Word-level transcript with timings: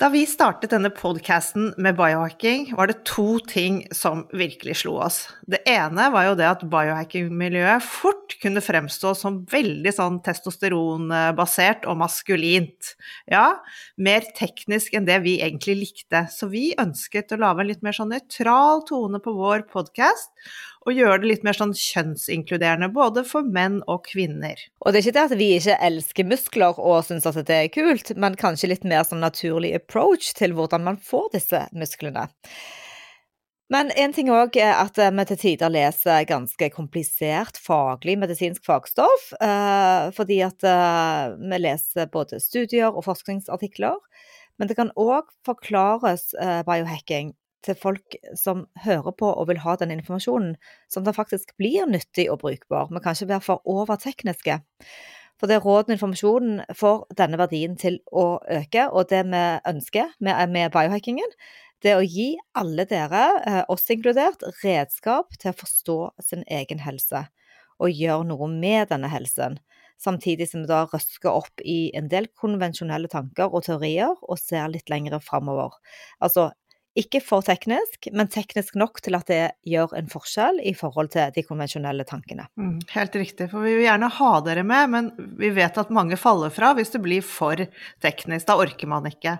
Da 0.00 0.08
vi 0.08 0.22
startet 0.24 0.70
denne 0.72 0.88
podkasten 0.96 1.74
med 1.76 1.98
biohacking, 1.98 2.70
var 2.72 2.88
det 2.88 3.02
to 3.04 3.34
ting 3.44 3.82
som 3.92 4.22
virkelig 4.32 4.78
slo 4.80 4.94
oss. 5.04 5.18
Det 5.44 5.58
ene 5.68 6.06
var 6.14 6.24
jo 6.24 6.38
det 6.38 6.46
at 6.48 6.62
biohacking-miljøet 6.72 7.84
fort 7.84 8.32
kunne 8.40 8.62
fremstå 8.64 9.12
som 9.18 9.42
veldig 9.52 9.92
sånn 9.92 10.16
testosteronbasert 10.24 11.84
og 11.84 12.00
maskulint. 12.00 12.94
Ja, 13.28 13.58
mer 14.00 14.24
teknisk 14.38 14.96
enn 14.96 15.04
det 15.04 15.18
vi 15.26 15.36
egentlig 15.44 15.76
likte. 15.82 16.24
Så 16.32 16.48
vi 16.48 16.70
ønsket 16.80 17.36
å 17.36 17.42
lage 17.44 17.60
en 17.60 17.68
litt 17.68 17.84
mer 17.84 18.00
sånn 18.00 18.14
nøytral 18.14 18.86
tone 18.88 19.20
på 19.20 19.36
vår 19.36 19.68
podkast, 19.68 20.32
og 20.88 20.96
gjøre 20.96 21.20
det 21.20 21.28
litt 21.28 21.42
mer 21.44 21.56
sånn 21.56 21.74
kjønnsinkluderende, 21.76 22.88
både 22.94 23.24
for 23.28 23.44
menn 23.44 23.80
og 23.90 24.06
kvinner. 24.08 24.60
Og 24.80 24.92
det 24.92 25.00
er 25.00 25.06
ikke 25.06 25.16
det 25.18 25.24
at 25.26 25.38
vi 25.40 25.48
ikke 25.58 25.78
elsker 25.90 26.28
muskler 26.28 26.80
og 26.80 27.02
syns 27.04 27.28
at 27.28 27.40
det 27.44 27.56
er 27.56 27.72
kult, 27.74 28.14
men 28.16 28.38
kanskje 28.40 28.72
litt 28.72 28.86
mer 28.88 29.04
sånn 29.04 29.20
naturlig 29.24 29.74
approach 29.76 30.32
til 30.38 30.56
hvordan 30.56 30.86
man 30.88 31.00
får 31.04 31.32
disse 31.36 31.66
musklene. 31.76 32.30
Men 33.70 33.92
en 33.94 34.10
ting 34.10 34.32
òg 34.34 34.56
er 34.58 34.72
at 34.80 34.96
vi 34.98 35.24
til 35.28 35.38
tider 35.38 35.70
leser 35.70 36.24
ganske 36.26 36.70
komplisert 36.74 37.60
faglig 37.62 38.16
medisinsk 38.18 38.64
fagstoff, 38.66 39.28
eh, 39.38 40.08
fordi 40.16 40.40
at 40.42 40.66
eh, 40.66 41.36
vi 41.38 41.60
leser 41.60 42.10
både 42.10 42.40
studier 42.42 42.90
og 42.90 43.04
forskningsartikler. 43.06 43.94
Men 44.58 44.68
det 44.68 44.74
kan 44.80 44.90
òg 44.98 45.30
forklares 45.46 46.32
eh, 46.34 46.64
biohacking 46.66 47.30
til 47.66 47.76
folk 47.78 48.16
som 48.38 48.66
hører 48.84 49.14
på 49.16 49.30
og 49.30 49.48
vil 49.50 49.62
ha 49.64 49.76
den 49.80 49.92
informasjonen, 49.94 50.54
som 50.88 51.04
da 51.04 51.14
faktisk 51.16 51.54
blir 51.60 51.88
nyttig 51.90 52.30
og 52.32 52.40
brukbar. 52.44 52.88
Vi 52.90 53.02
kan 53.02 53.16
ikke 53.16 53.32
være 53.34 53.46
for 53.46 53.64
overtekniske. 53.68 54.60
For 55.40 55.48
det 55.48 55.62
råden 55.64 55.94
og 55.94 55.96
informasjonen 55.96 56.60
får 56.76 57.04
denne 57.16 57.40
verdien 57.40 57.76
til 57.80 57.98
å 58.12 58.42
øke, 58.44 58.90
og 58.92 59.08
det 59.12 59.24
vi 59.28 59.44
ønsker 59.72 60.12
med, 60.20 60.36
med 60.52 60.72
biohackingen, 60.74 61.36
det 61.80 61.94
er 61.94 62.00
å 62.02 62.04
gi 62.04 62.34
alle 62.60 62.84
dere, 62.84 63.24
eh, 63.48 63.62
oss 63.72 63.88
inkludert, 63.88 64.44
redskap 64.60 65.32
til 65.40 65.54
å 65.54 65.56
forstå 65.56 65.98
sin 66.20 66.44
egen 66.44 66.82
helse 66.84 67.24
og 67.80 67.96
gjøre 67.96 68.28
noe 68.28 68.48
med 68.52 68.90
denne 68.92 69.08
helsen. 69.08 69.56
Samtidig 70.00 70.46
som 70.48 70.62
vi 70.64 70.70
da 70.70 70.86
røsker 70.88 71.32
opp 71.32 71.60
i 71.64 71.90
en 71.96 72.08
del 72.12 72.28
konvensjonelle 72.40 73.08
tanker 73.12 73.52
og 73.52 73.66
teorier 73.66 74.14
og 74.20 74.38
ser 74.40 74.70
litt 74.72 74.92
lengre 74.92 75.20
framover. 75.24 75.76
Altså 76.24 76.50
ikke 76.98 77.20
for 77.22 77.44
teknisk, 77.46 78.08
men 78.10 78.26
teknisk 78.30 78.74
nok 78.74 78.98
til 79.04 79.14
at 79.14 79.28
det 79.30 79.42
gjør 79.68 79.92
en 79.94 80.08
forskjell 80.10 80.56
i 80.66 80.72
forhold 80.74 81.12
til 81.14 81.30
de 81.36 81.44
konvensjonelle 81.46 82.02
tankene. 82.08 82.48
Mm, 82.58 82.80
helt 82.90 83.18
riktig, 83.20 83.46
for 83.52 83.62
vi 83.62 83.76
vil 83.76 83.86
gjerne 83.86 84.08
ha 84.16 84.30
dere 84.42 84.64
med, 84.66 84.90
men 84.90 85.10
vi 85.38 85.52
vet 85.54 85.78
at 85.78 85.92
mange 85.94 86.18
faller 86.18 86.50
fra 86.50 86.72
hvis 86.74 86.90
det 86.90 87.02
blir 87.04 87.22
for 87.22 87.62
teknisk. 88.02 88.48
Da 88.48 88.56
orker 88.58 88.90
man 88.90 89.06
ikke. 89.06 89.36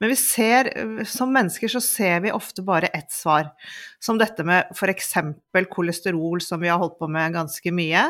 Men 0.00 0.12
vi 0.12 0.16
ser, 0.16 0.70
som 1.04 1.34
mennesker 1.36 1.74
så 1.74 1.82
ser 1.84 2.24
vi 2.24 2.32
ofte 2.32 2.64
bare 2.64 2.88
ett 2.96 3.12
svar, 3.12 3.52
som 4.00 4.16
dette 4.16 4.46
med 4.46 4.72
f.eks. 4.72 5.12
kolesterol, 5.68 6.40
som 6.40 6.64
vi 6.64 6.72
har 6.72 6.80
holdt 6.80 6.96
på 7.02 7.10
med 7.12 7.36
ganske 7.36 7.74
mye. 7.76 8.06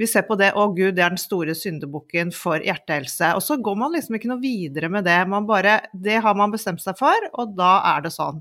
Vi 0.00 0.10
ser 0.10 0.26
på 0.26 0.34
det, 0.40 0.50
å 0.58 0.66
gud, 0.74 0.96
det 0.98 1.06
er 1.06 1.14
den 1.14 1.22
store 1.22 1.54
syndebukken 1.54 2.34
for 2.34 2.58
hjertehelse. 2.58 3.30
Og 3.38 3.46
så 3.46 3.60
går 3.62 3.78
man 3.78 3.94
liksom 3.94 4.18
ikke 4.18 4.32
noe 4.32 4.42
videre 4.42 4.90
med 4.90 5.06
det. 5.06 5.20
Man 5.30 5.46
bare, 5.46 5.78
det 5.94 6.18
har 6.24 6.34
man 6.38 6.50
bestemt 6.54 6.82
seg 6.82 6.98
for, 6.98 7.30
og 7.38 7.54
da 7.54 7.76
er 7.94 8.02
det 8.02 8.10
sånn 8.10 8.23
sånn. 8.24 8.40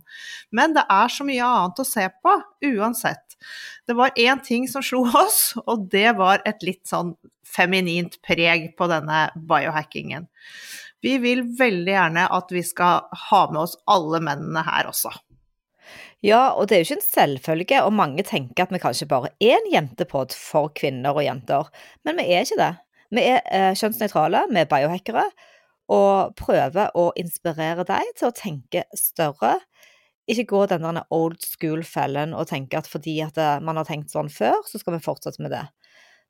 Men 0.56 0.76
det 0.78 0.86
er 0.92 1.12
så 1.12 1.28
mye 1.28 1.48
annet 1.48 1.84
å 1.84 1.88
se 1.88 2.08
på, 2.24 2.36
uansett. 2.74 3.38
Det 3.88 3.96
var 3.98 4.16
én 4.16 4.42
ting 4.44 4.68
som 4.72 4.86
slo 4.86 5.04
oss, 5.24 5.54
og 5.66 5.90
det 5.92 6.16
var 6.20 6.44
et 6.48 6.64
litt 6.66 6.86
sånn 6.90 7.14
feminint 7.54 8.18
preg 8.26 8.72
på 8.78 8.88
denne 8.90 9.28
biohackingen. 9.36 10.30
Vi 11.04 11.18
vil 11.20 11.44
veldig 11.60 11.92
gjerne 11.92 12.30
at 12.32 12.52
vi 12.56 12.64
skal 12.64 13.04
ha 13.28 13.44
med 13.52 13.66
oss 13.66 13.76
alle 13.92 14.24
mennene 14.24 14.64
her 14.64 14.88
også. 14.90 15.12
Ja, 16.24 16.54
og 16.56 16.70
det 16.70 16.78
er 16.78 16.84
jo 16.84 16.88
ikke 16.88 17.02
en 17.02 17.10
selvfølge, 17.10 17.80
og 17.84 17.96
mange 17.98 18.24
tenker 18.24 18.64
at 18.64 18.72
vi 18.72 18.80
kanskje 18.80 19.10
bare 19.12 19.34
er 19.44 19.58
en 19.58 19.68
jentepod 19.74 20.32
for 20.32 20.72
kvinner 20.72 21.12
og 21.12 21.26
jenter, 21.26 21.68
men 22.08 22.22
vi 22.22 22.30
er 22.32 22.48
ikke 22.48 22.62
det. 22.62 22.70
Vi 23.14 23.26
er 23.28 23.42
eh, 23.52 23.74
kjønnsnøytrale, 23.76 24.46
vi 24.50 24.62
er 24.62 24.70
biohackere, 24.72 25.26
og 25.92 26.32
prøver 26.40 26.96
å 26.96 27.10
inspirere 27.20 27.84
deg 27.88 28.14
til 28.16 28.30
å 28.30 28.38
tenke 28.38 28.86
større, 28.96 29.58
ikke 30.30 30.48
gå 30.54 30.66
den 30.72 30.86
der 30.88 31.04
old 31.14 31.40
school-fellen 31.44 32.36
og 32.38 32.48
tenke 32.52 32.80
at 32.80 32.90
fordi 32.90 33.18
at 33.26 33.40
eh, 33.40 33.60
man 33.64 33.80
har 33.80 33.88
tenkt 33.90 34.14
sånn 34.14 34.32
før, 34.32 34.60
så 34.70 34.80
skal 34.82 34.98
vi 34.98 35.04
fortsette 35.04 35.44
med 35.44 35.54
det. 35.56 35.66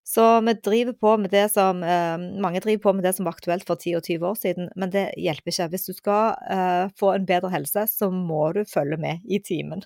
Så 0.03 0.23
vi 0.43 0.53
driver 0.59 0.95
på 0.99 1.13
med 1.17 1.31
det 1.31 1.45
som 1.53 1.79
eh, 1.87 2.17
Mange 2.43 2.59
driver 2.59 2.81
på 2.83 2.93
med 2.97 3.05
det 3.07 3.13
som 3.15 3.27
var 3.27 3.37
aktuelt 3.37 3.63
for 3.67 3.79
10 3.79 4.01
og 4.01 4.03
20 4.09 4.27
år 4.27 4.39
siden, 4.39 4.69
men 4.75 4.91
det 4.91 5.05
hjelper 5.21 5.53
ikke. 5.53 5.69
Hvis 5.71 5.87
du 5.87 5.93
skal 5.95 6.35
eh, 6.51 6.85
få 6.99 7.13
en 7.15 7.27
bedre 7.29 7.53
helse, 7.53 7.85
så 7.87 8.11
må 8.11 8.49
du 8.57 8.63
følge 8.67 8.99
med 8.99 9.23
i 9.23 9.39
timen. 9.39 9.85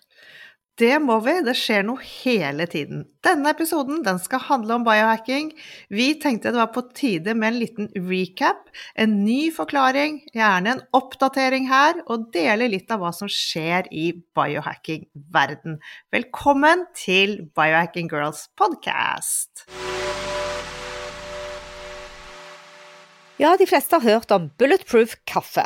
Det 0.77 0.99
må 1.01 1.15
vi, 1.25 1.33
det 1.41 1.55
skjer 1.57 1.81
noe 1.87 2.03
hele 2.05 2.67
tiden. 2.69 2.99
Denne 3.25 3.49
episoden 3.49 4.03
den 4.05 4.19
skal 4.21 4.43
handle 4.45 4.75
om 4.75 4.83
biohacking. 4.85 5.47
Vi 5.89 6.11
tenkte 6.21 6.51
det 6.53 6.59
var 6.59 6.69
på 6.75 6.83
tide 6.93 7.33
med 7.33 7.47
en 7.49 7.57
liten 7.63 7.87
recap, 8.05 8.69
en 8.93 9.15
ny 9.23 9.49
forklaring, 9.55 10.19
gjerne 10.37 10.75
en 10.75 10.83
oppdatering 10.99 11.65
her, 11.71 12.03
og 12.05 12.27
dele 12.35 12.69
litt 12.69 12.93
av 12.93 13.01
hva 13.01 13.09
som 13.09 13.31
skjer 13.31 13.89
i 13.89 14.11
biohacking-verden. 14.37 15.79
Velkommen 16.13 16.85
til 16.93 17.39
Biohacking 17.57 18.13
Girls 18.13 18.45
podcast! 18.53 19.65
Ja, 23.41 23.57
de 23.57 23.65
fleste 23.69 23.97
har 23.97 24.05
hørt 24.05 24.29
om 24.33 24.51
bulletproof 24.61 25.17
kaffe. 25.25 25.65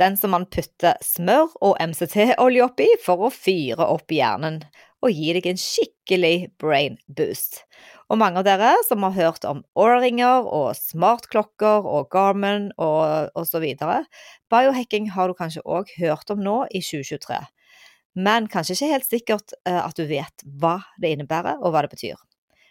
Den 0.00 0.16
som 0.18 0.32
man 0.34 0.48
putter 0.50 0.98
smør 1.04 1.52
og 1.62 1.76
MCT-olje 1.78 2.64
oppi 2.66 2.88
for 3.02 3.28
å 3.28 3.30
fyre 3.30 3.86
opp 3.86 4.10
hjernen 4.10 4.62
og 5.04 5.12
gi 5.12 5.34
deg 5.36 5.46
en 5.50 5.60
skikkelig 5.60 6.36
brain 6.60 6.96
boost. 7.06 7.60
Og 8.08 8.18
mange 8.20 8.40
av 8.40 8.46
dere 8.46 8.72
som 8.88 9.04
har 9.06 9.14
hørt 9.16 9.44
om 9.48 9.62
årringer 9.78 10.48
og 10.48 10.74
smartklokker 10.78 11.86
og 11.88 12.08
Garmin 12.12 12.70
og 12.80 13.30
osv. 13.38 13.64
Biohacking 14.52 15.10
har 15.14 15.28
du 15.28 15.36
kanskje 15.38 15.64
òg 15.64 15.92
hørt 16.00 16.32
om 16.32 16.42
nå 16.44 16.62
i 16.70 16.82
2023, 16.84 17.40
men 18.24 18.48
kanskje 18.50 18.76
ikke 18.76 18.92
helt 18.92 19.08
sikkert 19.08 19.56
eh, 19.66 19.80
at 19.80 19.96
du 19.98 20.06
vet 20.08 20.46
hva 20.60 20.78
det 21.02 21.14
innebærer 21.14 21.60
og 21.60 21.74
hva 21.74 21.84
det 21.84 21.94
betyr. 21.96 22.20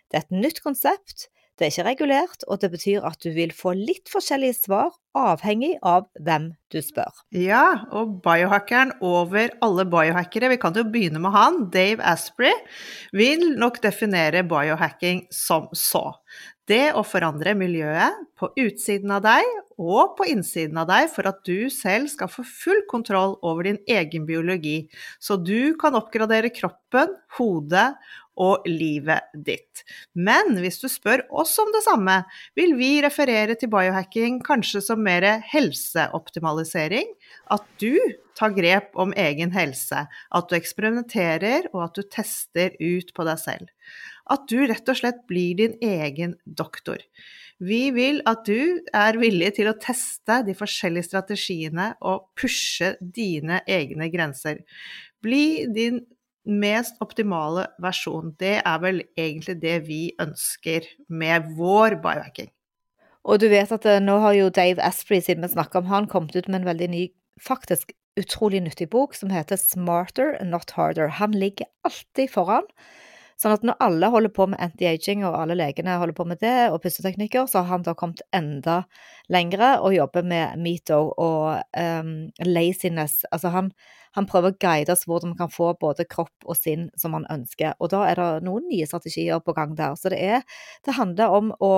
Det 0.09 0.19
er 0.19 0.25
et 0.25 0.35
nytt 0.43 0.61
konsept 0.63 1.27
det 1.59 1.67
er 1.67 1.71
ikke 1.71 1.85
regulert, 1.85 2.45
og 2.49 2.61
det 2.63 2.71
betyr 2.73 3.03
at 3.05 3.19
du 3.21 3.29
vil 3.35 3.51
få 3.53 3.75
litt 3.77 4.09
forskjellige 4.09 4.55
svar 4.57 4.93
avhengig 5.13 5.75
av 5.85 6.07
hvem 6.25 6.47
du 6.73 6.79
spør. 6.81 7.13
Ja, 7.37 7.85
og 7.93 8.15
biohackeren 8.25 8.95
over 9.05 9.53
alle 9.61 9.85
biohackere, 9.85 10.49
vi 10.49 10.57
kan 10.61 10.73
jo 10.77 10.85
begynne 10.89 11.21
med 11.21 11.35
han, 11.35 11.59
Dave 11.73 12.01
Asprey, 12.09 12.55
vil 13.13 13.51
nok 13.61 13.77
definere 13.85 14.41
biohacking 14.49 15.27
som 15.33 15.69
så. 15.77 16.07
Det 16.65 16.93
å 16.97 17.03
forandre 17.05 17.53
miljøet 17.59 18.23
på 18.39 18.49
utsiden 18.57 19.13
av 19.13 19.25
deg 19.25 19.45
og 19.81 20.15
på 20.17 20.27
innsiden 20.31 20.79
av 20.81 20.89
deg 20.89 21.09
for 21.13 21.29
at 21.29 21.41
du 21.47 21.69
selv 21.73 22.11
skal 22.11 22.31
få 22.31 22.45
full 22.47 22.83
kontroll 22.91 23.37
over 23.41 23.69
din 23.69 23.79
egen 23.89 24.27
biologi, 24.29 24.87
så 25.19 25.37
du 25.37 25.73
kan 25.79 25.97
oppgradere 25.99 26.53
kroppen, 26.53 27.15
hodet 27.37 27.93
og 28.39 28.65
livet 28.65 29.29
ditt. 29.45 29.83
Men 30.13 30.57
hvis 30.61 30.79
du 30.81 30.87
spør 30.89 31.25
oss 31.33 31.53
om 31.61 31.69
det 31.73 31.83
samme, 31.85 32.21
vil 32.57 32.75
vi 32.79 32.95
referere 33.05 33.57
til 33.59 33.69
biohacking 33.73 34.39
kanskje 34.45 34.81
som 34.85 35.03
mer 35.05 35.25
helseoptimalisering. 35.51 37.11
At 37.53 37.65
du 37.81 37.97
tar 38.37 38.55
grep 38.57 38.97
om 38.97 39.13
egen 39.17 39.53
helse, 39.53 40.05
at 40.09 40.49
du 40.49 40.57
eksperimenterer 40.57 41.69
og 41.73 41.85
at 41.87 41.99
du 41.99 42.09
tester 42.09 42.73
ut 42.81 43.13
på 43.13 43.27
deg 43.29 43.41
selv. 43.41 43.69
At 44.31 44.47
du 44.49 44.63
rett 44.65 44.89
og 44.89 44.97
slett 44.97 45.25
blir 45.29 45.57
din 45.59 45.77
egen 45.83 46.37
doktor. 46.45 47.01
Vi 47.61 47.91
vil 47.95 48.21
at 48.29 48.47
du 48.47 48.81
er 48.95 49.19
villig 49.21 49.53
til 49.59 49.69
å 49.69 49.77
teste 49.81 50.41
de 50.47 50.55
forskjellige 50.57 51.11
strategiene 51.11 51.93
og 52.01 52.29
pushe 52.39 52.95
dine 52.99 53.61
egne 53.69 54.09
grenser. 54.13 54.63
Bli 55.23 55.67
din 55.73 56.01
mest 56.43 56.97
optimale 57.03 57.67
versjon. 57.81 58.33
Det 58.39 58.57
er 58.59 58.81
vel 58.83 59.03
egentlig 59.15 59.59
det 59.61 59.77
vi 59.87 60.01
ønsker 60.19 60.87
med 61.07 61.53
vår 61.57 61.99
biohacking. 62.03 62.51
Og 63.23 63.39
du 63.39 63.47
vet 63.51 63.71
at 63.71 63.85
eh, 63.87 64.01
nå 64.03 64.17
har 64.19 64.35
jo 64.35 64.51
Dave 64.51 64.83
Asprey, 64.83 65.21
siden 65.23 65.45
vi 65.45 65.53
snakker 65.53 65.79
om 65.79 65.91
han, 65.91 66.09
kommet 66.11 66.35
ut 66.35 66.49
med 66.49 66.61
en 66.61 66.71
veldig 66.73 66.89
ny, 66.91 67.03
faktisk 67.39 67.93
utrolig 68.19 68.59
nyttig 68.65 68.89
bok 68.93 69.15
som 69.17 69.31
heter 69.33 69.57
Smarter, 69.57 70.35
Not 70.45 70.75
Harder. 70.75 71.07
Han 71.21 71.31
ligger 71.31 71.69
alltid 71.87 72.29
foran. 72.33 72.67
Sånn 73.41 73.55
at 73.55 73.65
når 73.65 73.79
alle 73.83 74.09
holder 74.13 74.31
på 74.33 74.47
med 74.51 74.61
anti-aging, 74.63 75.23
og 75.27 75.35
alle 75.39 75.57
legene 75.57 75.97
holder 75.99 76.15
på 76.17 76.25
med 76.29 76.39
det, 76.43 76.69
og 76.71 76.81
pusteteknikker, 76.83 77.47
så 77.49 77.63
har 77.63 77.71
han 77.71 77.85
da 77.85 77.95
kommet 77.97 78.23
enda 78.35 78.83
lengre 79.33 79.75
og 79.81 79.95
jobber 79.95 80.25
med 80.27 80.61
meto 80.61 80.99
og 81.11 81.59
um, 81.77 82.13
laziness. 82.45 83.23
Altså 83.31 83.51
han, 83.55 83.71
han, 84.17 84.29
prøver 84.29 84.53
å 84.53 84.59
guide 84.61 84.93
oss 84.93 85.05
hvordan 85.09 85.33
vi 85.33 85.41
kan 85.41 85.53
få 85.53 85.73
både 85.81 86.07
kropp 86.09 86.47
og 86.47 86.59
sinn 86.59 86.89
som 86.99 87.17
han 87.17 87.27
ønsker. 87.33 87.75
Og 87.79 87.91
da 87.93 88.05
er 88.09 88.21
det 88.21 88.47
noen 88.47 88.69
nye 88.69 88.87
strategier 88.89 89.43
på 89.43 89.55
gang 89.57 89.75
der. 89.79 89.97
Så 89.99 90.13
det, 90.13 90.21
er, 90.21 90.47
det 90.85 90.97
handler 90.99 91.37
om 91.41 91.53
å 91.59 91.73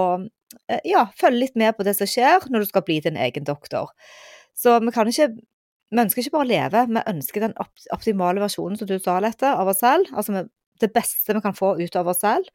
eh, 0.68 0.82
ja, 0.88 1.08
følge 1.18 1.46
litt 1.48 1.60
med 1.60 1.78
på 1.78 1.88
det 1.88 1.98
som 1.98 2.10
skjer 2.10 2.50
når 2.52 2.66
du 2.66 2.72
skal 2.74 2.86
bli 2.88 3.02
din 3.06 3.20
egen 3.20 3.48
doktor. 3.48 3.96
Så 4.56 4.80
vi 4.84 4.96
kan 4.96 5.12
ikke 5.12 5.34
vi 5.94 6.02
ønsker 6.02 6.24
ikke 6.24 6.34
bare 6.34 6.46
å 6.48 6.50
leve, 6.50 6.82
vi 6.90 7.02
ønsker 7.12 7.44
den 7.46 7.54
optimale 7.94 8.42
versjonen 8.42 8.80
som 8.80 8.90
du 8.90 8.98
sa, 9.00 9.20
Lette, 9.24 9.52
av 9.54 9.70
oss 9.70 9.84
selv. 9.84 10.10
Altså 10.18 10.48
det 10.82 10.92
beste 10.96 11.36
vi 11.36 11.44
kan 11.44 11.58
få 11.58 11.76
ut 11.80 11.96
av 12.00 12.12
oss 12.12 12.24
selv. 12.24 12.50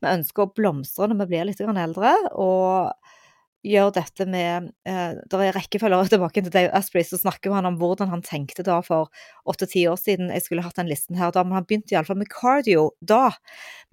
Vi 0.00 0.10
ønsker 0.10 0.46
å 0.46 0.52
blomstre 0.56 1.10
når 1.10 1.24
vi 1.24 1.30
blir 1.34 1.48
litt 1.50 1.60
eldre, 1.60 2.14
og 2.34 2.92
gjør 3.66 3.90
dette 3.92 4.24
med 4.30 4.70
eh, 4.88 5.18
Det 5.28 5.40
er 5.44 5.56
rekkefølger 5.56 6.08
tilbake 6.12 6.42
til 6.42 6.52
Dave 6.52 6.72
Asprey, 6.76 7.04
så 7.04 7.18
snakker 7.20 7.52
han 7.52 7.68
om 7.68 7.76
hvordan 7.80 8.08
han 8.12 8.22
tenkte 8.24 8.64
da 8.66 8.78
for 8.84 9.10
åtte-ti 9.48 9.84
år 9.90 9.98
siden. 10.00 10.32
Jeg 10.32 10.46
skulle 10.46 10.64
hatt 10.64 10.78
den 10.80 10.88
listen 10.88 11.18
her 11.18 11.32
da, 11.34 11.44
men 11.44 11.58
han 11.58 11.66
begynte 11.68 11.94
iallfall 11.94 12.18
med 12.20 12.30
cardio 12.32 12.88
da. 13.00 13.34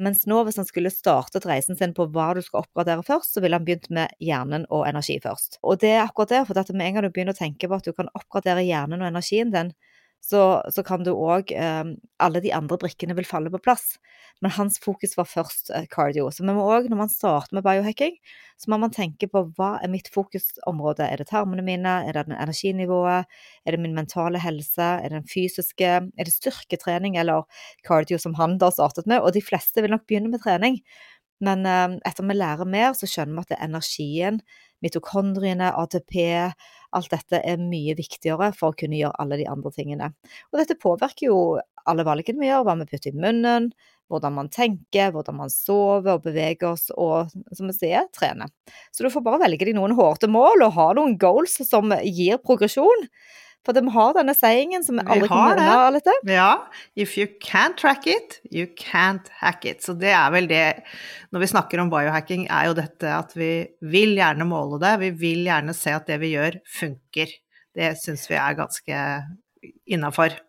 Mens 0.02 0.24
nå, 0.30 0.40
hvis 0.48 0.60
han 0.62 0.68
skulle 0.70 0.94
startet 0.94 1.48
reisen 1.50 1.80
sin 1.80 1.96
på 1.98 2.08
hva 2.16 2.30
du 2.38 2.42
skal 2.46 2.64
oppgradere 2.64 3.04
først, 3.08 3.36
så 3.36 3.44
ville 3.44 3.60
han 3.60 3.68
begynt 3.68 3.92
med 3.94 4.16
hjernen 4.24 4.68
og 4.72 4.88
energi 4.88 5.20
først. 5.24 5.60
Og 5.64 5.82
det 5.84 5.98
er 5.98 6.06
akkurat 6.06 6.36
det, 6.36 6.44
for 6.48 6.74
med 6.74 6.88
en 6.88 7.00
gang 7.00 7.08
du 7.08 7.12
begynner 7.12 7.36
å 7.36 7.42
tenke 7.42 7.68
på 7.68 7.80
at 7.80 7.88
du 7.88 7.96
kan 7.98 8.12
oppgradere 8.16 8.66
hjernen 8.68 9.04
og 9.04 9.12
energien 9.12 9.52
din, 9.54 9.76
så, 10.24 10.62
så 10.74 10.84
kan 10.84 11.06
du 11.06 11.14
òg 11.14 11.54
eh, 11.56 11.84
Alle 12.24 12.42
de 12.44 12.52
andre 12.56 12.78
brikkene 12.82 13.16
vil 13.18 13.28
falle 13.28 13.52
på 13.54 13.62
plass. 13.64 13.96
Men 14.44 14.54
hans 14.54 14.78
fokus 14.82 15.16
var 15.18 15.26
først 15.30 15.72
eh, 15.74 15.88
cardio. 15.90 16.28
Så 16.34 16.44
vi 16.44 16.54
må 16.54 16.66
òg, 16.68 16.90
når 16.92 17.00
man 17.00 17.12
starter 17.12 17.58
med 17.58 17.66
biohacking, 17.66 18.18
så 18.62 18.72
må 18.72 18.80
man 18.82 18.94
tenke 18.94 19.30
på 19.32 19.44
hva 19.58 19.76
er 19.82 19.92
mitt 19.94 20.12
fokusområde. 20.14 21.08
Er 21.08 21.22
det 21.22 21.30
tarmene 21.32 21.66
mine? 21.66 21.96
Er 22.06 22.18
det 22.18 22.28
energinivået? 22.36 23.30
Er 23.66 23.76
det 23.76 23.82
min 23.82 23.98
mentale 23.98 24.42
helse? 24.42 24.92
Er 25.00 25.10
det 25.10 25.22
den 25.22 25.32
fysiske? 25.32 25.94
Er 26.06 26.30
det 26.30 26.36
styrketrening 26.36 27.18
eller 27.18 27.48
cardio, 27.88 28.22
som 28.22 28.38
han 28.38 28.60
da 28.62 28.70
startet 28.74 29.10
med? 29.10 29.24
Og 29.24 29.34
de 29.38 29.46
fleste 29.46 29.82
vil 29.82 29.96
nok 29.96 30.06
begynne 30.10 30.34
med 30.34 30.44
trening. 30.46 30.82
Men 31.42 31.66
eh, 31.70 31.98
etter 32.10 32.26
vi 32.26 32.38
lærer 32.38 32.70
mer, 32.70 32.94
så 32.98 33.10
skjønner 33.10 33.40
vi 33.40 33.46
at 33.46 33.54
det 33.54 33.58
er 33.60 33.70
energien, 33.72 34.42
mitokondriene, 34.86 35.72
ATP, 35.82 36.14
alt 36.96 37.12
dette 37.12 37.42
er 37.44 37.60
mye 37.62 37.96
viktigere 37.98 38.52
for 38.56 38.72
å 38.72 38.78
kunne 38.78 39.00
gjøre 39.00 39.18
alle 39.22 39.40
de 39.42 39.48
andre 39.50 39.72
tingene. 39.76 40.12
Og 40.52 40.62
dette 40.62 40.80
påvirker 40.80 41.30
jo 41.30 41.40
alle 41.88 42.06
valgene 42.08 42.42
vi 42.44 42.50
gjør, 42.50 42.66
hva 42.68 42.76
vi 42.80 42.88
putter 42.90 43.14
i 43.14 43.20
munnen, 43.20 43.72
hvordan 44.12 44.36
man 44.38 44.52
tenker, 44.54 45.12
hvordan 45.16 45.38
man 45.42 45.52
sover 45.52 46.16
og 46.16 46.28
beveger 46.28 46.70
oss 46.72 46.88
og, 46.96 47.34
som 47.56 47.72
vi 47.72 47.76
sier, 47.76 48.08
trener. 48.16 48.52
Så 48.96 49.04
du 49.04 49.12
får 49.12 49.26
bare 49.26 49.42
velge 49.44 49.68
deg 49.68 49.76
noen 49.78 49.96
hårete 49.98 50.30
mål 50.32 50.64
og 50.68 50.78
ha 50.78 50.88
noen 50.98 51.18
goals 51.20 51.60
som 51.68 51.92
gir 52.04 52.40
progresjon. 52.44 53.08
For 53.68 53.76
de 53.76 53.84
har 53.92 54.14
denne 54.16 54.32
sayingen 54.32 54.86
som 54.86 55.02
aldri 55.04 55.28
kommer 55.28 55.60
unna, 55.60 55.76
Alette. 55.90 56.14
Ja. 56.24 56.70
If 56.96 57.18
you 57.20 57.28
can't 57.44 57.76
track 57.80 58.08
it, 58.08 58.40
you 58.48 58.70
can't 58.80 59.28
hack 59.42 59.68
it. 59.68 59.84
Så 59.84 59.98
det 60.00 60.14
er 60.16 60.32
vel 60.32 60.48
det 60.48 60.64
Når 61.36 61.44
vi 61.44 61.52
snakker 61.52 61.84
om 61.84 61.92
biohacking, 61.92 62.48
er 62.48 62.70
jo 62.70 62.78
dette 62.78 63.12
at 63.12 63.36
vi 63.36 63.52
vil 63.84 64.16
gjerne 64.16 64.48
måle 64.48 64.80
det. 64.80 64.94
Vi 65.04 65.12
vil 65.20 65.44
gjerne 65.50 65.76
se 65.76 65.92
at 65.98 66.08
det 66.08 66.22
vi 66.24 66.32
gjør, 66.38 66.62
funker. 66.80 67.34
Det 67.76 67.92
syns 68.00 68.24
vi 68.32 68.40
er 68.40 68.56
ganske 68.56 69.02
innafor. 69.92 70.40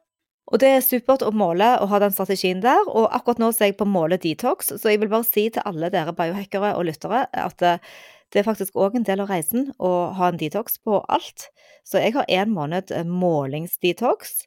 Og 0.48 0.62
det 0.62 0.70
er 0.72 0.84
supert 0.84 1.24
å 1.26 1.32
måle 1.34 1.74
og 1.82 1.90
ha 1.90 2.00
den 2.00 2.14
strategien 2.14 2.62
der. 2.64 2.86
Og 2.86 3.10
akkurat 3.12 3.42
nå 3.42 3.50
ser 3.52 3.72
jeg 3.72 3.80
på 3.80 3.88
Måle 3.88 4.16
detox, 4.20 4.70
så 4.80 4.92
jeg 4.92 5.02
vil 5.02 5.10
bare 5.12 5.26
si 5.26 5.48
til 5.52 5.66
alle 5.68 5.90
dere 5.92 6.14
biohackere 6.16 6.72
og 6.78 6.86
lyttere 6.88 7.26
at 7.36 7.66
det 8.32 8.42
er 8.42 8.48
faktisk 8.48 8.76
òg 8.76 8.98
en 8.98 9.06
del 9.08 9.22
av 9.24 9.30
reisen 9.32 9.70
å 9.80 10.12
ha 10.18 10.28
en 10.28 10.38
detox 10.40 10.78
på 10.84 11.00
alt. 11.08 11.48
Så 11.86 12.02
jeg 12.02 12.14
har 12.16 12.28
én 12.28 12.52
måned 12.52 12.92
eh, 12.92 13.06
målingsdetox. 13.08 14.42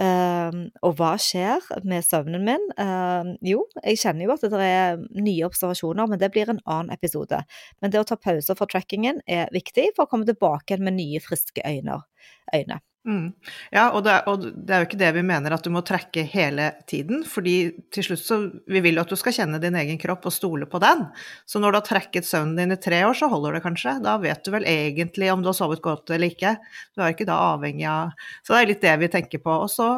Um, 0.00 0.62
og 0.80 0.94
hva 0.96 1.10
skjer 1.20 1.66
med 1.84 2.02
søvnen 2.06 2.46
min? 2.46 2.62
Um, 2.80 3.34
jo, 3.44 3.66
jeg 3.84 4.00
kjenner 4.00 4.24
jo 4.24 4.32
at 4.34 4.46
det 4.48 4.62
er 4.64 5.02
nye 5.12 5.44
observasjoner, 5.46 6.08
men 6.08 6.18
det 6.18 6.30
blir 6.32 6.48
en 6.48 6.62
annen 6.64 6.94
episode. 6.96 7.42
Men 7.84 7.92
det 7.92 8.00
å 8.00 8.06
ta 8.08 8.16
pauser 8.16 8.56
for 8.58 8.70
trackingen 8.72 9.20
er 9.28 9.52
viktig 9.52 9.90
for 9.92 10.06
å 10.06 10.10
komme 10.10 10.26
tilbake 10.26 10.80
med 10.80 10.96
nye, 10.96 11.20
friske 11.22 11.62
øyne. 11.68 12.00
øyne. 12.56 12.80
Mm. 13.02 13.32
Ja, 13.74 13.88
og 13.96 14.04
det, 14.06 14.12
og 14.30 14.44
det, 14.44 14.70
er, 14.70 14.82
jo 14.82 14.86
ikke 14.86 14.98
det 15.00 15.08
vi 15.16 15.24
mener 15.26 15.56
at 15.56 15.64
du 15.66 15.72
må 15.74 15.80
trekke 15.82 16.22
hele 16.30 16.68
tiden, 16.86 17.24
fordi 17.26 17.72
til 17.90 18.04
slutt 18.06 18.20
så 18.22 18.36
Vi 18.70 18.82
vil 18.84 18.94
jo 18.94 19.02
at 19.02 19.10
du 19.10 19.18
skal 19.18 19.34
kjenne 19.34 19.58
din 19.62 19.74
egen 19.80 19.98
kropp 19.98 20.28
og 20.30 20.34
stole 20.34 20.68
på 20.70 20.78
den. 20.82 21.02
Så 21.48 21.58
når 21.58 21.74
du 21.74 21.78
har 21.80 21.86
trekket 21.88 22.28
søvnen 22.28 22.60
din 22.60 22.76
i 22.76 22.78
tre 22.78 23.00
år, 23.08 23.16
så 23.18 23.26
holder 23.32 23.56
det 23.58 23.64
kanskje. 23.64 23.96
Da 24.04 24.14
vet 24.22 24.44
du 24.46 24.52
vel 24.54 24.66
egentlig 24.70 25.32
om 25.32 25.42
du 25.42 25.50
har 25.50 25.58
sovet 25.58 25.82
godt 25.82 26.14
eller 26.14 26.30
ikke. 26.30 26.54
Du 26.94 27.02
er 27.02 27.16
ikke 27.16 27.26
da 27.26 27.40
avhengig 27.56 27.88
av 27.90 28.14
Så 28.46 28.54
det 28.54 28.60
er 28.60 28.70
litt 28.70 28.86
det 28.86 28.94
vi 29.02 29.10
tenker 29.16 29.42
på. 29.42 29.56
Og 29.64 29.70
så 29.72 29.88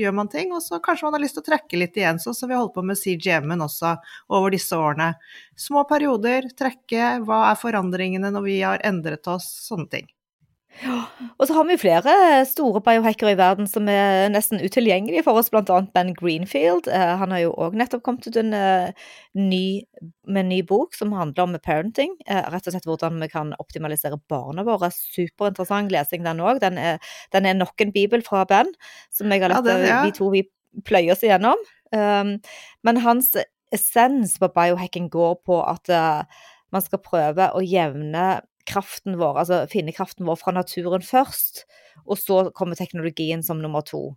gjør 0.00 0.16
man 0.20 0.28
ting, 0.32 0.52
og 0.52 0.60
så 0.64 0.82
kanskje 0.84 1.08
man 1.08 1.16
har 1.16 1.24
lyst 1.24 1.38
til 1.38 1.46
å 1.46 1.48
trekke 1.48 1.80
litt 1.80 1.96
igjen, 1.96 2.20
sånn 2.20 2.36
som 2.36 2.52
vi 2.52 2.58
holdt 2.60 2.76
på 2.76 2.84
med 2.84 3.00
CGM-en 3.00 3.64
også 3.64 3.96
over 4.28 4.52
disse 4.52 4.76
årene. 4.76 5.14
Små 5.56 5.86
perioder, 5.88 6.50
trekke, 6.52 7.14
hva 7.24 7.46
er 7.54 7.60
forandringene 7.62 8.34
når 8.36 8.46
vi 8.50 8.58
har 8.60 8.84
endret 8.84 9.32
oss, 9.32 9.48
sånne 9.70 9.88
ting. 9.96 10.13
Og 10.82 11.46
så 11.46 11.54
har 11.54 11.66
vi 11.68 11.76
flere 11.78 12.14
store 12.48 12.80
biohackere 12.84 13.34
i 13.34 13.38
verden 13.38 13.68
som 13.70 13.86
er 13.90 14.26
nesten 14.32 14.62
utilgjengelige 14.62 15.24
for 15.26 15.38
oss, 15.38 15.50
annet 15.54 15.92
Ben 15.94 16.12
Greenfield. 16.16 16.88
Eh, 16.90 17.12
han 17.20 17.34
har 17.34 17.44
jo 17.44 17.52
òg 17.66 17.76
nettopp 17.78 18.02
kommet 18.06 18.26
ut 18.26 18.38
en, 18.40 18.52
uh, 18.52 18.90
ny, 19.38 19.84
med 20.26 20.44
en 20.44 20.50
ny 20.50 20.60
bok 20.66 20.96
som 20.98 21.14
handler 21.14 21.46
om 21.46 21.56
parenting. 21.62 22.16
Uh, 22.28 22.42
rett 22.52 22.66
og 22.66 22.74
slett 22.74 22.88
hvordan 22.88 23.22
vi 23.22 23.30
kan 23.32 23.54
optimalisere 23.62 24.18
barna 24.30 24.66
våre. 24.66 24.90
Superinteressant 24.94 25.94
lesing 25.94 26.26
den 26.26 26.42
òg. 26.42 26.60
Den, 26.64 26.80
den, 27.32 27.46
er 27.46 27.58
nok 27.58 27.80
en 27.80 27.94
bibel 27.94 28.24
fra 28.26 28.44
Ben, 28.48 28.72
som 29.14 29.32
jeg 29.32 29.44
har 29.44 29.54
latt 29.54 29.70
ja, 29.70 29.78
ja. 29.78 30.00
vi 30.04 30.14
to 30.16 30.30
vi 30.34 30.46
pløyer 30.84 31.14
oss 31.14 31.22
igjennom. 31.22 31.60
Um, 31.94 32.36
men 32.82 33.04
hans 33.04 33.34
essens 33.74 34.36
på 34.42 34.50
biohacking 34.54 35.06
går 35.10 35.38
på 35.46 35.60
at 35.62 35.90
man 36.74 36.82
skal 36.82 37.00
prøve 37.02 37.48
å 37.54 37.62
jevne 37.62 38.42
kraften 38.68 39.18
vår, 39.20 39.40
altså 39.44 39.64
finne 39.72 39.94
kraften 39.96 40.28
vår 40.28 40.38
fra 40.40 40.54
naturen 40.56 41.04
først, 41.04 41.64
og 42.04 42.20
så 42.20 42.44
kommer 42.56 42.78
teknologien 42.78 43.42
som 43.44 43.62
nummer 43.62 43.84
to. 43.86 44.14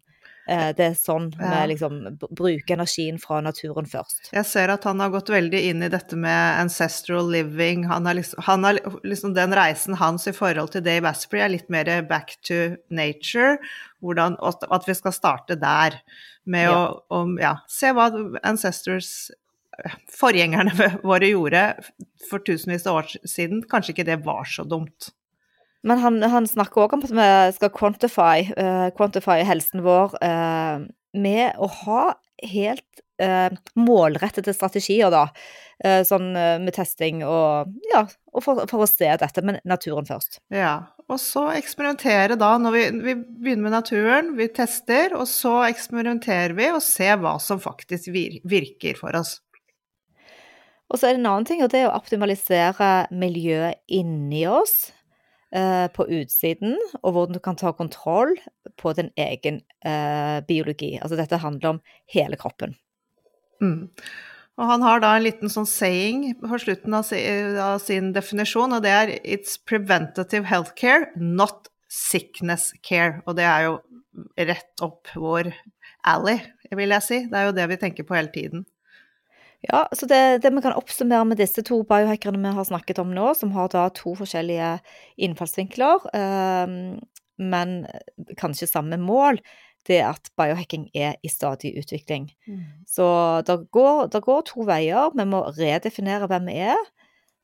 Eh, 0.48 0.70
det 0.78 0.86
er 0.86 0.94
sånn 0.96 1.26
vi 1.36 1.44
ja. 1.44 1.66
liksom 1.68 1.98
bruker 2.22 2.78
energien 2.78 3.18
fra 3.20 3.42
naturen 3.44 3.88
først. 3.90 4.30
Jeg 4.32 4.48
ser 4.48 4.72
at 4.72 4.86
han 4.88 5.02
har 5.04 5.12
gått 5.12 5.32
veldig 5.34 5.60
inn 5.72 5.84
i 5.84 5.90
dette 5.92 6.16
med 6.16 6.62
ancestral 6.62 7.28
living. 7.34 7.84
Han 7.92 8.08
har 8.08 8.16
liksom, 8.16 8.44
han 8.48 8.64
har 8.64 8.80
liksom 9.04 9.36
den 9.36 9.56
reisen 9.58 9.98
hans 10.00 10.30
i 10.32 10.36
forhold 10.36 10.72
til 10.76 10.86
Dave 10.88 11.12
Asprey 11.12 11.44
er 11.44 11.52
litt 11.52 11.68
mer 11.74 11.92
back 12.08 12.38
to 12.48 12.78
nature. 12.88 13.58
Hvordan, 14.00 14.40
at 14.40 14.88
vi 14.88 14.96
skal 14.96 15.16
starte 15.16 15.60
der 15.60 16.00
med 16.48 16.70
ja. 16.70 16.80
å, 16.80 17.04
å 17.12 17.26
ja, 17.42 17.58
se 17.68 17.92
hva 17.92 18.08
ancestors 18.48 19.28
forgjengerne 20.18 20.74
våre 21.08 21.32
gjorde 21.32 21.64
for 22.30 22.44
tusenvis 22.46 22.88
av 22.90 23.02
år 23.02 23.14
siden, 23.28 23.64
kanskje 23.70 23.96
ikke 23.96 24.10
det 24.10 24.22
var 24.26 24.48
så 24.50 24.66
dumt. 24.68 25.12
Men 25.88 26.02
han, 26.02 26.22
han 26.26 26.48
snakker 26.50 26.86
òg 26.86 26.98
om 26.98 27.06
at 27.06 27.14
vi 27.14 27.28
skal 27.56 27.74
quantify, 27.76 28.48
uh, 28.58 28.88
quantify 28.98 29.44
helsen 29.48 29.86
vår 29.86 30.18
uh, 30.24 30.88
med 31.18 31.62
å 31.62 31.70
ha 31.84 32.02
helt 32.44 33.04
uh, 33.24 33.54
målrettede 33.80 34.54
strategier, 34.56 35.14
da. 35.14 35.30
sånn 35.78 36.32
med 36.34 36.74
testing 36.74 37.20
og 37.22 37.70
Ja, 37.92 38.00
og 38.34 38.42
for, 38.42 38.64
for, 38.66 38.82
å 38.82 38.88
se 38.90 39.12
dette, 39.22 39.44
med 39.46 39.60
naturen 39.62 40.08
først. 40.10 40.40
Ja, 40.50 40.90
og 41.06 41.20
så 41.22 41.44
eksperimentere 41.54 42.34
da, 42.34 42.56
når 42.58 42.74
vi, 42.74 42.86
vi, 43.06 43.14
begynner 43.16 43.68
med 43.68 43.76
naturen, 43.78 44.32
vi 44.40 44.50
tester, 44.50 45.14
og 45.14 45.30
så 45.30 45.60
eksperimenterer 45.68 46.58
vi 46.58 46.72
og 46.74 46.82
ser 46.82 47.22
hva 47.22 47.36
som 47.42 47.62
faktisk 47.62 48.10
virker 48.10 48.98
for 48.98 49.16
oss. 49.22 49.38
Og 50.88 51.00
så 51.00 51.10
er 51.10 51.16
det 51.16 51.22
en 51.22 51.32
annen 51.34 51.48
ting, 51.48 51.64
og 51.64 51.72
det 51.74 51.82
er 51.82 51.90
å 51.90 51.98
optimalisere 51.98 53.08
miljøet 53.12 53.82
inni 53.92 54.46
oss, 54.48 54.94
eh, 55.52 55.88
på 55.92 56.08
utsiden, 56.20 56.78
og 57.02 57.12
hvordan 57.12 57.38
du 57.38 57.42
kan 57.44 57.60
ta 57.60 57.74
kontroll 57.76 58.36
på 58.80 58.94
din 58.96 59.12
egen 59.20 59.62
eh, 59.84 60.40
biologi. 60.48 60.96
Altså 61.02 61.20
dette 61.20 61.42
handler 61.44 61.76
om 61.76 61.82
hele 62.14 62.40
kroppen. 62.40 62.78
Mm. 63.62 63.90
Og 64.58 64.72
han 64.72 64.82
har 64.82 65.02
da 65.04 65.12
en 65.16 65.26
liten 65.26 65.52
sånn 65.54 65.68
saying 65.70 66.32
på 66.42 66.60
slutten 66.62 66.96
av, 66.98 67.12
av 67.62 67.82
sin 67.84 68.14
definisjon, 68.16 68.74
og 68.74 68.82
det 68.86 68.94
er 68.94 69.12
'It's 69.22 69.58
preventative 69.58 70.46
healthcare, 70.50 71.12
not 71.16 71.70
sickness 71.88 72.74
care'. 72.82 73.22
Og 73.28 73.36
det 73.38 73.46
er 73.46 73.68
jo 73.68 73.82
rett 74.38 74.82
opp 74.82 75.08
vår 75.14 75.54
alley, 76.04 76.42
vil 76.72 76.90
jeg 76.90 77.04
si. 77.04 77.20
Det 77.30 77.38
er 77.38 77.46
jo 77.46 77.58
det 77.58 77.70
vi 77.70 77.78
tenker 77.78 78.04
på 78.04 78.16
hele 78.18 78.34
tiden. 78.34 78.66
Ja, 79.66 79.88
så 79.96 80.06
det, 80.06 80.44
det 80.44 80.52
vi 80.54 80.62
kan 80.62 80.76
oppsummere 80.78 81.26
med 81.26 81.40
disse 81.42 81.64
to 81.66 81.80
biohackerne 81.88 82.40
vi 82.44 82.56
har 82.60 82.68
snakket 82.68 83.00
om 83.02 83.10
nå, 83.16 83.32
som 83.36 83.52
har 83.56 83.72
da 83.74 83.88
to 83.96 84.14
forskjellige 84.20 84.76
innfallsvinkler, 85.26 86.06
eh, 86.14 86.76
men 87.38 87.74
kanskje 88.38 88.70
samme 88.70 89.00
mål, 89.02 89.42
det 89.88 90.02
er 90.02 90.12
at 90.12 90.30
biohacking 90.38 90.88
er 90.96 91.16
i 91.24 91.32
stadig 91.32 91.74
utvikling. 91.80 92.30
Mm. 92.48 92.64
Så 92.90 93.08
det 93.48 93.58
går, 93.72 94.08
det 94.12 94.22
går, 94.26 94.44
to 94.50 94.66
veier. 94.68 95.14
Vi 95.16 95.26
må 95.30 95.46
redefinere 95.58 96.28
hvem 96.30 96.50
vi 96.52 96.58
er. 96.74 96.82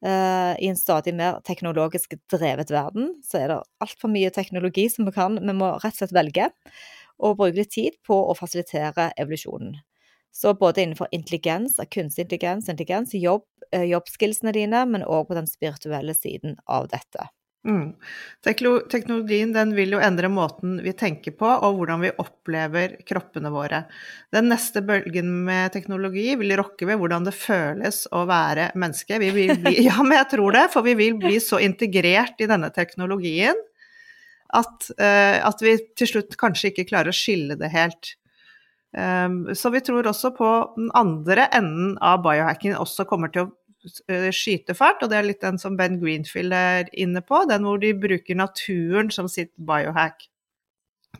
Uh, 0.04 0.52
I 0.60 0.68
en 0.68 0.76
stadig 0.76 1.14
mer 1.16 1.38
teknologisk 1.48 2.18
drevet 2.28 2.74
verden 2.76 3.14
så 3.24 3.40
er 3.40 3.54
det 3.54 3.62
altfor 3.86 4.12
mye 4.12 4.34
teknologi 4.36 4.90
som 4.92 5.08
vi 5.08 5.16
kan. 5.16 5.40
Vi 5.40 5.56
må 5.56 5.70
rett 5.78 5.96
og 5.96 6.02
slett 6.02 6.16
velge 6.18 6.50
og 7.24 7.38
bruke 7.40 7.56
litt 7.62 7.72
tid 7.72 7.96
på 8.04 8.18
å 8.28 8.36
fasilitere 8.36 9.14
evolusjonen. 9.16 9.78
Så 10.34 10.54
både 10.58 10.82
innenfor 10.82 11.08
intelligens, 11.12 11.80
kunstig 11.92 12.26
intelligens, 12.26 12.70
intelligens 12.70 13.14
jobb, 13.14 13.46
uh, 13.76 13.86
jobbskillsene 13.86 14.56
dine, 14.56 14.86
men 14.90 15.06
òg 15.06 15.28
på 15.30 15.38
den 15.38 15.48
spirituelle 15.48 16.16
siden 16.18 16.58
av 16.66 16.90
dette. 16.92 17.30
Mm. 17.64 17.94
Teknologien 18.92 19.54
den 19.56 19.72
vil 19.76 19.94
jo 19.96 20.00
endre 20.04 20.28
måten 20.28 20.76
vi 20.84 20.92
tenker 21.00 21.32
på, 21.40 21.48
og 21.48 21.78
hvordan 21.78 22.02
vi 22.04 22.12
opplever 22.20 22.98
kroppene 23.08 23.52
våre. 23.54 23.86
Den 24.36 24.50
neste 24.52 24.84
bølgen 24.84 25.30
med 25.48 25.72
teknologi 25.76 26.34
vil 26.40 26.58
rokke 26.60 26.90
ved 26.90 27.00
hvordan 27.00 27.30
det 27.30 27.36
føles 27.38 28.02
å 28.12 28.26
være 28.28 28.72
menneske. 28.76 29.22
Bli, 29.22 29.48
ja, 29.88 29.96
men 30.02 30.18
jeg 30.20 30.32
tror 30.34 30.58
det, 30.58 30.66
for 30.74 30.88
vi 30.88 30.98
vil 31.00 31.16
bli 31.22 31.38
så 31.44 31.62
integrert 31.64 32.44
i 32.44 32.50
denne 32.52 32.74
teknologien 32.76 33.62
at, 34.54 34.90
uh, 35.00 35.40
at 35.48 35.64
vi 35.64 35.78
til 35.96 36.10
slutt 36.10 36.36
kanskje 36.42 36.74
ikke 36.74 36.90
klarer 36.92 37.14
å 37.14 37.16
skille 37.16 37.56
det 37.60 37.72
helt. 37.74 38.18
Um, 38.94 39.48
så 39.58 39.72
vi 39.74 39.82
tror 39.82 40.06
også 40.06 40.30
på 40.38 40.50
den 40.76 40.92
andre 40.94 41.48
enden 41.56 41.96
av 41.98 42.22
biohacking 42.22 42.76
også 42.78 43.08
kommer 43.10 43.32
til 43.34 43.48
å 43.48 43.54
skyte 44.32 44.76
fart, 44.78 45.02
og 45.02 45.10
det 45.12 45.18
er 45.18 45.26
litt 45.28 45.42
den 45.42 45.58
som 45.60 45.76
Ben 45.80 45.98
Greenfield 46.00 46.54
er 46.56 46.92
inne 46.94 47.24
på, 47.26 47.42
den 47.50 47.66
hvor 47.68 47.82
de 47.82 47.90
bruker 47.98 48.38
naturen 48.38 49.10
som 49.12 49.28
sitt 49.32 49.52
biohack. 49.58 50.30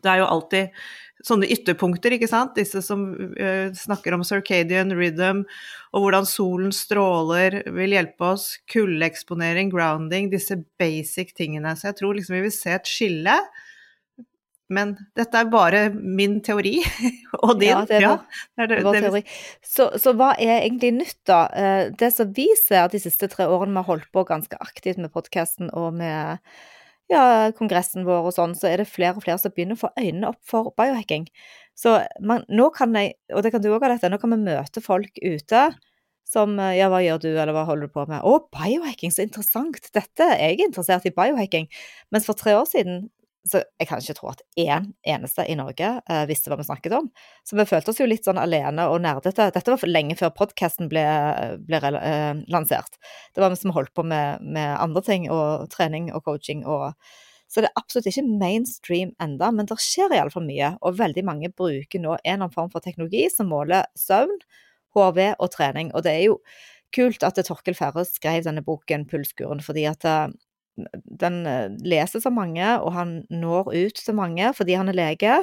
Det 0.00 0.10
er 0.10 0.22
jo 0.22 0.30
alltid 0.30 0.86
sånne 1.24 1.48
ytterpunkter, 1.50 2.14
ikke 2.14 2.28
sant, 2.28 2.54
disse 2.58 2.80
som 2.84 3.04
uh, 3.16 3.68
snakker 3.74 4.16
om 4.16 4.24
circadian 4.26 4.94
rhythm, 4.94 5.42
og 5.94 6.06
hvordan 6.06 6.26
solen 6.28 6.72
stråler 6.74 7.62
vil 7.74 7.96
hjelpe 7.96 8.32
oss, 8.34 8.48
kuldeeksponering, 8.70 9.74
grounding, 9.74 10.30
disse 10.32 10.56
basic 10.80 11.34
tingene. 11.36 11.74
Så 11.76 11.90
jeg 11.90 12.00
tror 12.00 12.16
liksom 12.16 12.38
vi 12.38 12.46
vil 12.46 12.54
se 12.54 12.74
et 12.78 12.90
skille 12.90 13.38
men 14.74 14.94
dette 15.18 15.40
er 15.40 15.50
bare 15.52 15.86
min 15.94 16.40
teori, 16.44 16.76
og 17.44 17.56
din. 17.60 17.70
Ja, 17.70 17.80
det 17.88 17.98
er, 17.98 18.04
ja, 18.04 18.14
det, 18.58 18.68
det, 18.72 18.82
vår 18.86 19.00
teori. 19.06 19.24
Så, 19.62 19.88
så, 20.00 20.14
hva 20.18 20.32
er 20.34 20.62
egentlig 20.62 20.94
nytt, 20.98 21.20
da? 21.30 21.40
Eh, 21.54 21.82
det 22.00 22.10
som 22.16 22.30
vi 22.36 22.48
ser 22.60 22.90
de 22.92 23.02
siste 23.02 23.30
tre 23.32 23.48
årene 23.48 23.74
vi 23.74 23.82
har 23.82 23.90
holdt 23.92 24.10
på 24.14 24.26
ganske 24.28 24.58
aktivt 24.64 25.02
med 25.02 25.12
podkasten 25.14 25.72
og 25.72 25.92
med 25.98 26.42
ja, 27.12 27.52
kongressen 27.56 28.06
vår 28.06 28.30
og 28.30 28.36
sånn, 28.36 28.54
så 28.56 28.70
er 28.70 28.80
det 28.80 28.90
flere 28.90 29.18
og 29.18 29.24
flere 29.24 29.40
som 29.40 29.52
begynner 29.54 29.78
å 29.78 29.84
få 29.84 29.92
øynene 30.00 30.30
opp 30.32 30.40
for 30.48 30.72
biohacking. 30.78 31.26
Så 31.78 31.98
man, 32.22 32.46
nå 32.48 32.70
kan 32.74 32.94
jeg, 32.96 33.16
og 33.34 33.44
det 33.44 33.52
kan 33.54 33.62
du 33.64 33.72
òg 33.74 33.84
ha 33.84 33.92
dette, 33.92 34.10
nå 34.10 34.20
kan 34.22 34.32
vi 34.32 34.40
møte 34.46 34.82
folk 34.84 35.18
ute 35.20 35.66
som 36.34 36.56
eh, 36.58 36.76
ja, 36.78 36.88
hva 36.92 37.02
gjør 37.04 37.20
du, 37.24 37.30
eller 37.34 37.54
hva 37.56 37.66
holder 37.68 37.90
du 37.90 37.94
på 37.94 38.06
med? 38.10 38.24
Å, 38.24 38.38
biohacking, 38.54 39.12
så 39.14 39.24
interessant! 39.26 39.90
Dette, 39.94 40.30
jeg 40.38 40.56
er 40.56 40.64
interessert 40.68 41.06
i 41.08 41.14
biohacking. 41.14 41.68
Mens 42.14 42.28
for 42.28 42.38
tre 42.38 42.56
år 42.56 42.66
siden 42.70 43.08
så 43.44 43.60
jeg 43.60 43.88
kan 43.90 44.00
ikke 44.00 44.16
tro 44.16 44.30
at 44.30 44.40
én 44.56 44.86
eneste 45.04 45.44
i 45.44 45.56
Norge 45.58 45.88
uh, 46.00 46.22
visste 46.28 46.48
hva 46.48 46.56
vi 46.56 46.64
snakket 46.64 46.94
om. 46.96 47.10
Så 47.44 47.58
vi 47.58 47.66
følte 47.68 47.92
oss 47.92 48.00
jo 48.00 48.06
litt 48.08 48.24
sånn 48.24 48.40
alene 48.40 48.86
og 48.88 49.02
nerdete. 49.04 49.50
Dette 49.52 49.74
var 49.74 49.84
lenge 49.90 50.16
før 50.16 50.32
podkasten 50.38 50.88
ble, 50.88 51.04
ble 51.66 51.80
uh, 51.84 52.40
lansert. 52.52 52.96
Det 53.36 53.44
var 53.44 53.52
vi 53.52 53.60
som 53.60 53.74
holdt 53.76 53.92
på 53.96 54.06
med, 54.08 54.40
med, 54.40 54.70
andre 54.80 55.04
ting, 55.04 55.28
og 55.32 55.68
trening 55.74 56.08
og 56.14 56.24
coaching 56.24 56.64
og 56.64 56.92
Så 57.52 57.60
det 57.60 57.68
er 57.68 57.78
absolutt 57.78 58.08
ikke 58.08 58.24
mainstream 58.40 59.10
enda, 59.22 59.50
men 59.52 59.68
det 59.68 59.76
skjer 59.78 60.10
iallfall 60.16 60.46
mye. 60.48 60.72
Og 60.80 60.96
veldig 60.98 61.22
mange 61.28 61.52
bruker 61.52 62.00
nå 62.00 62.16
en 62.16 62.18
eller 62.24 62.46
annen 62.46 62.54
form 62.54 62.72
for 62.72 62.82
teknologi 62.82 63.28
som 63.30 63.52
måler 63.52 63.84
søvn, 63.94 64.32
HV 64.96 65.20
og 65.36 65.50
trening. 65.52 65.92
Og 65.94 66.02
det 66.06 66.16
er 66.16 66.24
jo 66.30 66.40
kult 66.96 67.22
at 67.26 67.38
Torkel 67.44 67.76
Færre 67.76 68.06
skrev 68.08 68.46
denne 68.48 68.64
boken 68.64 69.04
'Pulskuren', 69.06 69.62
fordi 69.62 69.84
at 69.90 70.08
uh, 70.08 70.32
den 71.04 71.46
eh, 71.46 71.70
leses 71.86 72.26
av 72.26 72.34
mange, 72.34 72.66
og 72.82 72.92
han 72.96 73.14
når 73.30 73.70
ut 73.74 74.00
til 74.00 74.16
mange 74.18 74.50
fordi 74.56 74.76
han 74.78 74.90
er 74.90 74.98
lege. 74.98 75.38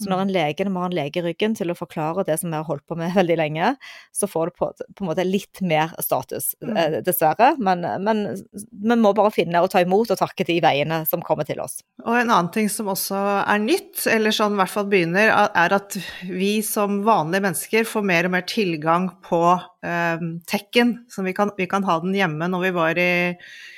Så 0.00 0.08
når 0.08 0.18
mm. 0.18 0.22
en 0.24 0.32
lege 0.34 0.66
må 0.72 0.82
ha 0.82 0.88
en 0.88 0.96
lege 0.96 1.20
i 1.20 1.24
ryggen 1.26 1.54
til 1.54 1.70
å 1.70 1.76
forklare 1.78 2.24
det 2.26 2.38
som 2.40 2.50
vi 2.50 2.58
har 2.58 2.66
holdt 2.66 2.84
på 2.90 2.96
med 2.98 3.14
veldig 3.20 3.38
lenge, 3.38 3.74
så 4.14 4.28
får 4.30 4.50
det 4.50 4.58
på, 4.58 4.70
på 4.72 5.04
en 5.04 5.10
måte 5.10 5.26
litt 5.26 5.62
mer 5.62 5.94
status, 6.02 6.52
mm. 6.62 6.72
Eh, 6.72 6.98
dessverre. 7.06 7.52
Men, 7.62 7.84
men 8.02 8.24
vi 8.32 8.98
må 8.98 9.12
bare 9.16 9.34
finne 9.34 9.62
og 9.62 9.70
ta 9.72 9.84
imot 9.84 10.10
og 10.14 10.20
takke 10.20 10.46
de 10.48 10.58
veiene 10.64 11.02
som 11.08 11.22
kommer 11.24 11.46
til 11.48 11.62
oss. 11.62 11.80
Og 12.02 12.16
en 12.16 12.32
annen 12.32 12.50
ting 12.54 12.70
som 12.72 12.90
også 12.92 13.20
er 13.42 13.62
nytt, 13.62 14.06
eller 14.10 14.34
sånn 14.34 14.56
i 14.56 14.62
hvert 14.62 14.72
fall 14.72 14.88
begynner, 14.90 15.30
er 15.30 15.76
at 15.76 15.98
vi 16.26 16.56
som 16.66 17.02
vanlige 17.06 17.46
mennesker 17.46 17.86
får 17.88 18.08
mer 18.08 18.28
og 18.28 18.34
mer 18.34 18.46
tilgang 18.48 19.10
på 19.24 19.42
eh, 19.86 20.26
tekken. 20.50 20.96
Så 21.12 21.22
vi 21.26 21.36
kan, 21.36 21.54
vi 21.58 21.68
kan 21.70 21.86
ha 21.86 22.00
den 22.02 22.16
hjemme 22.16 22.50
når 22.50 22.66
vi 22.66 22.74
var 22.74 22.98
i 22.98 23.12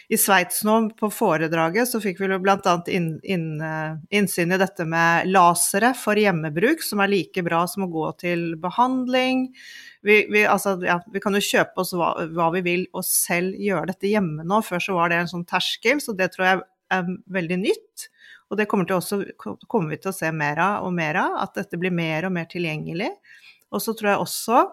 i 0.09 0.19
Sveits 0.21 0.61
nå, 0.67 0.75
på 0.99 1.09
foredraget, 1.13 1.89
så 1.89 2.01
fikk 2.03 2.21
vi 2.21 2.29
bl.a. 2.29 2.75
Inn, 2.93 3.09
inn, 3.25 3.47
eh, 3.65 3.97
innsyn 4.19 4.53
i 4.53 4.59
dette 4.61 4.85
med 4.89 5.31
lasere 5.33 5.95
for 5.97 6.19
hjemmebruk, 6.21 6.85
som 6.85 7.01
er 7.01 7.13
like 7.13 7.45
bra 7.47 7.63
som 7.71 7.87
å 7.87 7.91
gå 7.93 8.11
til 8.21 8.45
behandling. 8.61 9.47
Vi, 10.05 10.19
vi, 10.33 10.45
altså, 10.45 10.77
ja, 10.85 10.99
vi 11.13 11.23
kan 11.25 11.37
jo 11.37 11.45
kjøpe 11.45 11.81
oss 11.81 11.95
hva, 11.97 12.13
hva, 12.37 12.51
vi 12.57 12.65
vil 12.67 12.85
og 12.93 13.07
selv 13.09 13.57
gjøre 13.57 13.95
dette 13.95 14.11
hjemme 14.13 14.45
nå. 14.45 14.61
Før 14.67 14.83
så 14.85 14.99
var 14.99 15.13
det 15.13 15.23
en 15.23 15.33
sånn 15.33 15.49
terskel, 15.49 16.03
så 16.05 16.17
det 16.17 16.35
tror 16.35 16.51
jeg 16.51 16.63
er 16.93 17.17
veldig 17.39 17.61
nytt. 17.65 18.09
Og 18.53 18.61
det 18.61 18.69
kommer, 18.69 18.91
også, 18.93 19.23
kommer 19.41 19.95
vi 19.95 20.03
til 20.03 20.13
å 20.13 20.17
se 20.17 20.29
mer 20.37 20.61
av 20.61 20.85
og 20.87 20.93
mer 20.95 21.17
av, 21.23 21.41
at 21.47 21.57
dette 21.57 21.81
blir 21.81 21.95
mer 21.95 22.29
og 22.29 22.37
mer 22.37 22.49
tilgjengelig. 22.51 23.09
Og 23.73 23.81
så 23.83 23.97
tror 23.97 24.13
jeg 24.13 24.25
også 24.27 24.65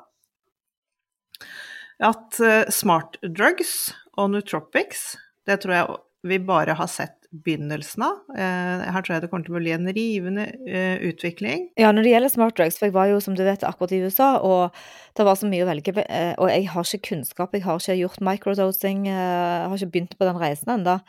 at 2.01 2.39
uh, 2.41 2.65
smart 2.73 3.17
drugs 3.23 3.93
og 4.19 4.31
nootropics, 4.33 5.13
det 5.47 5.61
tror 5.63 5.77
jeg 5.77 5.99
vi 6.27 6.37
bare 6.45 6.75
har 6.77 6.89
sett 6.91 7.17
begynnelsen 7.31 8.03
av. 8.03 8.17
Uh, 8.35 8.83
her 8.91 9.03
tror 9.03 9.15
jeg 9.15 9.23
det 9.23 9.29
kommer 9.31 9.47
til 9.47 9.55
å 9.55 9.61
bli 9.61 9.73
en 9.73 9.89
rivende 9.95 10.45
uh, 10.67 10.97
utvikling. 11.07 11.69
Ja, 11.79 11.93
når 11.95 12.05
det 12.05 12.13
gjelder 12.13 12.33
smart 12.33 12.57
drugs, 12.59 12.77
for 12.77 12.89
jeg 12.89 12.95
var 12.97 13.09
jo 13.09 13.21
som 13.23 13.37
du 13.37 13.43
vet 13.47 13.65
akkurat 13.67 13.95
i 13.95 14.01
USA, 14.03 14.33
og 14.43 14.75
det 15.17 15.25
var 15.27 15.39
så 15.39 15.49
mye 15.49 15.65
å 15.65 15.69
velge 15.69 15.95
Og 15.95 16.47
jeg 16.51 16.67
har 16.73 16.87
ikke 16.87 17.07
kunnskap, 17.13 17.55
jeg 17.55 17.65
har 17.65 17.79
ikke 17.79 17.99
gjort 18.01 18.25
microdosing, 18.27 19.05
jeg 19.09 19.67
har 19.71 19.77
ikke 19.77 19.93
begynt 19.95 20.17
på 20.19 20.27
den 20.27 20.41
reisen 20.41 20.75
ennå. 20.75 20.99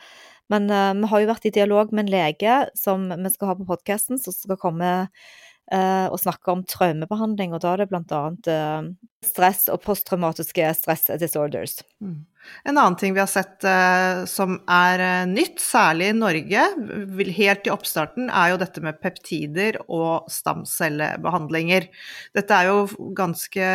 Men 0.51 0.67
vi 0.67 1.07
har 1.09 1.21
jo 1.21 1.29
vært 1.29 1.45
i 1.47 1.53
dialog 1.55 1.93
med 1.95 2.03
en 2.03 2.11
lege 2.13 2.57
som 2.77 3.07
vi 3.09 3.31
skal 3.31 3.49
ha 3.49 3.55
på 3.57 3.67
podkasten, 3.67 4.19
som 4.19 4.35
skal 4.35 4.59
komme 4.59 4.91
og 5.71 6.17
snakke 6.19 6.51
om 6.51 6.65
traumebehandling, 6.67 7.55
og 7.55 7.63
da 7.63 7.71
er 7.71 7.85
det 7.85 7.95
annet 7.95 8.49
stress 9.23 9.65
og 9.71 9.79
posttraumatiske 9.87 10.67
stress 10.77 11.07
disorders. 11.21 11.79
Mm. 12.03 12.25
En 12.63 12.77
annen 12.77 12.95
ting 12.99 13.13
vi 13.15 13.21
har 13.21 13.29
sett 13.29 13.63
eh, 13.67 14.23
som 14.29 14.55
er 14.69 15.01
eh, 15.03 15.25
nytt, 15.29 15.59
særlig 15.63 16.11
i 16.11 16.15
Norge, 16.17 16.65
helt 17.37 17.67
i 17.67 17.71
oppstarten, 17.73 18.29
er 18.29 18.53
jo 18.53 18.59
dette 18.61 18.83
med 18.83 18.99
peptider 19.03 19.79
og 19.87 20.29
stamcellebehandlinger. 20.31 21.89
Dette 22.35 22.59
er 22.59 22.69
jo 22.71 23.09
ganske 23.17 23.67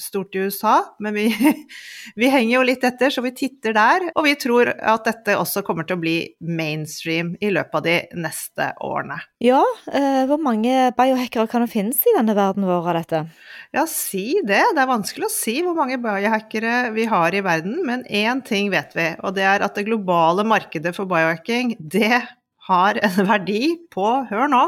stort 0.00 0.34
i 0.34 0.46
USA, 0.46 0.76
men 1.02 1.16
vi, 1.18 1.26
vi, 2.20 2.30
henger 2.32 2.56
jo 2.56 2.64
litt 2.66 2.86
etter, 2.86 3.14
så 3.14 3.24
vi 3.24 3.34
titter 3.36 3.76
der. 3.76 4.08
Og 4.16 4.26
vi 4.26 4.34
tror 4.40 4.72
at 4.72 5.06
dette 5.08 5.38
også 5.38 5.64
kommer 5.66 5.86
til 5.86 5.98
å 5.98 6.02
bli 6.02 6.16
mainstream 6.42 7.34
i 7.40 7.52
løpet 7.54 7.78
av 7.78 7.86
de 7.86 7.98
neste 8.26 8.72
årene. 8.82 9.20
Ja, 9.42 9.62
eh, 9.92 10.24
hvor 10.30 10.42
mange 10.42 10.90
biohackere 10.98 11.50
kan 11.50 11.66
det 11.66 11.72
finnes 11.74 12.02
i 12.06 12.16
denne 12.18 12.36
verden 12.38 12.66
vår 12.66 12.90
av 12.92 13.00
dette? 13.02 13.24
Ja, 13.72 13.86
si 13.88 14.42
det. 14.44 14.60
Det 14.74 14.82
er 14.82 14.90
vanskelig 14.90 15.28
å 15.28 15.32
si 15.32 15.54
hvor 15.64 15.76
mange 15.78 15.96
biohackere 16.02 16.90
vi 16.92 17.06
har 17.08 17.34
i 17.34 17.40
verden, 17.44 17.78
men 17.86 18.04
én 18.12 18.42
ting 18.44 18.70
vet 18.72 18.92
vi, 18.96 19.08
og 19.24 19.34
det 19.36 19.44
er 19.48 19.64
at 19.64 19.78
det 19.78 19.86
globale 19.88 20.44
markedet 20.46 20.92
for 20.96 21.08
biohacking, 21.10 21.74
det 21.80 22.20
har 22.68 22.98
en 23.02 23.16
verdi 23.32 23.62
på, 23.92 24.08
hør 24.28 24.50
nå, 24.52 24.66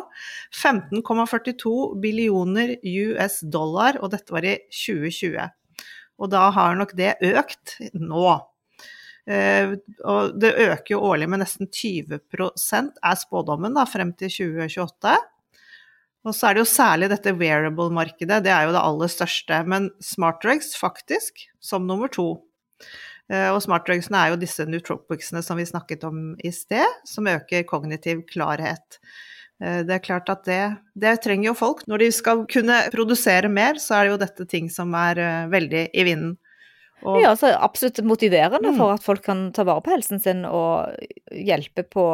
15,42 0.54 1.74
billioner 2.02 2.76
US 2.80 3.42
dollar, 3.44 4.00
og 4.00 4.14
dette 4.16 4.34
var 4.34 4.46
i 4.48 4.56
2020. 4.72 5.52
Og 6.22 6.30
da 6.30 6.48
har 6.54 6.76
nok 6.78 6.94
det 6.98 7.16
økt 7.26 7.78
nå. 7.98 8.34
Eh, 9.24 9.74
og 10.04 10.34
det 10.36 10.52
øker 10.66 10.94
jo 10.94 11.04
årlig 11.08 11.30
med 11.32 11.40
nesten 11.42 11.70
20% 11.72 12.98
er 13.00 13.16
spådommen 13.18 13.76
da, 13.76 13.86
frem 13.88 14.12
til 14.18 14.32
2028. 14.32 15.14
Og 16.24 16.32
så 16.32 16.48
er 16.48 16.56
det 16.56 16.62
jo 16.62 16.70
særlig 16.70 17.10
dette 17.12 17.34
wearable-markedet, 17.36 18.40
det 18.46 18.52
er 18.52 18.68
jo 18.68 18.74
det 18.76 18.80
aller 18.80 19.10
største. 19.12 19.60
Men 19.68 19.90
smartdrugs 20.00 20.72
faktisk 20.80 21.44
som 21.60 21.88
nummer 21.88 22.08
to. 22.12 22.28
Eh, 23.33 23.50
og 23.50 23.62
smartdrugsene 23.64 24.21
er 24.21 24.33
jo 24.33 24.40
disse 24.40 24.66
nootropicsene 24.69 25.40
som 25.45 25.61
vi 25.61 25.69
snakket 25.69 26.04
om 26.09 26.35
i 26.45 26.52
sted, 26.52 26.85
som 27.09 27.31
øker 27.31 27.64
kognitiv 27.69 28.25
klarhet. 28.28 28.99
Eh, 29.62 29.81
det 29.87 29.97
er 29.97 30.04
klart 30.04 30.28
at 30.33 30.45
det, 30.49 30.62
det 30.99 31.16
trenger 31.25 31.50
jo 31.50 31.59
folk. 31.59 31.85
Når 31.88 32.04
de 32.04 32.11
skal 32.12 32.45
kunne 32.50 32.81
produsere 32.93 33.49
mer, 33.52 33.81
så 33.81 33.99
er 33.99 34.04
det 34.04 34.14
jo 34.14 34.23
dette 34.26 34.49
ting 34.50 34.69
som 34.73 34.93
er 34.99 35.21
eh, 35.23 35.47
veldig 35.52 35.87
i 35.93 36.07
vinden. 36.07 36.37
Og, 37.04 37.19
ja, 37.21 37.35
så 37.37 37.50
absolutt 37.52 37.99
motiverende 38.07 38.71
mm. 38.73 38.78
for 38.81 38.95
at 38.95 39.04
folk 39.04 39.25
kan 39.26 39.49
ta 39.52 39.64
vare 39.66 39.83
på 39.85 39.93
helsen 39.93 40.23
sin 40.25 40.45
og 40.49 40.95
hjelpe 41.28 41.85
på 41.85 42.07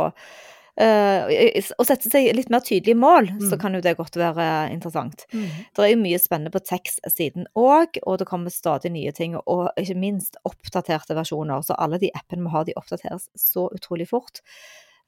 Å 0.80 1.84
sette 1.84 2.08
seg 2.12 2.28
litt 2.36 2.50
mer 2.52 2.62
tydelige 2.64 2.96
mål, 2.96 3.30
mm. 3.36 3.46
så 3.50 3.58
kan 3.60 3.74
jo 3.76 3.82
det 3.84 3.96
godt 3.98 4.16
være 4.20 4.70
interessant. 4.72 5.26
Mm. 5.34 5.48
Det 5.76 5.84
er 5.84 5.90
jo 5.92 6.02
mye 6.02 6.20
spennende 6.22 6.52
på 6.54 6.62
tekst-siden 6.64 7.48
òg, 7.58 7.98
og 8.06 8.20
det 8.20 8.28
kommer 8.30 8.54
stadig 8.54 8.92
nye 8.94 9.12
ting. 9.16 9.36
Og 9.40 9.68
ikke 9.80 9.98
minst 9.98 10.38
oppdaterte 10.48 11.16
versjoner. 11.18 11.64
Så 11.66 11.76
alle 11.76 12.00
de 12.02 12.12
appene 12.16 12.46
vi 12.46 12.54
har, 12.54 12.68
de 12.68 12.76
oppdateres 12.80 13.28
så 13.38 13.66
utrolig 13.74 14.08
fort. 14.10 14.42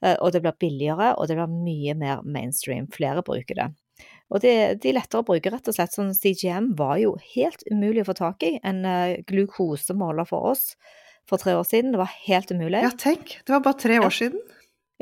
Uh, 0.03 0.17
og 0.19 0.33
det 0.35 0.43
blir 0.43 0.57
billigere, 0.59 1.13
og 1.15 1.29
det 1.29 1.39
blir 1.39 1.51
mye 1.51 1.95
mer 1.95 2.25
mainstream. 2.27 2.89
Flere 2.91 3.23
bruker 3.25 3.59
det. 3.59 3.69
Og 4.33 4.41
de, 4.43 4.51
de 4.81 4.89
er 4.89 4.97
lettere 4.97 5.21
å 5.21 5.27
bruke, 5.27 5.51
rett 5.53 5.69
og 5.69 5.75
slett. 5.77 5.93
Sånn 5.95 6.11
CGM 6.17 6.73
var 6.79 6.97
jo 7.01 7.15
helt 7.35 7.63
umulig 7.71 8.03
å 8.03 8.09
få 8.09 8.17
tak 8.19 8.43
i. 8.47 8.57
En 8.65 8.83
uh, 8.87 9.15
glukosemåler 9.29 10.27
for 10.27 10.53
oss 10.53 10.73
for 11.29 11.39
tre 11.39 11.55
år 11.55 11.63
siden. 11.67 11.93
Det 11.93 12.01
var 12.01 12.11
helt 12.25 12.51
umulig. 12.51 12.83
Ja, 12.83 12.91
tenk. 12.99 13.37
Det 13.45 13.55
var 13.55 13.63
bare 13.63 13.79
tre 13.79 14.01
år 14.03 14.13
siden. 14.13 14.43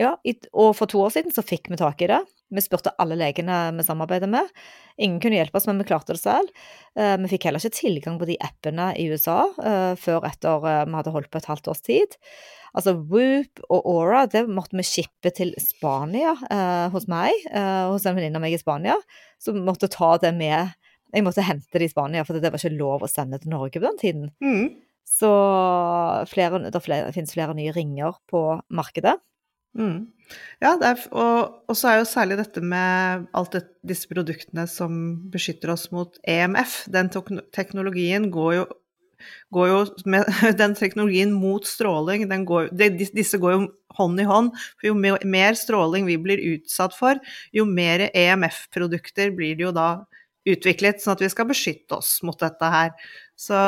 Ja, 0.02 0.16
og 0.52 0.72
for 0.78 0.90
to 0.90 1.02
år 1.06 1.12
siden 1.14 1.34
så 1.36 1.44
fikk 1.46 1.70
vi 1.70 1.78
tak 1.80 2.02
i 2.02 2.10
det. 2.10 2.22
Vi 2.52 2.64
spurte 2.64 2.92
alle 3.00 3.16
legene 3.20 3.58
vi 3.78 3.86
samarbeider 3.86 4.32
med. 4.32 4.50
Ingen 4.98 5.20
kunne 5.24 5.38
hjelpe 5.38 5.60
oss, 5.60 5.68
men 5.70 5.80
vi 5.80 5.88
klarte 5.88 6.16
det 6.16 6.24
selv. 6.24 6.50
Uh, 6.98 7.16
vi 7.22 7.36
fikk 7.36 7.46
heller 7.48 7.62
ikke 7.62 7.78
tilgang 7.78 8.18
på 8.20 8.28
de 8.28 8.40
appene 8.44 8.90
i 9.00 9.06
USA 9.14 9.44
uh, 9.62 9.94
før 10.00 10.26
etter 10.28 10.66
uh, 10.66 10.82
vi 10.90 10.98
hadde 10.98 11.14
holdt 11.14 11.32
på 11.32 11.40
et 11.40 11.52
halvt 11.52 11.72
års 11.72 11.86
tid. 11.86 12.18
Altså 12.78 12.94
Whoop 12.96 13.60
og 13.68 13.88
Aura, 13.90 14.26
det 14.32 14.46
måtte 14.48 14.78
vi 14.80 14.86
shippe 14.88 15.32
til 15.36 15.52
Spania 15.60 16.32
eh, 16.48 16.88
hos 16.94 17.08
meg, 17.12 17.36
eh, 17.52 17.88
hos 17.92 18.06
en 18.08 18.16
venninne 18.16 18.40
av 18.40 18.46
meg 18.46 18.56
i 18.56 18.62
Spania, 18.62 18.96
som 19.44 19.60
måtte 19.68 19.92
ta 19.92 20.16
det 20.22 20.32
med 20.38 20.78
Jeg 21.12 21.26
måtte 21.26 21.44
hente 21.44 21.76
det 21.76 21.90
i 21.90 21.92
Spania, 21.92 22.24
for 22.24 22.40
det 22.40 22.48
var 22.54 22.62
ikke 22.62 22.78
lov 22.78 23.02
å 23.04 23.10
sende 23.12 23.36
til 23.42 23.52
Norge 23.52 23.76
på 23.76 23.84
den 23.84 23.98
tiden. 24.00 24.30
Mm. 24.40 24.70
Så 25.04 25.32
flere, 26.32 26.62
det 26.72 26.80
finnes 26.86 27.34
flere 27.36 27.52
nye 27.58 27.74
ringer 27.76 28.16
på 28.32 28.46
markedet. 28.72 29.18
Mm. 29.78 30.12
Ja, 30.64 30.76
er, 30.78 31.00
og, 31.12 31.64
og, 31.68 31.76
så 31.76 31.90
er 31.90 31.98
jo 32.00 32.08
særlig 32.08 32.38
dette 32.40 32.64
med 32.64 33.26
alt 33.36 33.56
det, 33.56 33.66
disse 33.88 34.08
produktene 34.12 34.68
som 34.70 34.94
beskytter 35.32 35.74
oss 35.74 35.90
mot 35.92 36.16
EMF. 36.28 36.86
Den 36.92 37.12
teknologien 37.56 38.30
går 38.34 38.54
jo 38.62 38.70
går 39.54 39.68
jo 39.70 39.80
med 40.10 40.30
den 40.62 40.76
teknologien 40.78 41.34
mot 41.36 41.68
stråling. 41.68 42.26
Går, 42.48 42.72
disse 43.14 43.40
går 43.42 43.56
jo 43.56 43.66
hånd 43.98 44.22
i 44.22 44.28
hånd. 44.28 44.52
For 44.80 44.92
jo 44.92 44.96
mer 44.98 45.58
stråling 45.60 46.08
vi 46.10 46.18
blir 46.22 46.42
utsatt 46.56 46.96
for, 46.98 47.20
jo 47.56 47.68
mer 47.68 48.08
EMF-produkter 48.10 49.34
blir 49.36 49.60
det 49.60 49.68
jo 49.68 49.76
da 49.76 49.90
utviklet, 50.50 51.04
sånn 51.04 51.14
at 51.14 51.22
vi 51.22 51.30
skal 51.30 51.50
beskytte 51.52 52.00
oss 52.00 52.16
mot 52.26 52.40
dette 52.42 52.72
her. 52.74 52.96
Så 53.38 53.68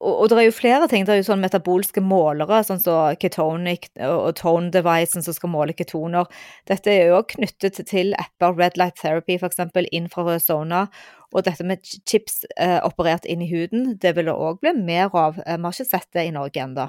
og, 0.00 0.12
og, 0.12 0.24
det 0.30 0.38
er 0.38 0.46
jo 0.48 0.54
flere 0.56 0.88
ting. 0.90 1.04
Det 1.06 1.14
er 1.14 1.20
jo 1.20 1.28
sånn 1.30 1.42
metabolske 1.42 2.02
målere, 2.04 2.60
sånn 2.66 2.80
som 2.82 3.12
så 3.12 3.20
ketonic 3.20 3.88
og 4.04 4.34
tone-devicen 4.40 5.24
som 5.24 5.36
skal 5.36 5.52
måle 5.52 5.76
ketoner. 5.76 6.28
Dette 6.68 6.92
er 6.92 7.12
jo 7.12 7.22
knyttet 7.34 7.80
til 7.88 8.14
apper, 8.20 8.56
Red 8.58 8.80
Light 8.80 9.00
Therapy 9.00 9.38
f.eks., 9.38 9.60
infrarød 9.90 10.44
sona. 10.44 10.86
Og 11.30 11.46
dette 11.46 11.64
med 11.66 11.84
chips 11.86 12.42
eh, 12.56 12.78
operert 12.82 13.28
inn 13.28 13.44
i 13.44 13.50
huden, 13.50 13.94
det 14.02 14.16
vil 14.16 14.28
det 14.28 14.34
òg 14.34 14.60
bli 14.64 14.74
mer 14.76 15.12
av. 15.14 15.38
Eh, 15.46 15.56
vi 15.56 15.68
har 15.68 15.76
ikke 15.76 15.92
sett 15.92 16.10
det 16.16 16.26
i 16.26 16.34
Norge 16.34 16.64
ennå. 16.64 16.88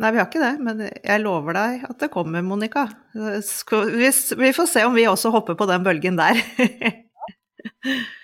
Nei, 0.00 0.10
vi 0.12 0.20
har 0.20 0.28
ikke 0.28 0.40
det, 0.42 0.54
men 0.64 0.86
jeg 0.88 1.22
lover 1.22 1.56
deg 1.56 1.84
at 1.88 1.98
det 2.00 2.10
kommer, 2.12 2.44
Monica. 2.44 2.86
Vi 3.12 4.52
får 4.56 4.68
se 4.70 4.84
om 4.88 4.96
vi 4.96 5.04
også 5.08 5.30
hopper 5.34 5.56
på 5.58 5.68
den 5.68 5.84
bølgen 5.84 6.16
der. 6.20 6.40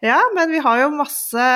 Ja, 0.00 0.16
men 0.32 0.48
vi 0.48 0.58
har 0.64 0.78
jo 0.80 0.86
masse 0.96 1.46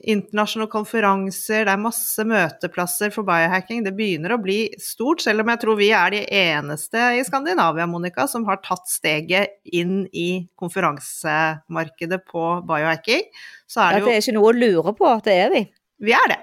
internasjonale 0.00 0.70
konferanser, 0.72 1.66
det 1.68 1.72
er 1.74 1.80
masse 1.82 2.24
møteplasser 2.24 3.12
for 3.12 3.28
biohacking. 3.28 3.82
Det 3.84 3.92
begynner 3.96 4.32
å 4.32 4.38
bli 4.40 4.70
stort, 4.80 5.20
selv 5.20 5.44
om 5.44 5.50
jeg 5.52 5.60
tror 5.60 5.76
vi 5.76 5.90
er 5.92 6.14
de 6.14 6.22
eneste 6.32 7.02
i 7.18 7.20
Skandinavia, 7.28 7.84
Monica, 7.84 8.24
som 8.30 8.46
har 8.48 8.62
tatt 8.64 8.88
steget 8.88 9.58
inn 9.68 10.06
i 10.16 10.46
konferansemarkedet 10.56 12.22
på 12.24 12.44
biohacking. 12.70 13.26
Så 13.68 13.82
er 13.84 13.98
det, 13.98 14.00
jo... 14.00 14.08
det 14.08 14.14
er 14.14 14.24
ikke 14.24 14.36
noe 14.38 14.48
å 14.48 14.56
lure 14.56 14.94
på, 14.96 15.10
det 15.26 15.34
er 15.36 15.52
vi. 15.52 15.60
Vi 16.08 16.14
er 16.16 16.32
det. 16.32 16.38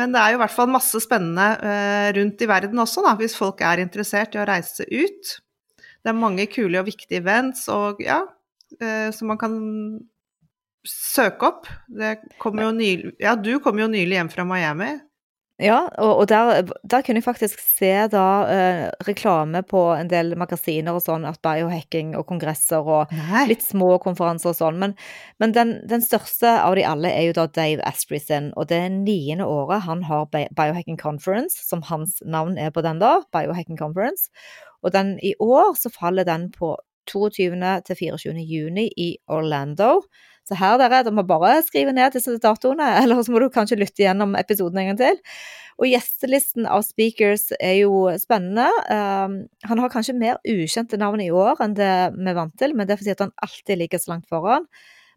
Men 0.00 0.14
det 0.14 0.22
er 0.22 0.32
jo 0.32 0.38
i 0.38 0.40
hvert 0.46 0.54
fall 0.54 0.72
masse 0.72 1.02
spennende 1.04 1.50
uh, 1.60 2.06
rundt 2.16 2.40
i 2.40 2.48
verden 2.48 2.80
også, 2.80 3.04
da, 3.04 3.12
hvis 3.20 3.36
folk 3.36 3.60
er 3.60 3.82
interessert 3.84 4.38
i 4.38 4.40
å 4.40 4.48
reise 4.48 4.88
ut. 4.88 5.34
Det 6.00 6.14
er 6.14 6.16
mange 6.16 6.48
kule 6.48 6.80
og 6.80 6.88
viktige 6.88 7.20
events, 7.20 7.66
og 7.68 8.00
ja, 8.00 8.22
som 9.12 9.28
man 9.28 9.36
kan 9.36 9.56
søke 10.86 11.50
opp. 11.50 11.70
Det 11.88 12.16
kom 12.40 12.56
nylig, 12.56 13.14
ja, 13.20 13.36
du 13.36 13.58
kom 13.64 13.80
jo 13.80 13.88
nylig 13.90 14.18
hjem 14.18 14.32
fra 14.32 14.46
Miami. 14.48 14.96
Ja, 15.60 15.80
og, 16.00 16.22
og 16.22 16.28
der, 16.30 16.62
der, 16.88 17.02
kunne 17.04 17.20
jeg 17.20 17.26
faktisk 17.26 17.60
se 17.60 17.90
da 18.08 18.26
eh, 18.48 18.86
reklame 19.04 19.60
på 19.68 19.82
en 19.92 20.08
del 20.08 20.32
magasiner 20.40 20.96
og 20.96 21.02
sånn, 21.04 21.26
at 21.28 21.36
biohacking 21.44 22.14
og 22.16 22.24
kongresser 22.30 22.80
og 22.80 23.12
Nei. 23.12 23.42
litt 23.50 23.64
små 23.66 23.90
konferanser 24.00 24.54
og 24.54 24.56
sånn. 24.56 24.78
Men, 24.80 24.94
men 25.42 25.52
den, 25.52 25.74
den, 25.90 26.00
største 26.04 26.54
av 26.62 26.78
de 26.78 26.86
alle 26.88 27.12
er 27.12 27.28
jo 27.28 27.36
da 27.36 27.44
Dave 27.52 27.84
Asprey 27.84 28.22
sin, 28.24 28.48
og 28.56 28.70
det 28.72 28.80
er 28.86 28.94
niende 28.94 29.44
året 29.44 29.84
han 29.84 30.06
har 30.08 30.30
Biohacking 30.32 30.96
Conference, 31.00 31.60
som 31.68 31.84
hans 31.90 32.22
navn 32.24 32.56
er 32.56 32.72
på 32.72 32.84
den 32.86 33.02
da, 33.02 33.18
Biohacking 33.36 33.76
Conference. 33.80 34.32
Og 34.80 34.96
den 34.96 35.18
i 35.20 35.34
år 35.44 35.74
så 35.76 35.92
faller 35.92 36.24
den 36.24 36.48
på 36.56 36.72
22. 37.10 37.52
til 37.84 38.00
24. 38.00 38.48
juni 38.48 38.88
i 38.96 39.12
Orlando. 39.28 39.98
Så 40.50 40.58
her, 40.58 40.76
dere, 40.80 41.04
dere 41.06 41.14
må 41.14 41.22
bare 41.28 41.60
skrive 41.62 41.94
ned 41.94 42.16
disse 42.16 42.34
datoene, 42.42 42.88
eller 43.04 43.22
så 43.22 43.30
må 43.30 43.42
du 43.42 43.50
kanskje 43.54 43.78
lytte 43.78 44.02
gjennom 44.02 44.34
episoden 44.38 44.82
en 44.82 44.92
gang 44.92 45.00
til. 45.00 45.20
Og 45.80 45.88
gjestelisten 45.88 46.66
av 46.68 46.82
speakers 46.84 47.48
er 47.56 47.78
jo 47.80 48.10
spennende. 48.20 48.66
Um, 48.90 49.36
han 49.64 49.80
har 49.80 49.92
kanskje 49.92 50.18
mer 50.18 50.40
ukjente 50.44 50.98
navn 51.00 51.22
i 51.24 51.30
år 51.32 51.62
enn 51.64 51.76
det 51.78 51.92
vi 52.16 52.26
er 52.28 52.36
vant 52.36 52.56
til, 52.60 52.74
men 52.74 52.88
det 52.88 52.96
er 52.96 53.00
fordi 53.00 53.14
han 53.22 53.36
alltid 53.46 53.80
ligger 53.80 54.02
så 54.02 54.12
langt 54.12 54.28
foran. 54.28 54.66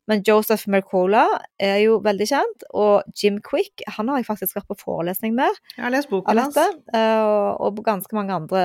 Men 0.08 0.24
Joseph 0.28 0.68
Mercola 0.72 1.24
er 1.64 1.78
jo 1.86 1.98
veldig 2.04 2.28
kjent, 2.28 2.64
og 2.76 3.08
Jim 3.16 3.40
Quick 3.44 3.86
han 3.96 4.12
har 4.12 4.20
jeg 4.20 4.28
faktisk 4.28 4.58
vært 4.60 4.70
på 4.72 4.80
forelesning 4.82 5.36
med. 5.36 5.60
Jeg 5.78 5.86
har 5.86 5.94
lest 5.96 6.12
boken 6.12 6.42
hans. 6.44 6.60
Uh, 6.92 7.56
og 7.64 7.84
ganske 7.88 8.16
mange 8.16 8.36
andre 8.36 8.64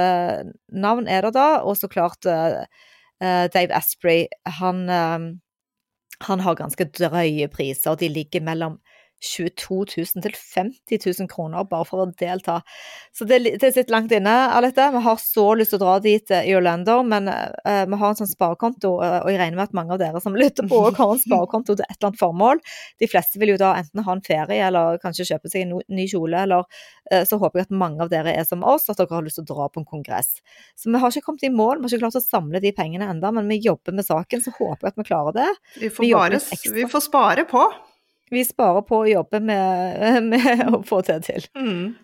navn 0.69 1.07
er 1.07 1.27
det 1.27 1.35
da, 1.39 1.49
og 1.63 1.79
så 1.79 1.91
klart 1.91 2.27
uh, 2.27 2.65
uh, 3.23 3.47
Dave 3.55 3.75
Asprey. 3.75 4.27
Han 4.59 4.87
um, 4.91 5.29
han 6.27 6.41
har 6.41 6.59
ganske 6.59 6.89
drøye 6.99 7.49
priser, 7.53 7.97
de 8.01 8.09
ligger 8.11 8.43
mellom 8.45 8.79
22 9.19 9.79
000 9.97 10.23
til 10.23 10.35
50 10.39 11.01
000 11.21 11.29
kroner 11.31 11.67
bare 11.69 11.87
for 11.89 12.05
å 12.05 12.09
delta. 12.19 12.61
Så 13.15 13.27
det, 13.29 13.41
det 13.59 13.73
sitter 13.75 13.95
langt 13.95 14.13
inne, 14.15 14.35
Alette. 14.55 14.89
Vi 14.95 15.03
har 15.05 15.19
så 15.23 15.47
lyst 15.59 15.75
til 15.75 15.81
å 15.81 15.85
dra 15.85 15.97
dit 16.03 16.31
eh, 16.35 16.47
i 16.51 16.55
Orlando, 16.55 17.01
men 17.07 17.31
uh, 17.31 17.85
vi 17.89 17.99
har 17.99 18.13
en 18.13 18.21
sånn 18.21 18.31
sparekonto, 18.31 18.95
uh, 19.03 19.19
og 19.25 19.33
jeg 19.33 19.41
regner 19.41 19.59
med 19.59 19.67
at 19.67 19.77
mange 19.77 19.97
av 19.97 20.03
dere 20.03 20.23
som 20.23 20.39
lytter 20.39 20.69
på, 20.71 20.81
har 20.99 21.15
en 21.15 21.23
sparekonto 21.23 21.75
til 21.75 21.87
et 21.87 21.97
eller 21.97 22.13
annet 22.13 22.23
formål. 22.23 22.63
De 23.03 23.11
fleste 23.11 23.43
vil 23.43 23.55
jo 23.55 23.59
da 23.61 23.75
enten 23.81 24.05
ha 24.07 24.15
en 24.15 24.25
ferie, 24.25 24.61
eller 24.69 25.03
kanskje 25.03 25.27
kjøpe 25.33 25.51
seg 25.51 25.67
en 25.67 25.77
ny 25.99 26.07
kjole, 26.11 26.45
eller 26.47 26.65
uh, 27.11 27.25
så 27.27 27.41
håper 27.43 27.65
jeg 27.65 27.71
at 27.71 27.77
mange 27.83 28.05
av 28.07 28.15
dere 28.15 28.37
er 28.39 28.47
som 28.47 28.63
oss, 28.63 28.87
at 28.87 29.03
dere 29.03 29.19
har 29.19 29.27
lyst 29.27 29.43
til 29.43 29.49
å 29.49 29.53
dra 29.53 29.69
på 29.73 29.83
en 29.83 29.91
kongress. 29.97 30.39
Så 30.79 30.93
vi 30.95 31.03
har 31.03 31.11
ikke 31.11 31.27
kommet 31.27 31.49
i 31.49 31.53
mål, 31.53 31.83
vi 31.83 31.89
har 31.89 31.97
ikke 31.97 32.07
klart 32.07 32.23
å 32.23 32.25
samle 32.25 32.63
de 32.63 32.75
pengene 32.77 33.11
enda, 33.11 33.35
men 33.35 33.51
vi 33.51 33.59
jobber 33.67 33.99
med 33.99 34.07
saken, 34.07 34.47
så 34.47 34.55
håper 34.55 34.87
jeg 34.87 34.95
at 34.95 35.03
vi 35.03 35.11
klarer 35.11 35.39
det. 35.43 35.53
Vi 35.83 35.91
får, 35.91 36.07
vi 36.07 36.15
bare, 36.15 36.43
vi 36.79 36.91
får 36.91 37.09
spare 37.11 37.49
på 37.51 37.67
vi 38.33 38.45
sparer 38.47 38.85
på 38.87 39.03
å 39.03 39.09
jobbe 39.09 39.41
med, 39.45 40.23
med 40.33 40.63
å 40.69 40.83
få 40.87 41.01
det 41.07 41.21
til. 41.29 41.47
Mm. 41.59 41.95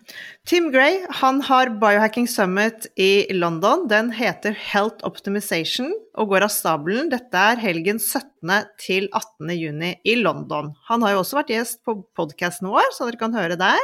Tim 0.47 0.69
Gray 0.73 1.01
han 1.21 1.41
har 1.47 1.73
Biohacking 1.81 2.27
Summit 2.29 2.87
i 2.99 3.27
London. 3.35 3.87
Den 3.91 4.11
heter 4.15 4.55
Health 4.57 5.05
Optimization 5.07 5.91
og 6.15 6.31
går 6.31 6.47
av 6.47 6.53
stabelen. 6.53 7.11
Dette 7.13 7.47
er 7.53 7.61
helgen 7.61 7.99
17. 8.01 8.53
til 8.81 9.09
18. 9.11 9.51
juni 9.57 9.95
i 10.07 10.17
London. 10.21 10.73
Han 10.89 11.05
har 11.05 11.15
jo 11.15 11.23
også 11.23 11.41
vært 11.41 11.53
gjest 11.55 11.83
på 11.85 11.99
podkasten 12.17 12.71
vår, 12.71 12.93
så 12.95 13.09
dere 13.09 13.21
kan 13.21 13.35
høre 13.35 13.59
der. 13.59 13.83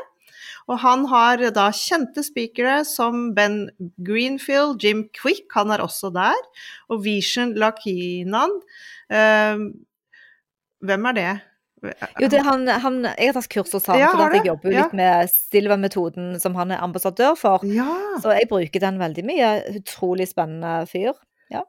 Og 0.70 0.78
han 0.84 1.06
har 1.10 1.42
da 1.56 1.68
kjente 1.76 2.24
speakere 2.24 2.82
som 2.88 3.32
Ben 3.36 3.66
Greenfield, 4.06 4.82
Jim 4.84 5.08
Quick, 5.18 5.48
han 5.56 5.74
er 5.74 5.84
også 5.84 6.12
der, 6.16 6.38
og 6.92 7.04
Vision 7.06 7.56
Lakinan. 7.60 8.60
Uh, 9.12 9.72
hvem 10.82 11.10
er 11.12 11.18
det? 11.18 11.32
Jo, 11.82 12.28
det 12.30 12.44
han, 12.46 12.68
han, 12.70 13.00
jeg 13.10 13.32
har 13.32 13.38
tatt 13.38 13.50
kurs 13.50 13.74
hos 13.74 13.88
ham, 13.90 13.98
ja, 13.98 14.12
for 14.14 14.36
jeg 14.38 14.46
jobber 14.52 14.70
jo 14.70 14.76
ja. 14.76 14.86
litt 14.86 14.98
med 15.00 15.32
Silva-metoden 15.34 16.36
som 16.42 16.56
han 16.60 16.74
er 16.76 16.84
ambassadør 16.86 17.34
for. 17.40 17.66
Ja. 17.66 17.88
Så 18.22 18.36
jeg 18.38 18.50
bruker 18.52 18.84
den 18.84 19.02
veldig 19.02 19.26
mye. 19.26 19.50
Utrolig 19.82 20.30
spennende 20.30 20.86
fyr. 20.92 21.18
Ja. 21.52 21.66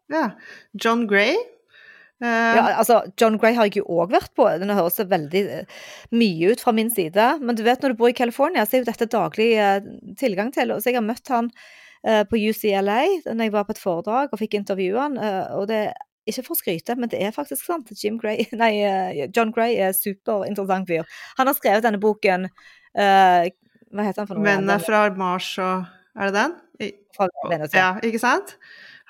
John 0.78 1.06
Gray. 1.10 1.34
Uh, 2.22 2.28
ja, 2.28 2.66
altså, 2.78 3.00
John 3.18 3.34
Gray 3.40 3.56
har 3.56 3.66
jeg 3.66 3.80
jo 3.80 3.88
òg 3.98 4.12
vært 4.14 4.30
på. 4.38 4.46
Den 4.62 4.70
høres 4.76 5.00
veldig 5.00 5.42
uh, 5.48 5.84
mye 6.14 6.52
ut 6.52 6.62
fra 6.62 6.74
min 6.76 6.92
side. 6.92 7.32
Men 7.42 7.58
du 7.58 7.64
vet, 7.66 7.82
når 7.82 7.94
du 7.94 8.02
bor 8.04 8.12
i 8.12 8.16
California, 8.16 8.66
så 8.66 8.78
er 8.78 8.84
jo 8.84 8.90
dette 8.92 9.10
daglig 9.10 9.48
uh, 9.58 9.80
tilgang 10.20 10.52
til. 10.54 10.76
Så 10.76 10.92
jeg 10.92 11.00
har 11.00 11.08
møtt 11.08 11.32
han 11.32 11.50
uh, 12.06 12.22
på 12.28 12.38
UCLA 12.38 13.00
når 13.26 13.44
jeg 13.46 13.54
var 13.54 13.66
på 13.66 13.76
et 13.76 13.82
foredrag 13.82 14.32
og 14.32 14.40
fikk 14.40 14.56
intervjue 14.58 14.98
han, 14.98 15.18
eh, 15.18 15.44
og 15.56 15.68
det 15.70 15.84
ikke 16.28 16.44
for 16.46 16.52
å 16.54 16.58
skryte, 16.60 16.92
men 16.98 17.08
det 17.12 17.18
er 17.24 17.32
faktisk 17.34 17.62
sant. 17.66 17.86
Jim 17.98 18.16
Gray, 18.20 18.38
nei, 18.62 18.72
eh, 18.86 19.10
John 19.34 19.50
Gray 19.54 19.72
er 19.82 19.92
superinteressant 19.96 20.86
fyr. 20.90 21.04
Han 21.40 21.46
har 21.50 21.56
skrevet 21.58 21.84
denne 21.86 22.00
boken 22.02 22.40
uh, 22.48 23.42
Hva 23.92 24.02
heter 24.06 24.20
han 24.22 24.28
for 24.30 24.36
noe? 24.38 24.46
Mennene 24.46 24.76
fra 24.82 24.98
Mars 25.18 25.48
og 25.62 25.76
Er 26.16 26.24
det 26.30 26.36
den? 26.38 26.52
I- 26.86 26.96
Fra 27.16 27.24
Venus, 27.50 27.72
ja. 27.74 27.78
Ja, 27.78 27.88
ikke 28.08 28.20
sant? 28.22 28.48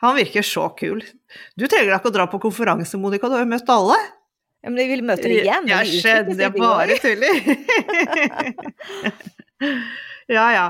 Han 0.03 0.13
virker 0.19 0.43
så 0.43 0.65
kul. 0.75 1.01
Du 1.55 1.65
trenger 1.71 1.91
da 1.93 1.97
ikke 2.01 2.11
å 2.11 2.17
dra 2.17 2.25
på 2.31 2.41
konferanse, 2.43 2.99
Monica, 2.99 3.29
du 3.31 3.35
har 3.39 3.45
jo 3.45 3.51
møtt 3.53 3.69
alle. 3.71 3.99
Ja, 4.63 4.69
Men 4.71 4.79
jeg 4.83 4.89
vil 4.93 5.05
møte 5.07 5.23
dem 5.27 5.33
igjen. 5.43 5.65
Jeg 5.71 5.85
skjønner, 6.03 6.37
jeg 6.43 6.53
bare 6.55 6.95
tuller. 7.03 7.33
ja, 10.37 10.45
ja. 10.55 10.67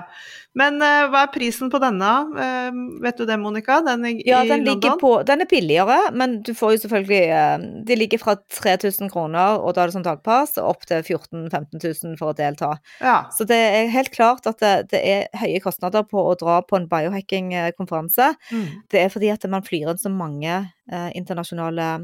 Men 0.59 0.77
uh, 0.85 1.09
hva 1.09 1.23
er 1.25 1.31
prisen 1.33 1.71
på 1.73 1.81
denne? 1.81 2.11
Uh, 2.37 2.81
vet 3.05 3.17
du 3.17 3.25
det, 3.29 3.38
Monica? 3.41 3.79
Den 3.87 4.05
i, 4.09 4.15
Ja, 4.29 4.43
den, 4.45 4.67
ligger 4.67 4.93
London? 4.93 5.01
på, 5.01 5.12
den 5.29 5.45
er 5.45 5.49
billigere, 5.49 5.99
men 6.12 6.38
du 6.45 6.53
får 6.57 6.75
jo 6.75 6.83
selvfølgelig 6.85 7.23
uh, 7.33 7.67
De 7.88 7.97
ligger 7.97 8.21
fra 8.21 8.37
3000 8.59 9.12
kroner, 9.12 9.59
og 9.61 9.75
da 9.75 9.85
er 9.85 9.93
det 9.93 9.97
som 9.97 10.07
dagpass, 10.07 10.59
opp 10.61 10.85
til 10.88 11.01
14 11.01 11.49
000-15 11.49 11.83
000 12.05 12.19
for 12.21 12.33
å 12.33 12.37
delta. 12.37 12.75
Ja. 13.01 13.19
Så 13.33 13.49
det 13.49 13.59
er 13.59 13.93
helt 13.93 14.12
klart 14.15 14.49
at 14.51 14.61
det, 14.62 14.75
det 14.93 15.03
er 15.03 15.29
høye 15.41 15.61
kostnader 15.65 16.05
på 16.09 16.21
å 16.21 16.37
dra 16.38 16.61
på 16.67 16.79
en 16.79 16.88
biohacking-konferanse. 16.91 18.33
Mm. 18.53 18.67
Det 18.93 19.07
er 19.07 19.12
fordi 19.12 19.33
at 19.33 19.47
man 19.51 19.65
flyr 19.65 19.93
inn 19.93 20.01
så 20.01 20.12
mange 20.12 20.53
eh, 20.61 21.09
internasjonale 21.19 21.95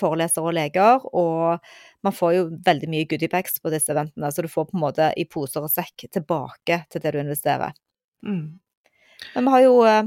forelesere 0.00 0.48
og 0.48 0.54
leger, 0.56 1.04
og 1.16 1.58
man 2.06 2.14
får 2.14 2.36
jo 2.36 2.44
veldig 2.66 2.90
mye 2.92 3.08
goodiebags 3.10 3.58
på 3.62 3.72
disse 3.74 3.90
eventene, 3.94 4.30
så 4.30 4.44
du 4.44 4.50
får 4.50 4.68
på 4.70 4.78
en 4.78 4.84
måte 4.84 5.10
i 5.18 5.26
poser 5.28 5.66
og 5.66 5.72
sekk 5.72 6.06
tilbake 6.14 6.84
til 6.92 7.02
det 7.02 7.14
du 7.14 7.20
investerer. 7.22 7.74
Mm. 8.26 8.58
Men 9.34 9.46
vi 9.48 9.54
har 9.54 9.64
jo 9.64 9.76
eh, 9.88 10.02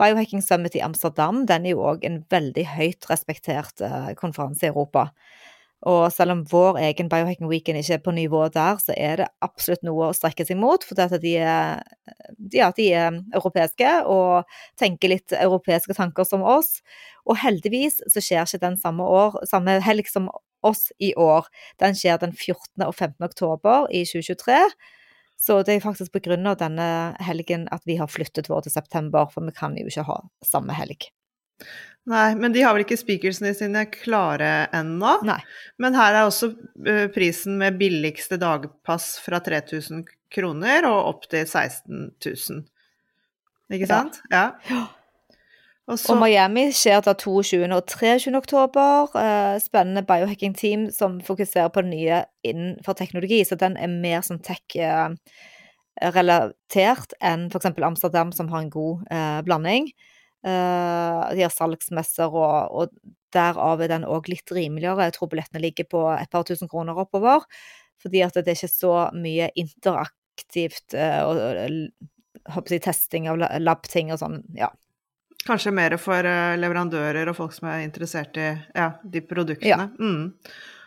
Biohacking 0.00 0.42
Summit 0.42 0.76
i 0.76 0.84
Amsterdam. 0.84 1.44
Den 1.48 1.66
er 1.66 1.76
jo 1.76 1.84
òg 1.86 2.06
en 2.08 2.22
veldig 2.32 2.64
høyt 2.74 3.08
respektert 3.10 3.84
eh, 3.84 4.14
konferanse 4.18 4.66
i 4.66 4.72
Europa. 4.72 5.10
Og 5.86 6.08
selv 6.10 6.32
om 6.32 6.40
vår 6.48 6.80
egen 6.88 7.10
Biohacking 7.12 7.50
Weekend 7.50 7.78
ikke 7.78 7.98
er 7.98 8.02
på 8.02 8.14
nivå 8.16 8.46
der, 8.50 8.80
så 8.82 8.94
er 8.96 9.20
det 9.20 9.26
absolutt 9.44 9.84
noe 9.86 10.08
å 10.08 10.16
strekke 10.16 10.46
seg 10.48 10.58
mot. 10.58 10.82
For 10.82 10.96
de 10.96 11.34
er, 11.36 11.84
de, 12.32 12.58
ja, 12.58 12.70
de 12.74 12.88
er 12.96 13.20
europeiske 13.36 13.92
og 14.08 14.48
tenker 14.80 15.12
litt 15.12 15.36
europeiske 15.36 15.94
tanker 15.98 16.26
som 16.26 16.42
oss. 16.42 16.80
Og 17.28 17.38
heldigvis 17.42 18.00
så 18.08 18.24
skjer 18.24 18.48
ikke 18.48 18.64
den 18.64 18.80
samme, 18.80 19.04
år, 19.04 19.38
samme 19.46 19.78
helg 19.84 20.08
som 20.10 20.30
oss 20.66 20.88
i 21.02 21.12
år. 21.14 21.48
Den 21.82 21.96
skjer 21.98 22.20
den 22.22 22.32
14. 22.32 22.86
og 22.86 22.94
15. 22.94 23.18
oktober 23.26 23.90
i 23.92 24.04
2023. 24.08 24.60
Så 25.36 25.60
det 25.62 25.74
er 25.76 25.84
faktisk 25.84 26.16
av 26.16 26.56
denne 26.62 26.88
helgen 27.20 27.68
at 27.72 27.84
vi 27.84 27.98
har 28.00 28.08
flyttet 28.08 28.48
vår 28.48 28.64
til 28.64 28.72
september, 28.72 29.28
for 29.28 29.44
vi 29.44 29.52
kan 29.52 29.76
jo 29.76 29.84
ikke 29.86 30.06
ha 30.08 30.20
samme 30.44 30.72
helg. 30.76 31.10
Nei, 32.06 32.36
men 32.38 32.52
de 32.54 32.62
har 32.62 32.74
vel 32.76 32.84
ikke 32.84 32.98
speakersene 33.00 33.50
sine 33.56 33.82
klare 33.90 34.68
ennå. 34.76 35.16
Nei. 35.26 35.40
Men 35.82 35.96
her 35.98 36.14
er 36.14 36.28
også 36.28 36.52
eh, 36.86 37.08
prisen 37.12 37.58
med 37.58 37.80
billigste 37.80 38.38
dagpass 38.38 39.16
fra 39.24 39.40
3000 39.42 40.04
kroner 40.32 40.86
og 40.86 41.10
opp 41.10 41.26
til 41.32 41.42
16 41.42 42.14
000. 42.22 42.62
Ikke 43.74 43.88
sant? 43.90 44.20
Ja. 44.30 44.52
Og 44.70 44.86
så 45.94 46.10
Og 46.12 46.18
Miami 46.18 46.72
skjer 46.74 46.98
da 47.06 47.12
22. 47.14 47.70
og 47.70 47.86
23. 47.86 48.34
oktober. 48.34 49.06
Eh, 49.20 49.58
spennende 49.62 50.02
biohacking-team 50.06 50.88
som 50.90 51.20
fokuserer 51.22 51.68
på 51.70 51.82
det 51.84 51.90
nye 51.92 52.24
innenfor 52.42 52.94
teknologi, 52.98 53.44
så 53.46 53.54
den 53.60 53.76
er 53.78 53.86
mer 53.92 54.20
sånn 54.26 54.40
tech-relatert 54.42 57.14
enn 57.22 57.46
f.eks. 57.52 57.66
Amsterdam, 57.86 58.32
som 58.34 58.48
har 58.50 58.60
en 58.64 58.70
god 58.74 59.06
eh, 59.14 59.40
blanding. 59.46 59.86
Eh, 60.46 61.22
de 61.38 61.42
har 61.46 61.54
salgsmesser, 61.54 62.30
og, 62.34 62.74
og 62.74 62.90
derav 63.34 63.80
er 63.84 63.88
den 63.94 64.08
òg 64.10 64.26
litt 64.32 64.48
rimeligere. 64.50 65.06
Jeg 65.06 65.14
tror 65.20 65.30
billettene 65.30 65.62
ligger 65.62 65.86
på 65.92 66.00
et 66.16 66.30
par 66.32 66.42
tusen 66.48 66.68
kroner 66.72 66.98
oppover, 66.98 67.40
fordi 68.02 68.20
at 68.26 68.34
det 68.34 68.50
er 68.50 68.58
ikke 68.58 68.74
så 68.74 68.94
mye 69.14 69.46
interaktivt 69.54 70.88
eh, 70.98 71.22
og, 71.22 71.38
og 71.38 71.54
jeg, 72.74 72.82
testing 72.82 73.30
av 73.30 73.38
la- 73.38 73.54
lab-ting 73.62 74.10
og 74.10 74.18
sånn. 74.22 74.42
Ja. 74.58 74.70
Kanskje 75.46 75.74
mer 75.74 75.96
for 76.00 76.26
eh, 76.26 76.54
leverandører 76.60 77.28
og 77.30 77.36
folk 77.38 77.52
som 77.56 77.68
er 77.70 77.84
interessert 77.84 78.38
i 78.40 78.48
ja, 78.74 78.92
de 79.02 79.22
produktene. 79.22 79.90
Mm. 79.98 80.32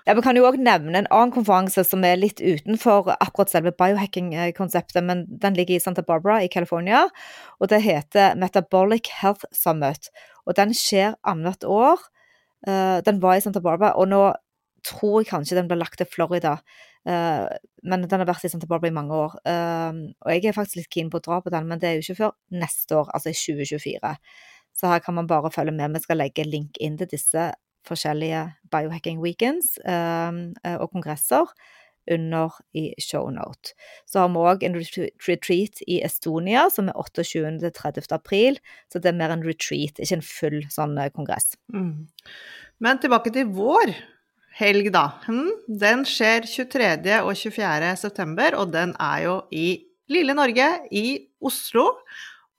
Ja, 0.07 0.15
Vi 0.17 0.23
kan 0.25 0.37
jo 0.39 0.47
òg 0.47 0.57
nevne 0.57 1.03
en 1.03 1.09
annen 1.13 1.33
konferanse 1.35 1.83
som 1.85 2.01
er 2.07 2.17
litt 2.17 2.39
utenfor 2.41 3.11
akkurat 3.19 3.51
selve 3.51 3.75
biohacking-konseptet, 3.77 5.03
men 5.05 5.25
den 5.29 5.53
ligger 5.53 5.75
i 5.75 5.83
Santa 5.83 6.01
Barbara 6.01 6.39
i 6.41 6.49
California, 6.49 7.03
og 7.59 7.69
det 7.69 7.83
heter 7.85 8.33
Metabolic 8.39 9.11
Health 9.21 9.45
Summit. 9.53 10.09
Og 10.47 10.57
den 10.57 10.73
skjer 10.73 11.13
annethvert 11.27 11.67
år. 11.69 12.07
Eh, 12.67 13.01
Den 13.05 13.21
var 13.21 13.37
i 13.37 13.41
Santa 13.41 13.61
Barbara, 13.61 13.93
og 13.95 14.09
nå 14.09 14.23
tror 14.85 15.21
jeg 15.21 15.29
kanskje 15.31 15.57
den 15.59 15.69
ble 15.69 15.79
lagt 15.79 15.99
til 16.01 16.09
Florida. 16.09 16.59
Uh, 17.07 17.47
Men 17.83 18.03
den 18.03 18.19
har 18.19 18.27
vært 18.27 18.45
i 18.45 18.51
Santa 18.51 18.67
Barbara 18.67 18.91
i 18.91 18.95
mange 18.95 19.15
år. 19.15 19.37
Uh, 19.47 20.11
Og 20.25 20.33
jeg 20.33 20.45
er 20.45 20.57
faktisk 20.57 20.81
litt 20.81 20.91
keen 20.93 21.09
på 21.11 21.21
å 21.21 21.25
dra 21.25 21.39
på 21.41 21.53
den, 21.53 21.67
men 21.67 21.79
det 21.79 21.89
er 21.89 21.97
jo 21.97 22.05
ikke 22.05 22.19
før 22.23 22.35
neste 22.51 22.99
år, 22.99 23.09
altså 23.15 23.31
i 23.31 23.39
2024. 23.39 24.13
Så 24.79 24.91
her 24.91 25.01
kan 25.03 25.15
man 25.15 25.27
bare 25.27 25.51
følge 25.51 25.75
med. 25.75 25.95
Vi 25.95 26.03
skal 26.03 26.21
legge 26.21 26.47
link 26.47 26.77
inn 26.79 26.97
til 26.99 27.09
disse 27.11 27.49
forskjellige 27.87 28.45
biohacking 28.71 29.21
weekends 29.23 29.77
uh, 29.87 30.31
og 30.77 30.89
kongresser 30.93 31.47
under 32.09 32.55
i 32.73 32.93
shownote. 33.01 33.73
Så 34.09 34.23
har 34.23 34.29
vi 34.33 34.43
òg 34.51 34.63
en 34.65 34.75
retreat- 34.75 35.83
i 35.87 36.01
Estonia 36.03 36.69
som 36.73 36.89
er 36.89 36.97
28. 36.97 37.59
til 37.59 37.71
30. 37.71 38.11
april. 38.11 38.57
Så 38.91 38.99
det 38.99 39.11
er 39.11 39.17
mer 39.17 39.31
en 39.31 39.45
retreat, 39.45 39.99
ikke 39.99 40.17
en 40.17 40.25
full 40.25 40.61
sånn 40.73 40.97
kongress. 41.13 41.55
Mm. 41.73 42.07
Men 42.79 42.97
tilbake 42.99 43.33
til 43.33 43.51
vår 43.53 43.93
helg, 44.59 44.91
da. 44.95 45.05
Hm? 45.27 45.51
Den 45.81 46.05
skjer 46.07 46.47
23. 46.47 47.19
og 47.23 47.31
24. 47.37 47.93
september, 48.01 48.57
og 48.59 48.73
den 48.75 48.95
er 48.99 49.23
jo 49.27 49.37
i 49.55 49.69
lille 50.11 50.35
Norge, 50.35 50.67
i 50.91 51.05
Oslo. 51.39 51.87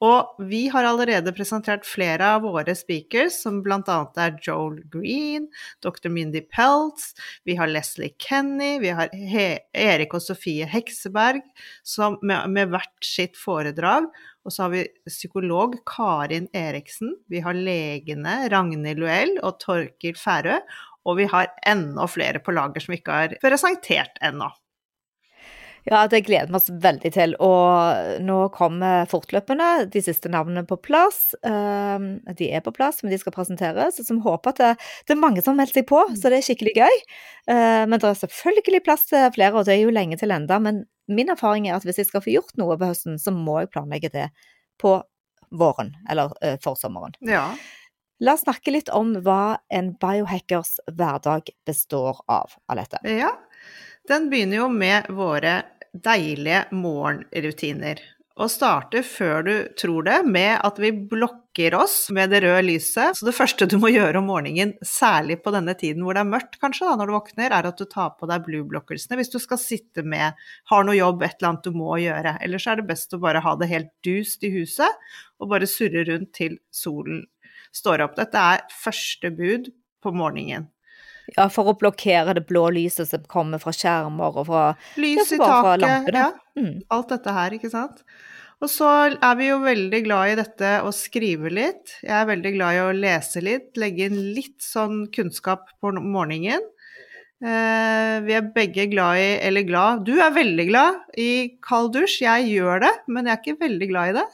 Og 0.00 0.38
vi 0.48 0.62
har 0.72 0.86
allerede 0.88 1.32
presentert 1.36 1.84
flere 1.84 2.24
av 2.38 2.46
våre 2.46 2.72
speakers, 2.76 3.36
som 3.42 3.58
bl.a. 3.60 3.98
er 4.16 4.38
Joel 4.40 4.78
Green, 4.88 5.50
dr. 5.84 6.08
Mindy 6.08 6.40
Peltz, 6.48 7.10
vi 7.44 7.58
har 7.58 7.68
Leslie 7.68 8.16
Kenny, 8.16 8.78
vi 8.80 8.94
har 8.96 9.12
He 9.12 9.58
Erik 9.76 10.16
og 10.16 10.24
Sofie 10.24 10.64
Hekseberg 10.64 11.44
som 11.84 12.16
med, 12.24 12.48
med 12.48 12.72
hvert 12.72 12.96
sitt 13.04 13.36
foredrag. 13.36 14.08
Og 14.48 14.54
så 14.54 14.64
har 14.64 14.72
vi 14.72 14.86
psykolog 15.04 15.76
Karin 15.84 16.48
Eriksen, 16.56 17.12
vi 17.28 17.44
har 17.44 17.52
legene 17.52 18.46
Ragnhild 18.48 19.04
Luell 19.04 19.36
og 19.44 19.60
Torkil 19.60 20.16
Færø, 20.16 20.62
og 21.06 21.20
vi 21.20 21.28
har 21.30 21.52
enda 21.66 22.06
flere 22.10 22.42
på 22.44 22.54
lager 22.56 22.82
som 22.82 22.92
vi 22.94 23.00
ikke 23.00 23.20
har 23.22 23.36
presentert 23.42 24.20
ennå. 24.24 24.50
Ja, 25.88 26.02
det 26.08 26.20
gleder 26.26 26.50
vi 26.50 26.58
oss 26.58 26.68
veldig 26.82 27.10
til. 27.14 27.34
Og 27.40 28.20
nå 28.24 28.38
kommer 28.52 29.08
fortløpende 29.10 29.86
de 29.92 30.02
siste 30.04 30.30
navnene 30.32 30.66
på 30.68 30.76
plass. 30.84 31.32
Um, 31.40 32.20
De 32.36 32.50
er 32.52 32.64
på 32.64 32.74
plass, 32.76 33.00
men 33.02 33.12
de 33.12 33.18
skal 33.20 33.34
presenteres. 33.34 33.96
Så 33.96 34.14
vi 34.14 34.20
håper 34.24 34.52
at 34.52 34.60
det, 34.60 34.70
det 35.08 35.16
er 35.16 35.22
mange 35.22 35.42
som 35.42 35.54
har 35.54 35.62
meldt 35.62 35.78
seg 35.78 35.88
på, 35.88 36.02
så 36.12 36.32
det 36.32 36.40
er 36.40 36.48
skikkelig 36.50 36.76
gøy. 36.76 37.00
Uh, 37.48 37.88
Men 37.88 37.96
det 37.96 38.10
er 38.10 38.22
selvfølgelig 38.26 38.84
plass 38.84 39.08
til 39.08 39.24
flere, 39.36 39.54
og 39.56 39.68
det 39.68 39.78
er 39.78 39.84
jo 39.86 39.94
lenge 39.94 40.20
til 40.20 40.36
enda. 40.36 40.60
Men 40.60 40.84
min 41.08 41.32
erfaring 41.32 41.68
er 41.68 41.78
at 41.78 41.88
hvis 41.88 42.02
jeg 42.02 42.10
skal 42.10 42.24
få 42.24 42.34
gjort 42.36 42.60
noe 42.60 42.76
på 42.76 42.92
høsten, 42.92 43.18
så 43.18 43.32
må 43.34 43.62
jeg 43.62 43.72
planlegge 43.72 44.12
det 44.12 44.28
på 44.80 44.98
våren, 45.50 45.94
eller 46.12 46.36
uh, 46.44 46.58
forsommeren. 46.62 47.16
Ja. 47.26 47.48
La 48.20 48.34
oss 48.36 48.44
snakke 48.44 48.72
litt 48.74 48.90
om 48.92 49.14
hva 49.24 49.60
en 49.72 49.94
biohackers 50.00 50.76
hverdag 50.92 51.48
består 51.66 52.20
av, 52.28 52.52
Alette. 52.68 53.00
ja. 53.08 53.32
Den 54.08 54.30
begynner 54.30 54.62
jo 54.62 54.68
med 54.72 55.08
våre 55.14 55.60
deilige 55.92 56.64
morgenrutiner. 56.74 58.00
Og 58.40 58.48
starter 58.48 59.04
før 59.04 59.42
du 59.44 59.54
tror 59.76 60.06
det, 60.06 60.18
med 60.24 60.54
at 60.64 60.78
vi 60.80 60.92
blokker 60.92 61.74
oss 61.76 61.96
med 62.14 62.32
det 62.32 62.40
røde 62.44 62.62
lyset. 62.64 63.18
Så 63.18 63.26
det 63.28 63.34
første 63.36 63.68
du 63.68 63.76
må 63.80 63.90
gjøre 63.92 64.22
om 64.22 64.30
morgenen, 64.30 64.72
særlig 64.86 65.40
på 65.44 65.52
denne 65.52 65.74
tiden 65.76 66.06
hvor 66.06 66.16
det 66.16 66.22
er 66.24 66.30
mørkt 66.30 66.56
kanskje, 66.62 66.88
da, 66.88 66.96
når 66.96 67.10
du 67.10 67.16
våkner, 67.18 67.56
er 67.56 67.68
at 67.68 67.80
du 67.80 67.84
tar 67.90 68.14
på 68.16 68.28
deg 68.30 68.46
blue-blockersene 68.46 69.20
hvis 69.20 69.32
du 69.34 69.36
skal 69.42 69.60
sitte 69.60 70.04
med, 70.04 70.38
har 70.72 70.86
noe 70.88 70.96
jobb, 70.96 71.26
et 71.26 71.36
eller 71.40 71.52
annet 71.54 71.68
du 71.68 71.76
må 71.76 71.98
gjøre. 72.00 72.36
Ellers 72.44 72.68
er 72.70 72.80
det 72.80 72.88
best 72.88 73.16
å 73.16 73.20
bare 73.24 73.44
ha 73.44 73.56
det 73.60 73.68
helt 73.72 73.92
dust 74.06 74.44
i 74.44 74.54
huset, 74.56 75.12
og 75.40 75.52
bare 75.52 75.68
surre 75.68 76.06
rundt 76.08 76.32
til 76.40 76.56
solen 76.72 77.26
står 77.76 78.06
opp. 78.06 78.18
Dette 78.18 78.42
er 78.54 78.66
første 78.82 79.30
bud 79.34 79.70
på 80.02 80.12
morgenen. 80.16 80.68
Ja, 81.36 81.46
for 81.52 81.70
å 81.70 81.76
blokkere 81.78 82.34
det 82.34 82.42
blå 82.48 82.64
lyset 82.74 83.10
som 83.10 83.22
kommer 83.30 83.60
fra 83.62 83.72
skjermer 83.76 84.40
og 84.40 84.48
fra 84.48 84.64
Lys 84.98 85.30
i 85.30 85.38
taket, 85.38 85.84
lampene. 85.84 86.24
ja. 86.24 86.30
mm. 86.58 86.72
alt 86.90 87.12
dette 87.14 87.34
her, 87.36 87.54
ikke 87.54 87.70
sant? 87.70 88.02
Og 88.60 88.68
så 88.68 88.88
er 89.14 89.36
vi 89.38 89.46
jo 89.48 89.60
veldig 89.62 90.00
glad 90.04 90.32
i 90.32 90.38
dette 90.42 90.72
å 90.84 90.90
skrive 90.92 91.52
litt. 91.52 91.94
Jeg 92.02 92.12
er 92.12 92.26
veldig 92.28 92.52
glad 92.58 92.76
i 92.76 92.82
å 92.82 92.90
lese 92.92 93.40
litt, 93.44 93.70
legge 93.80 94.10
inn 94.10 94.18
litt 94.36 94.58
sånn 94.64 95.06
kunnskap 95.14 95.70
på 95.80 95.94
morgenen. 95.96 96.66
Eh, 97.40 98.16
vi 98.26 98.34
er 98.36 98.50
begge 98.52 98.84
glad 98.92 99.16
i, 99.16 99.28
eller 99.48 99.64
glad 99.64 100.02
Du 100.04 100.12
er 100.20 100.32
veldig 100.34 100.66
glad 100.68 100.98
i 101.16 101.56
kald 101.64 101.94
dusj. 101.94 102.18
Jeg 102.26 102.50
gjør 102.52 102.82
det, 102.84 102.90
men 103.08 103.28
jeg 103.28 103.32
er 103.32 103.40
ikke 103.40 103.62
veldig 103.62 103.88
glad 103.88 104.10
i 104.10 104.16
det. 104.18 104.26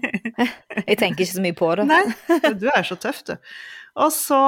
Jeg 0.90 0.98
tenker 1.00 1.24
ikke 1.24 1.32
så 1.32 1.42
mye 1.42 1.56
på 1.58 1.72
det. 1.80 1.88
Nei, 1.90 2.04
du 2.60 2.68
er 2.70 2.86
så 2.86 2.96
tøff, 3.02 3.24
du. 3.26 3.34
Og 4.00 4.12
så 4.14 4.40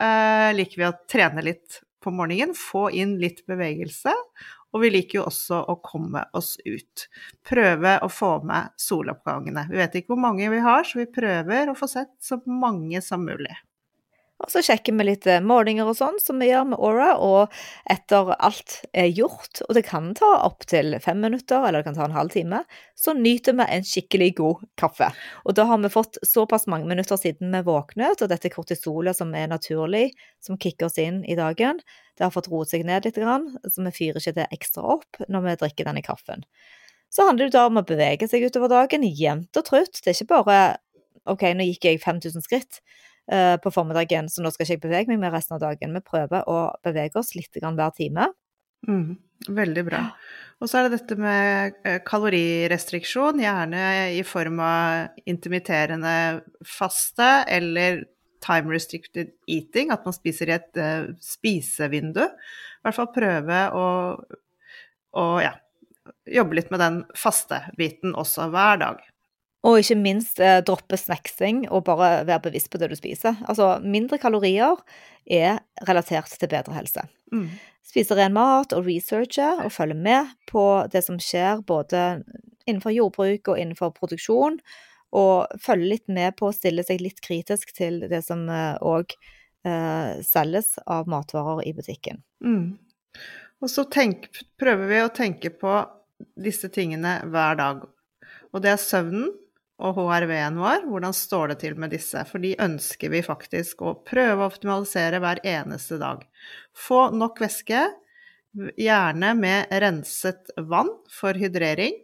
eh, 0.00 0.50
liker 0.56 0.80
vi 0.80 0.88
å 0.88 0.96
trene 1.12 1.44
litt 1.44 1.82
på 2.00 2.12
morgenen, 2.14 2.56
få 2.56 2.88
inn 2.96 3.16
litt 3.20 3.44
bevegelse. 3.48 4.14
Og 4.72 4.82
vi 4.82 4.90
liker 4.92 5.20
jo 5.20 5.28
også 5.28 5.60
å 5.72 5.76
komme 5.84 6.24
oss 6.36 6.54
ut. 6.64 7.06
Prøve 7.46 7.98
å 8.04 8.08
få 8.12 8.32
med 8.48 8.72
soloppgangene. 8.80 9.68
Vi 9.70 9.80
vet 9.80 10.00
ikke 10.00 10.14
hvor 10.14 10.24
mange 10.24 10.48
vi 10.52 10.60
har, 10.64 10.84
så 10.88 11.00
vi 11.00 11.08
prøver 11.08 11.68
å 11.68 11.76
få 11.76 11.88
sett 11.90 12.12
så 12.24 12.40
mange 12.48 13.04
som 13.04 13.24
mulig. 13.28 13.54
Og 14.44 14.50
så 14.52 14.60
sjekker 14.60 14.92
vi 14.98 15.06
litt 15.06 15.26
eh, 15.30 15.40
målinger 15.40 15.88
og 15.88 15.96
sånn, 15.96 16.18
som 16.20 16.42
vi 16.42 16.50
gjør 16.50 16.66
med 16.68 16.80
Aura, 16.84 17.14
og 17.24 17.54
etter 17.92 18.34
alt 18.36 18.82
er 18.92 19.08
gjort, 19.08 19.62
og 19.64 19.72
det 19.78 19.86
kan 19.88 20.10
ta 20.18 20.28
opptil 20.44 20.98
fem 21.00 21.22
minutter, 21.24 21.64
eller 21.64 21.80
det 21.80 21.88
kan 21.88 21.96
ta 21.96 22.04
en 22.04 22.16
halv 22.16 22.34
time, 22.34 22.60
så 22.98 23.14
nyter 23.16 23.56
vi 23.56 23.68
en 23.78 23.86
skikkelig 23.88 24.30
god 24.42 24.66
kaffe. 24.76 25.08
Og 25.48 25.56
da 25.56 25.64
har 25.70 25.80
vi 25.80 25.92
fått 25.92 26.20
såpass 26.26 26.68
mange 26.68 26.88
minutter 26.90 27.16
siden 27.20 27.54
vi 27.54 27.64
våknet, 27.64 28.20
og 28.20 28.32
dette 28.32 28.52
kortisolet 28.52 29.16
som 29.16 29.32
er 29.32 29.48
naturlig, 29.52 30.10
som 30.44 30.60
kicker 30.60 30.90
oss 30.90 31.00
inn 31.00 31.22
i 31.24 31.38
dagen, 31.38 31.80
det 32.16 32.28
har 32.28 32.34
fått 32.34 32.52
roet 32.52 32.72
seg 32.72 32.84
ned 32.88 33.08
litt, 33.08 33.16
så 33.16 33.88
vi 33.88 33.96
fyrer 33.96 34.20
ikke 34.20 34.36
det 34.36 34.50
ekstra 34.52 34.84
opp 34.98 35.24
når 35.32 35.48
vi 35.48 35.58
drikker 35.64 35.88
denne 35.88 36.04
kaffen. 36.04 36.44
Så 37.12 37.24
handler 37.24 37.48
det 37.48 37.56
da 37.56 37.66
om 37.70 37.80
å 37.80 37.86
bevege 37.86 38.28
seg 38.28 38.44
utover 38.44 38.68
dagen, 38.68 39.04
jevnt 39.06 39.56
og 39.56 39.64
trutt. 39.64 40.00
Det 40.02 40.12
er 40.12 40.18
ikke 40.18 40.32
bare 40.34 40.60
OK, 41.26 41.42
nå 41.56 41.64
gikk 41.70 41.88
jeg 41.88 42.02
5000 42.04 42.44
skritt 42.44 42.80
på 43.26 43.70
formiddagen, 43.74 44.28
så 44.30 44.42
nå 44.42 44.52
skal 44.54 44.66
ikke 44.66 44.76
jeg 44.76 44.82
bevege 44.84 45.10
meg 45.10 45.18
med 45.24 45.32
resten 45.34 45.56
av 45.56 45.62
dagen. 45.64 45.96
Vi 45.98 46.02
prøver 46.06 46.46
å 46.46 46.58
bevege 46.86 47.18
oss 47.18 47.34
litt 47.34 47.58
hver 47.58 47.94
time. 47.96 48.28
Mm, 48.86 49.16
veldig 49.48 49.84
bra. 49.88 50.02
Og 50.62 50.70
så 50.70 50.78
er 50.78 50.86
det 50.86 51.00
dette 51.00 51.18
med 51.20 51.80
eh, 51.84 51.98
kalorirestriksjon, 52.06 53.42
gjerne 53.42 53.82
i 54.16 54.22
form 54.24 54.60
av 54.64 55.26
intermitterende 55.28 56.14
faste 56.64 57.28
eller 57.52 58.04
time 58.44 58.72
restricted 58.72 59.34
eating, 59.50 59.90
at 59.92 60.06
man 60.06 60.14
spiser 60.14 60.50
i 60.50 60.54
et 60.54 60.78
uh, 60.78 61.08
spisevindu. 61.24 62.22
I 62.22 62.86
hvert 62.86 62.98
fall 62.98 63.08
prøve 63.14 63.62
å, 63.74 63.86
å 65.18 65.24
ja, 65.42 65.54
jobbe 66.30 66.60
litt 66.60 66.70
med 66.70 66.82
den 66.84 67.00
faste 67.18 67.64
biten 67.80 68.14
også 68.14 68.50
hver 68.52 68.80
dag. 68.84 69.00
Og 69.66 69.80
ikke 69.80 69.98
minst 69.98 70.40
eh, 70.42 70.60
droppe 70.66 70.98
snacksing 71.00 71.64
og 71.66 71.86
bare 71.88 72.24
være 72.28 72.44
bevisst 72.48 72.70
på 72.70 72.78
det 72.80 72.90
du 72.92 72.96
spiser. 72.98 73.38
Altså, 73.50 73.76
mindre 73.82 74.18
kalorier 74.22 74.78
er 75.26 75.60
relatert 75.88 76.30
til 76.30 76.50
bedre 76.52 76.76
helse. 76.76 77.06
Mm. 77.34 77.48
Spise 77.86 78.18
ren 78.18 78.34
mat 78.36 78.74
og 78.76 78.86
researche 78.86 79.48
og 79.64 79.72
følge 79.74 79.98
med 79.98 80.34
på 80.50 80.64
det 80.92 81.02
som 81.06 81.18
skjer 81.22 81.64
både 81.66 82.22
innenfor 82.66 82.94
jordbruk 82.94 83.50
og 83.50 83.58
innenfor 83.58 83.94
produksjon. 83.96 84.60
Og 85.16 85.58
følge 85.62 85.94
litt 85.94 86.06
med 86.12 86.36
på 86.38 86.50
å 86.50 86.54
stille 86.54 86.84
seg 86.86 87.02
litt 87.02 87.22
kritisk 87.24 87.72
til 87.74 88.04
det 88.10 88.22
som 88.26 88.46
òg 88.46 89.14
eh, 89.16 89.34
eh, 89.66 90.22
selges 90.22 90.78
av 90.86 91.08
matvarer 91.10 91.64
i 91.66 91.74
butikken. 91.76 92.22
Mm. 92.44 92.78
Og 93.62 93.72
så 93.72 93.86
tenk, 93.88 94.28
prøver 94.60 94.90
vi 94.90 95.02
å 95.02 95.12
tenke 95.14 95.52
på 95.54 95.78
disse 96.40 96.68
tingene 96.72 97.18
hver 97.32 97.58
dag. 97.60 97.84
Og 98.52 98.62
det 98.64 98.74
er 98.74 98.80
søvnen, 98.80 99.32
og 99.76 99.98
HRV-en 99.98 100.56
vår, 100.56 100.86
hvordan 100.88 101.12
står 101.12 101.52
det 101.52 101.58
til 101.60 101.76
med 101.80 101.92
disse? 101.92 102.22
For 102.28 102.40
de 102.40 102.54
ønsker 102.64 103.12
vi 103.12 103.20
faktisk 103.24 103.84
å 103.84 103.92
prøve 104.08 104.40
å 104.40 104.48
optimalisere 104.48 105.20
hver 105.20 105.42
eneste 105.44 105.98
dag. 106.00 106.22
Få 106.72 107.10
nok 107.12 107.42
væske, 107.44 107.82
gjerne 108.80 109.34
med 109.36 109.72
renset 109.84 110.48
vann 110.56 110.88
for 111.12 111.36
hydrering. 111.36 111.98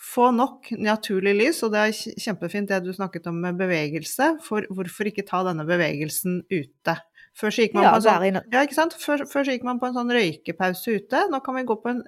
Få 0.00 0.30
nok 0.32 0.70
naturlig 0.80 1.34
lys, 1.36 1.64
og 1.66 1.74
det 1.74 1.82
er 1.82 2.20
kjempefint 2.24 2.70
det 2.70 2.78
du 2.86 2.92
snakket 2.94 3.26
om 3.28 3.42
med 3.42 3.58
bevegelse, 3.60 4.36
for 4.46 4.64
hvorfor 4.70 5.10
ikke 5.10 5.26
ta 5.28 5.42
denne 5.44 5.66
bevegelsen 5.68 6.44
ute? 6.46 6.94
Før 7.36 7.52
så 7.52 7.66
gikk 7.66 7.76
man, 7.76 7.88
ja, 7.88 7.98
sånn, 8.02 8.38
ja, 8.54 8.64
før, 9.02 9.26
før 9.28 9.44
så 9.44 9.54
gikk 9.54 9.66
man 9.66 9.82
på 9.82 9.90
en 9.90 9.98
sånn 9.98 10.14
røykepause 10.14 10.96
ute, 10.96 11.26
nå 11.30 11.42
kan 11.44 11.58
vi 11.58 11.66
gå 11.68 11.76
på 11.82 11.92
en, 11.92 12.00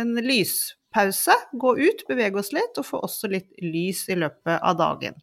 en 0.00 0.16
lys 0.24 0.58
pause, 0.94 1.34
gå 1.52 1.74
ut, 1.78 2.04
bevege 2.08 2.40
oss 2.40 2.52
litt, 2.56 2.78
og 2.80 2.86
få 2.86 3.02
også 3.04 3.30
litt 3.32 3.50
lys 3.62 4.06
i 4.08 4.18
løpet 4.18 4.58
av 4.58 4.78
dagen. 4.78 5.18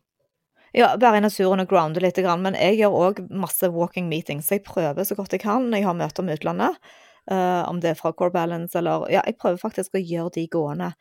Ja, 0.76 0.92
være 1.00 1.22
i 1.22 1.24
naturen 1.24 1.64
og 1.64 1.70
grounde 1.72 2.02
litt, 2.04 2.18
men 2.42 2.58
jeg 2.60 2.82
gjør 2.82 2.96
òg 3.00 3.26
masse 3.32 3.70
walking 3.72 4.10
meetings. 4.12 4.52
Jeg 4.52 4.66
prøver 4.68 5.08
så 5.08 5.16
godt 5.16 5.32
jeg 5.32 5.46
kan 5.46 5.70
når 5.70 5.80
jeg 5.80 5.88
har 5.88 6.00
møter 6.02 6.26
med 6.26 6.40
utlandet. 6.42 6.80
Uh, 7.26 7.66
om 7.66 7.80
det 7.82 7.90
er 7.90 7.98
fra 7.98 8.12
Core 8.14 8.30
Balance 8.30 8.78
eller 8.78 9.08
Ja, 9.10 9.24
jeg 9.26 9.40
prøver 9.42 9.58
faktisk 9.58 9.96
å 9.98 10.02
gjøre 10.02 10.34
de 10.36 10.44
gående. 10.52 10.92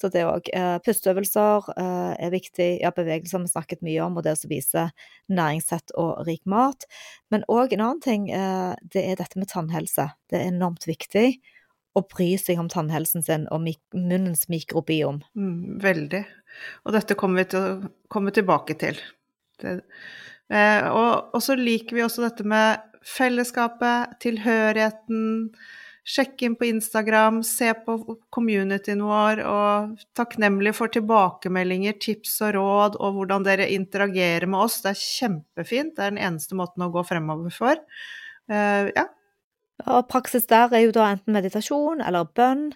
Så 0.00 0.08
det 0.08 0.22
òg. 0.24 0.46
Uh, 0.54 0.78
pusteøvelser 0.86 1.66
uh, 1.74 2.14
er 2.14 2.32
viktig. 2.32 2.70
Ja, 2.80 2.94
bevegelser 2.94 3.36
har 3.36 3.44
vi 3.44 3.52
snakket 3.52 3.82
mye 3.84 4.06
om, 4.06 4.16
og 4.16 4.24
det 4.24 4.38
som 4.40 4.54
viser 4.54 4.94
næringssett 5.28 5.92
og 6.00 6.22
rik 6.28 6.46
mat. 6.48 6.86
Men 7.34 7.44
òg 7.52 7.74
en 7.74 7.84
annen 7.84 8.00
ting, 8.00 8.30
det 8.30 9.02
er 9.02 9.18
dette 9.18 9.40
med 9.40 9.50
tannhelse. 9.50 10.08
Det 10.30 10.38
er 10.38 10.48
enormt 10.54 10.86
viktig 10.88 11.34
å 11.94 12.02
bry 12.10 12.32
seg 12.40 12.58
om 12.58 12.70
tannhelsen 12.70 13.22
sin 13.24 13.46
og 13.54 13.62
mik 13.64 13.80
munnens 13.94 14.48
mikrobiom. 14.50 15.22
Mm, 15.38 15.78
veldig. 15.82 16.24
Og 16.84 16.96
dette 16.96 17.16
kommer 17.18 17.44
vi 17.44 17.52
til 17.54 17.60
å 17.60 17.92
komme 18.12 18.34
tilbake 18.34 18.76
til. 18.80 18.98
Det, 19.62 19.78
eh, 20.50 20.90
og, 20.90 21.30
og, 21.30 21.40
så 21.44 21.56
liker 21.58 21.98
vi 21.98 22.04
også 22.04 22.26
dette 22.26 22.46
med 22.46 22.82
fellesskapet, 23.06 24.18
tilhørigheten. 24.24 25.24
Sjekke 26.04 26.44
inn 26.44 26.56
på 26.60 26.66
Instagram, 26.68 27.38
se 27.48 27.70
på 27.86 27.96
communityen 28.34 29.00
vår 29.06 29.40
og 29.48 29.94
takknemlig 30.18 30.74
for 30.76 30.92
tilbakemeldinger, 30.92 31.96
tips 31.96 32.34
og 32.44 32.56
råd 32.58 32.98
og 32.98 33.16
hvordan 33.16 33.46
dere 33.46 33.70
interagerer 33.72 34.44
med 34.50 34.66
oss. 34.66 34.82
Det 34.84 34.92
er 34.92 35.00
kjempefint. 35.00 35.94
Det 35.96 36.04
er 36.04 36.12
den 36.12 36.24
eneste 36.26 36.58
måten 36.58 36.84
å 36.84 36.90
gå 36.92 37.06
fremover 37.08 37.54
for. 37.54 37.80
Uh, 38.52 38.90
ja, 38.92 39.06
og 39.82 40.06
praksis 40.06 40.46
der 40.46 40.70
er 40.70 40.84
jo 40.84 40.92
da 40.94 41.08
enten 41.10 41.34
meditasjon 41.34 41.98
eller 42.04 42.28
bønn, 42.38 42.68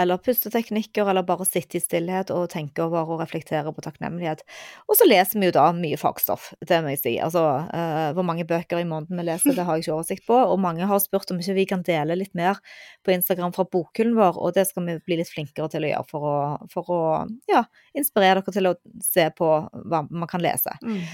eller 0.00 0.18
pusteteknikker, 0.22 1.06
eller 1.06 1.22
bare 1.26 1.46
sitte 1.46 1.78
i 1.78 1.82
stillhet 1.82 2.32
og 2.34 2.48
tenke 2.50 2.82
over 2.82 3.14
og 3.14 3.22
reflektere 3.22 3.70
på 3.74 3.84
takknemlighet. 3.84 4.42
Og 4.90 4.98
så 4.98 5.06
leser 5.06 5.38
vi 5.38 5.46
jo 5.46 5.54
da 5.54 5.68
mye 5.76 5.98
fagstoff, 6.00 6.50
det 6.66 6.82
må 6.82 6.92
jeg 6.94 7.02
si. 7.04 7.14
Altså 7.22 7.44
uh, 7.70 8.10
hvor 8.16 8.26
mange 8.26 8.46
bøker 8.50 8.82
i 8.82 8.88
måneden 8.88 9.22
vi 9.22 9.28
leser, 9.30 9.54
det 9.54 9.66
har 9.66 9.78
jeg 9.78 9.86
ikke 9.86 9.96
oversikt 10.00 10.26
på. 10.26 10.36
Og 10.50 10.58
mange 10.62 10.90
har 10.90 11.02
spurt 11.02 11.30
om 11.30 11.38
ikke 11.38 11.58
vi 11.62 11.68
kan 11.70 11.86
dele 11.86 12.18
litt 12.18 12.34
mer 12.38 12.58
på 13.06 13.14
Instagram 13.14 13.54
fra 13.56 13.68
bokhyllen 13.70 14.18
vår, 14.18 14.38
og 14.42 14.58
det 14.58 14.66
skal 14.68 14.90
vi 14.90 15.00
bli 15.06 15.20
litt 15.22 15.30
flinkere 15.30 15.70
til 15.70 15.86
å 15.86 15.92
gjøre 15.94 16.08
for 16.10 16.30
å, 16.30 16.38
for 16.74 16.94
å 16.94 17.02
ja, 17.50 17.62
inspirere 17.94 18.42
dere 18.42 18.54
til 18.54 18.72
å 18.72 18.78
se 19.04 19.30
på 19.38 19.54
hva 19.70 20.06
man 20.10 20.30
kan 20.30 20.42
lese. 20.42 20.74
Mm. 20.82 21.04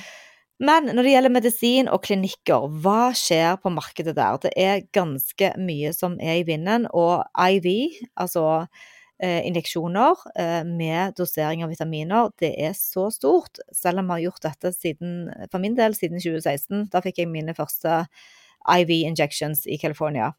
Men 0.57 0.89
når 0.89 1.05
det 1.05 1.13
gjelder 1.13 1.33
medisin 1.35 1.89
og 1.93 2.01
klinikker, 2.07 2.69
hva 2.81 3.11
skjer 3.17 3.59
på 3.61 3.73
markedet 3.75 4.15
der? 4.17 4.39
Det 4.41 4.53
er 4.57 4.87
ganske 4.97 5.51
mye 5.61 5.93
som 5.93 6.17
er 6.17 6.41
i 6.41 6.47
vinden, 6.49 6.87
og 6.97 7.27
IV, 7.37 7.69
altså 8.17 8.47
eh, 9.21 9.43
injeksjoner 9.45 10.23
eh, 10.33 10.63
med 10.65 11.19
dosering 11.21 11.67
av 11.67 11.75
vitaminer, 11.75 12.33
det 12.41 12.55
er 12.57 12.73
så 12.79 13.11
stort. 13.13 13.61
Selv 13.77 14.01
om 14.01 14.09
vi 14.09 14.17
har 14.17 14.25
gjort 14.31 14.49
dette 14.49 14.73
siden, 14.73 15.29
for 15.53 15.61
min 15.61 15.77
del 15.77 15.97
siden 15.99 16.23
2016. 16.25 16.89
Da 16.95 17.05
fikk 17.05 17.21
jeg 17.21 17.33
mine 17.33 17.57
første 17.57 18.07
IV 18.65 18.97
injections 18.97 19.67
i 19.69 19.77
California. 19.83 20.33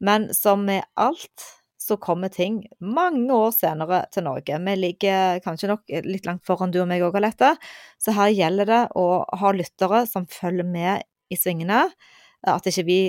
Men 0.00 0.30
som 0.34 0.64
med 0.64 0.88
alt 0.96 1.50
så 1.84 1.98
kommer 2.00 2.32
ting 2.32 2.62
mange 2.80 3.28
år 3.34 3.50
senere 3.52 4.04
til 4.14 4.24
Norge. 4.24 4.56
Vi 4.56 4.76
ligger 4.78 5.40
kanskje 5.44 5.68
nok 5.68 5.92
litt 6.06 6.24
langt 6.24 6.46
foran 6.48 6.72
du 6.72 6.80
og 6.80 6.88
meg 6.88 7.04
òg, 7.04 7.18
Alette. 7.20 7.50
Så 8.00 8.14
her 8.16 8.32
gjelder 8.32 8.70
det 8.70 8.82
å 8.96 9.06
ha 9.40 9.52
lyttere 9.52 10.04
som 10.08 10.24
følger 10.30 10.64
med 10.64 11.04
i 11.28 11.36
svingene. 11.36 11.82
At 12.48 12.68
ikke 12.70 12.86
vi 12.88 13.00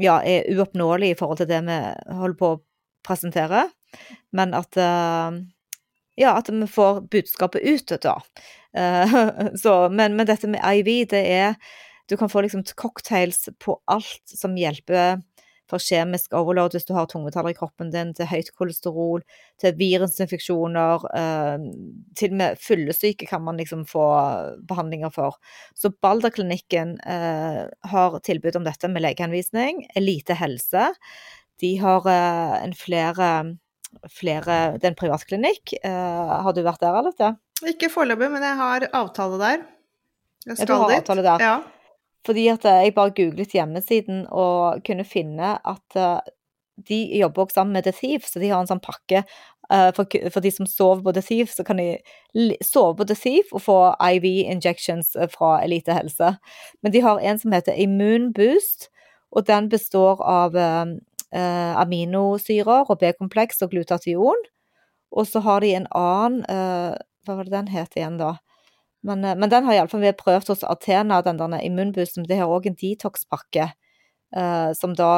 ja, 0.00 0.20
er 0.20 0.48
uoppnåelige 0.52 1.16
i 1.16 1.18
forhold 1.18 1.42
til 1.42 1.50
det 1.50 1.60
vi 1.68 1.76
holder 2.16 2.38
på 2.40 2.52
å 2.54 2.62
presentere, 3.06 3.66
men 4.36 4.56
at 4.56 4.76
eh, 4.80 5.38
ja, 6.20 6.32
at 6.36 6.48
vi 6.52 6.66
får 6.68 7.04
budskapet 7.12 7.62
ut, 7.62 7.94
da. 8.02 8.16
Eh, 8.76 9.16
så, 9.62 9.76
men, 9.92 10.16
men, 10.16 10.28
dette 10.28 10.48
med 10.50 10.64
IV, 10.64 11.10
det 11.12 11.26
er 11.32 11.60
Du 12.06 12.14
kan 12.16 12.30
få 12.30 12.44
liksom 12.44 12.62
cocktails 12.78 13.48
på 13.58 13.80
alt 13.90 14.22
som 14.30 14.52
hjelper 14.54 15.18
for 15.70 15.82
kjemisk 15.82 16.34
overload 16.36 16.76
hvis 16.76 16.86
du 16.88 16.94
har 16.96 17.08
tungmetaller 17.10 17.54
i 17.54 17.58
kroppen 17.58 17.90
din, 17.92 18.12
til 18.16 18.28
høyt 18.30 18.52
kolesterol, 18.58 19.24
til 19.60 19.74
virusinfeksjoner, 19.78 21.06
eh, 21.20 21.66
til 22.18 22.34
og 22.34 22.40
med 22.40 22.60
fyllesyke 22.62 23.28
kan 23.28 23.44
man 23.46 23.60
liksom 23.60 23.86
få 23.88 24.06
behandlinger 24.68 25.12
for. 25.14 25.38
Så 25.74 25.92
Balderklinikken 26.02 26.96
eh, 27.06 27.62
har 27.92 28.18
tilbud 28.26 28.60
om 28.60 28.66
dette 28.66 28.90
med 28.92 29.04
legeanvisning. 29.06 29.86
Elite 29.98 30.38
Helse, 30.38 30.90
de 31.62 31.76
har 31.80 32.06
eh, 32.10 32.56
en 32.64 32.74
flere, 32.76 33.30
flere 34.12 34.58
Det 34.76 34.84
er 34.84 34.92
en 34.92 34.98
privatklinikk. 34.98 35.78
Eh, 35.82 36.36
har 36.46 36.56
du 36.56 36.62
vært 36.66 36.84
der, 36.84 37.00
Alette? 37.00 37.32
Ikke 37.66 37.88
foreløpig, 37.88 38.28
men 38.34 38.44
jeg 38.44 38.58
har 38.58 38.90
avtale 38.92 39.40
der. 39.40 39.64
Jeg 40.46 40.58
skal 40.60 40.68
ja, 40.68 40.68
du 40.68 40.82
har 40.82 40.92
dit. 40.92 41.00
Avtale 41.00 41.24
der. 41.24 41.42
Ja. 41.42 41.56
Fordi 42.26 42.48
at 42.50 42.64
jeg 42.66 42.94
bare 42.96 43.14
googlet 43.14 43.54
hjemmesiden 43.54 44.24
og 44.34 44.82
kunne 44.86 45.04
finne 45.06 45.56
at 45.62 45.98
de 46.88 47.18
jobber 47.18 47.42
også 47.42 47.54
sammen 47.54 47.72
med 47.72 47.82
The 47.82 47.92
Thief, 47.92 48.26
så 48.26 48.40
de 48.40 48.48
har 48.50 48.60
en 48.60 48.68
sånn 48.68 48.82
pakke 48.84 49.22
uh, 49.72 49.90
for, 49.96 50.40
de 50.44 50.52
som 50.52 50.68
sover 50.68 51.02
på 51.06 51.14
The 51.16 51.24
Thief, 51.24 51.54
så 51.54 51.64
kan 51.64 51.80
de 51.80 51.96
sove 52.64 52.98
på 52.98 53.06
The 53.08 53.16
Thief 53.16 53.52
og 53.52 53.64
få 53.64 53.78
IV 53.96 54.26
injections 54.52 55.14
eh, 55.16 55.28
fra 55.32 55.56
Elite 55.64 55.96
Helse. 55.96 56.34
Men 56.82 56.92
de 56.92 57.02
har 57.04 57.22
en 57.22 57.40
som 57.40 57.56
heter 57.56 57.78
Immune 57.80 58.32
Boost, 58.36 58.90
og 59.32 59.46
den 59.48 59.70
består 59.72 60.20
av 60.22 60.56
uh, 60.56 60.96
aminosyrer 61.80 62.86
og 62.86 63.00
B-kompleks 63.00 63.64
og 63.64 63.72
glutation. 63.72 64.46
Og 65.16 65.26
så 65.28 65.40
har 65.40 65.60
de 65.64 65.74
en 65.76 65.88
annen 65.94 66.42
Hva 67.26 67.34
var 67.34 67.46
det 67.46 67.52
den 67.52 67.68
het 67.72 67.96
igjen, 67.96 68.18
da? 68.20 68.36
Men, 69.06 69.22
men 69.22 69.50
den 69.52 69.66
har 69.68 69.76
iallfall 69.76 70.02
vi 70.02 70.12
prøvd 70.18 70.50
hos 70.50 70.64
Athena, 70.66 71.20
den 71.22 71.38
der 71.38 71.62
immunboosten. 71.62 72.26
Det 72.26 72.40
har 72.40 72.50
òg 72.50 72.66
en 72.70 72.78
detox-pakke 72.80 73.70
som 74.76 74.92
da 74.98 75.10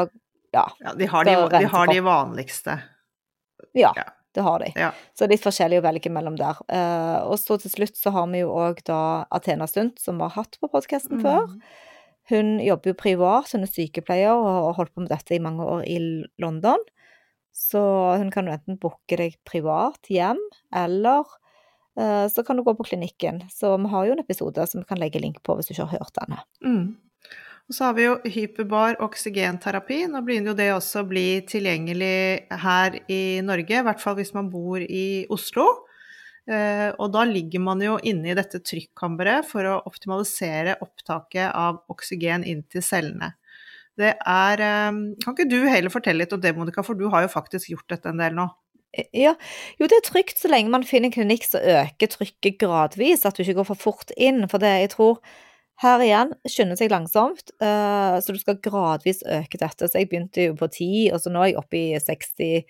ja, 0.52 0.72
ja 0.80 0.94
de, 0.94 1.06
har 1.06 1.24
de, 1.24 1.34
de, 1.58 1.64
har 1.64 1.86
de, 1.86 2.00
vanligste. 2.00 2.78
Ja, 3.72 3.92
ja, 3.96 4.04
det 4.34 4.40
har 4.40 4.60
de. 4.60 4.72
Ja. 4.74 4.92
Så 5.18 5.28
litt 5.28 5.44
forskjellig 5.44 5.80
å 5.80 5.84
velge 5.84 6.12
mellom 6.12 6.38
der. 6.38 6.60
Uh, 6.72 7.28
og 7.28 7.36
så 7.40 7.58
til 7.60 7.72
slutt 7.72 7.98
så 7.98 8.12
har 8.14 8.28
vi 8.32 8.42
jo 8.42 8.52
òg 8.56 8.80
da 8.88 9.00
Athena 9.34 9.68
Sundt, 9.68 10.00
som 10.00 10.20
vi 10.20 10.28
har 10.28 10.36
hatt 10.38 10.58
på 10.60 10.70
podkasten 10.72 11.20
mm. 11.20 11.26
før. 11.26 11.50
Hun 12.28 12.56
jobber 12.60 12.92
jo 12.92 13.00
privat, 13.00 13.52
hun 13.54 13.64
er 13.64 13.72
sykepleier 13.72 14.36
og 14.36 14.48
har 14.48 14.78
holdt 14.80 14.94
på 14.94 15.04
med 15.04 15.12
dette 15.12 15.36
i 15.36 15.42
mange 15.42 15.64
år 15.64 15.84
i 15.88 15.98
London. 16.40 16.80
Så 17.56 17.82
hun 18.20 18.30
kan 18.32 18.48
jo 18.48 18.54
enten 18.54 18.78
booke 18.80 19.18
deg 19.18 19.36
privat 19.48 20.10
hjem, 20.12 20.40
eller 20.76 21.24
uh, 21.24 21.44
så 21.98 22.44
kan 22.46 22.54
du 22.54 22.62
gå 22.62 22.70
på 22.78 22.84
klinikken. 22.86 23.40
Så 23.50 23.72
vi 23.82 23.88
har 23.90 24.06
jo 24.06 24.12
en 24.14 24.22
episode 24.22 24.66
som 24.70 24.78
vi 24.78 24.86
kan 24.86 25.00
legge 25.00 25.18
link 25.18 25.40
på 25.42 25.56
hvis 25.58 25.66
du 25.66 25.72
ikke 25.72 25.88
har 25.88 26.04
hørt 26.04 26.20
denne. 26.20 26.38
Mm. 26.62 26.84
Og 27.68 27.76
så 27.76 27.84
har 27.84 27.96
vi 27.98 28.06
jo 28.06 28.14
hyperbar 28.24 28.96
oksygenterapi. 29.04 30.06
Nå 30.08 30.22
begynner 30.24 30.54
jo 30.54 30.56
det 30.56 30.68
også 30.72 31.02
å 31.02 31.08
bli 31.10 31.26
tilgjengelig 31.48 32.46
her 32.62 32.96
i 33.12 33.22
Norge, 33.44 33.76
i 33.76 33.84
hvert 33.84 34.00
fall 34.00 34.16
hvis 34.16 34.32
man 34.36 34.48
bor 34.52 34.80
i 34.80 35.26
Oslo. 35.34 35.66
Eh, 36.48 36.88
og 36.96 37.12
da 37.12 37.26
ligger 37.28 37.60
man 37.60 37.82
jo 37.84 37.98
inne 38.08 38.30
i 38.32 38.36
dette 38.38 38.62
trykkammeret 38.64 39.44
for 39.50 39.68
å 39.68 39.82
optimalisere 39.90 40.78
opptaket 40.80 41.50
av 41.52 41.82
oksygen 41.92 42.46
inn 42.48 42.62
til 42.72 42.84
cellene. 42.84 43.34
Det 43.98 44.14
er 44.16 44.62
eh, 44.64 45.02
Kan 45.20 45.36
ikke 45.36 45.50
du 45.50 45.58
heller 45.68 45.92
fortelle 45.92 46.24
litt 46.24 46.32
om 46.32 46.40
det, 46.40 46.54
Monica, 46.56 46.86
for 46.86 46.96
du 46.96 47.10
har 47.12 47.26
jo 47.26 47.34
faktisk 47.34 47.74
gjort 47.74 47.92
dette 47.92 48.08
en 48.08 48.24
del 48.24 48.38
nå? 48.38 48.48
Ja, 48.96 49.34
jo 49.76 49.86
det 49.86 49.98
er 49.98 50.06
trygt 50.06 50.40
så 50.40 50.48
lenge 50.48 50.72
man 50.72 50.86
finner 50.86 51.10
en 51.10 51.14
klinikk 51.14 51.44
som 51.44 51.60
øker 51.60 52.08
trykket 52.08 52.56
gradvis, 52.62 53.26
at 53.28 53.36
du 53.36 53.42
ikke 53.44 53.58
går 53.60 53.68
for 53.68 53.82
fort 53.82 54.14
inn. 54.16 54.46
For 54.48 54.62
det 54.62 54.70
jeg 54.72 54.92
tror 54.94 55.18
her 55.82 56.02
igjen, 56.02 56.32
skynder 56.48 56.78
seg 56.78 56.90
langsomt, 56.90 57.52
uh, 57.62 58.16
så 58.18 58.34
du 58.34 58.40
skal 58.40 58.58
gradvis 58.64 59.20
øke 59.22 59.60
dette. 59.60 59.86
Så 59.86 60.00
jeg 60.00 60.08
begynte 60.10 60.48
jo 60.48 60.56
på 60.58 60.70
10, 60.72 61.10
og 61.12 61.20
så 61.22 61.32
nå 61.32 61.44
er 61.44 61.52
jeg 61.52 61.60
oppe 61.60 61.78
i 61.78 62.00
60 62.02 62.64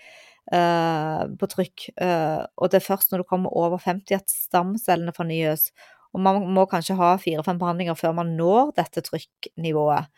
uh, 0.53 1.23
på 1.39 1.51
trykk. 1.55 1.87
Uh, 2.03 2.43
og 2.59 2.73
det 2.73 2.83
er 2.83 2.89
først 2.89 3.15
når 3.15 3.23
du 3.23 3.29
kommer 3.31 3.55
over 3.57 3.81
50 3.81 4.19
at 4.19 4.35
stamcellene 4.35 5.15
fornyes. 5.17 5.71
Og 6.13 6.25
man 6.25 6.43
må 6.53 6.67
kanskje 6.69 6.99
ha 6.99 7.15
fire-fem 7.21 7.61
behandlinger 7.61 7.97
før 7.97 8.17
man 8.19 8.35
når 8.37 8.75
dette 8.81 9.07
trykknivået. 9.07 10.11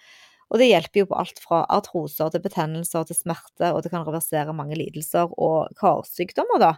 Og 0.50 0.58
det 0.58 0.70
hjelper 0.70 1.04
jo 1.04 1.10
på 1.10 1.18
alt 1.22 1.38
fra 1.42 1.62
artroser 1.70 2.32
til 2.34 2.42
betennelser 2.42 3.06
til 3.06 3.18
smerte, 3.18 3.70
og 3.70 3.84
det 3.84 3.92
kan 3.92 4.06
reversere 4.06 4.56
mange 4.56 4.78
lidelser 4.78 5.30
og 5.38 5.70
karsykdommer, 5.78 6.58
da. 6.62 6.72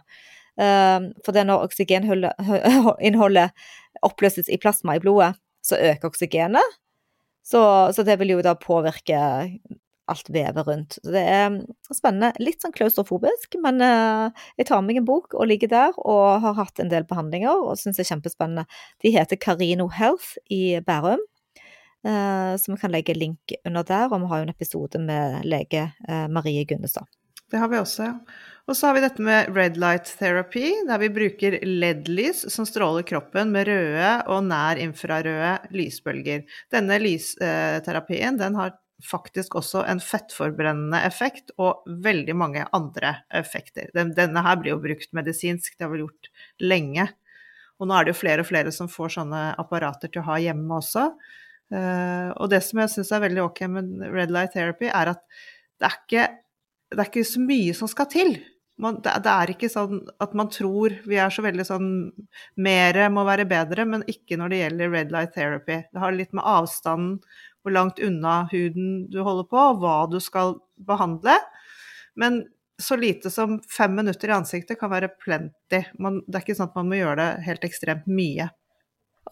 For 0.53 1.33
det 1.33 1.41
er 1.41 1.49
når 1.49 1.65
oksygeninnholdet 1.65 3.49
oppløses 4.07 4.51
i 4.51 4.59
plasma 4.61 4.97
i 4.97 5.01
blodet, 5.01 5.33
så 5.65 5.79
øker 5.79 6.11
oksygenet. 6.11 6.77
Så, 7.43 7.61
så, 7.95 8.03
det 8.03 8.19
vil 8.21 8.37
jo 8.37 8.43
da 8.43 8.53
påvirke 8.55 9.17
alt 10.11 10.29
vevet 10.31 10.67
rundt. 10.67 10.97
Så 11.03 11.11
det 11.15 11.23
er 11.27 11.57
spennende. 11.91 12.31
Litt 12.43 12.63
sånn 12.63 12.75
klaustrofobisk, 12.75 13.57
men 13.63 13.83
uh, 13.83 14.45
jeg 14.59 14.67
tar 14.69 14.81
med 14.81 14.93
meg 14.93 15.01
en 15.01 15.07
bok 15.07 15.35
og 15.35 15.47
ligger 15.51 15.71
der 15.71 15.99
og 16.03 16.43
har 16.43 16.57
hatt 16.59 16.79
en 16.79 16.91
del 16.91 17.07
behandlinger 17.07 17.55
og 17.55 17.79
syns 17.79 17.99
det 17.99 18.05
er 18.05 18.11
kjempespennende. 18.13 18.65
De 19.03 19.13
heter 19.15 19.39
Carino 19.39 19.89
Health 19.91 20.35
i 20.51 20.79
Bærum. 20.83 21.23
Uh, 22.03 22.53
så 22.59 22.73
vi 22.73 22.79
kan 22.81 22.91
legge 22.91 23.15
link 23.15 23.53
under 23.63 23.85
der, 23.87 24.09
og 24.11 24.23
vi 24.23 24.31
har 24.31 24.41
jo 24.41 24.47
en 24.47 24.55
episode 24.55 24.99
med 24.99 25.45
lege 25.47 25.87
uh, 26.09 26.27
Marie 26.31 26.65
Gunnestad. 26.67 27.07
Det 27.51 27.61
har 27.61 27.69
vi 27.69 27.77
også, 27.77 28.09
ja. 28.09 28.43
Og 28.63 28.77
så 28.79 28.87
har 28.87 28.95
vi 28.95 29.01
dette 29.03 29.23
med 29.23 29.49
red 29.51 29.75
light 29.77 30.07
therapy, 30.19 30.69
der 30.87 31.01
vi 31.01 31.09
bruker 31.11 31.57
LED-lys 31.67 32.45
som 32.51 32.65
stråler 32.65 33.03
kroppen 33.05 33.51
med 33.51 33.67
røde 33.67 34.11
og 34.31 34.45
nær 34.47 34.79
infrarøde 34.79 35.57
lysbølger. 35.75 36.45
Denne 36.71 36.97
lysterapien 37.03 38.39
den 38.39 38.55
har 38.55 38.77
faktisk 39.03 39.57
også 39.59 39.83
en 39.91 39.99
fettforbrennende 39.99 41.01
effekt 41.03 41.51
og 41.59 41.83
veldig 42.05 42.35
mange 42.39 42.63
andre 42.71 43.17
effekter. 43.35 43.91
Denne 43.93 44.45
her 44.47 44.61
blir 44.61 44.77
jo 44.77 44.81
brukt 44.83 45.11
medisinsk, 45.11 45.75
det 45.75 45.85
har 45.85 45.91
vi 45.91 46.05
gjort 46.05 46.31
lenge. 46.63 47.09
Og 47.81 47.89
nå 47.89 47.97
er 47.97 48.07
det 48.07 48.13
jo 48.13 48.21
flere 48.21 48.45
og 48.45 48.47
flere 48.47 48.71
som 48.71 48.87
får 48.91 49.17
sånne 49.17 49.45
apparater 49.59 50.11
til 50.11 50.23
å 50.23 50.29
ha 50.31 50.39
hjemme 50.39 50.79
også. 50.79 51.09
Eh, 51.73 52.29
og 52.37 52.49
det 52.53 52.61
som 52.65 52.83
jeg 52.83 52.93
syns 52.93 53.11
er 53.15 53.25
veldig 53.25 53.43
ok 53.47 53.65
med 53.73 54.07
red 54.13 54.33
light 54.33 54.53
therapy, 54.55 54.89
er 54.91 55.15
at 55.15 55.23
det 55.81 55.89
er 55.89 55.99
ikke, 55.99 56.25
det 56.93 57.01
er 57.01 57.11
ikke 57.11 57.27
så 57.27 57.43
mye 57.43 57.77
som 57.77 57.91
skal 57.91 58.11
til 58.13 58.35
man, 58.81 58.97
det, 59.03 59.13
det, 59.23 59.31
er 59.31 59.51
ikke 59.53 59.69
sånn 59.69 60.01
at 60.23 60.33
man 60.37 60.49
tror 60.51 60.95
vi 61.05 61.19
er 61.21 61.33
så 61.33 61.43
veldig 61.45 61.65
sånn 61.67 61.89
Mere 62.63 63.09
må 63.13 63.25
være 63.27 63.45
bedre, 63.49 63.85
men 63.89 64.05
ikke 64.09 64.37
når 64.39 64.53
det 64.53 64.61
gjelder 64.61 64.93
red 64.93 65.13
light 65.13 65.33
therapy. 65.37 65.79
Det 65.93 66.01
har 66.01 66.15
litt 66.15 66.33
med 66.33 66.47
avstanden, 66.47 67.19
hvor 67.63 67.75
langt 67.75 68.01
unna 68.03 68.43
huden 68.51 69.05
du 69.13 69.21
holder 69.23 69.47
på, 69.49 69.61
og 69.73 69.83
hva 69.83 69.97
du 70.11 70.19
skal 70.23 70.57
behandle. 70.89 71.37
Men 72.19 72.43
så 72.81 72.97
lite 72.99 73.29
som 73.31 73.59
fem 73.69 73.93
minutter 73.95 74.31
i 74.31 74.35
ansiktet 74.35 74.79
kan 74.79 74.91
være 74.91 75.13
plenty. 75.21 75.83
Man, 76.01 76.23
det 76.27 76.39
er 76.39 76.45
ikke 76.45 76.57
sånn 76.57 76.71
at 76.71 76.79
man 76.79 76.89
må 76.89 76.99
gjøre 76.99 77.19
det 77.21 77.45
helt 77.45 77.67
ekstremt 77.69 78.09
mye. 78.09 78.49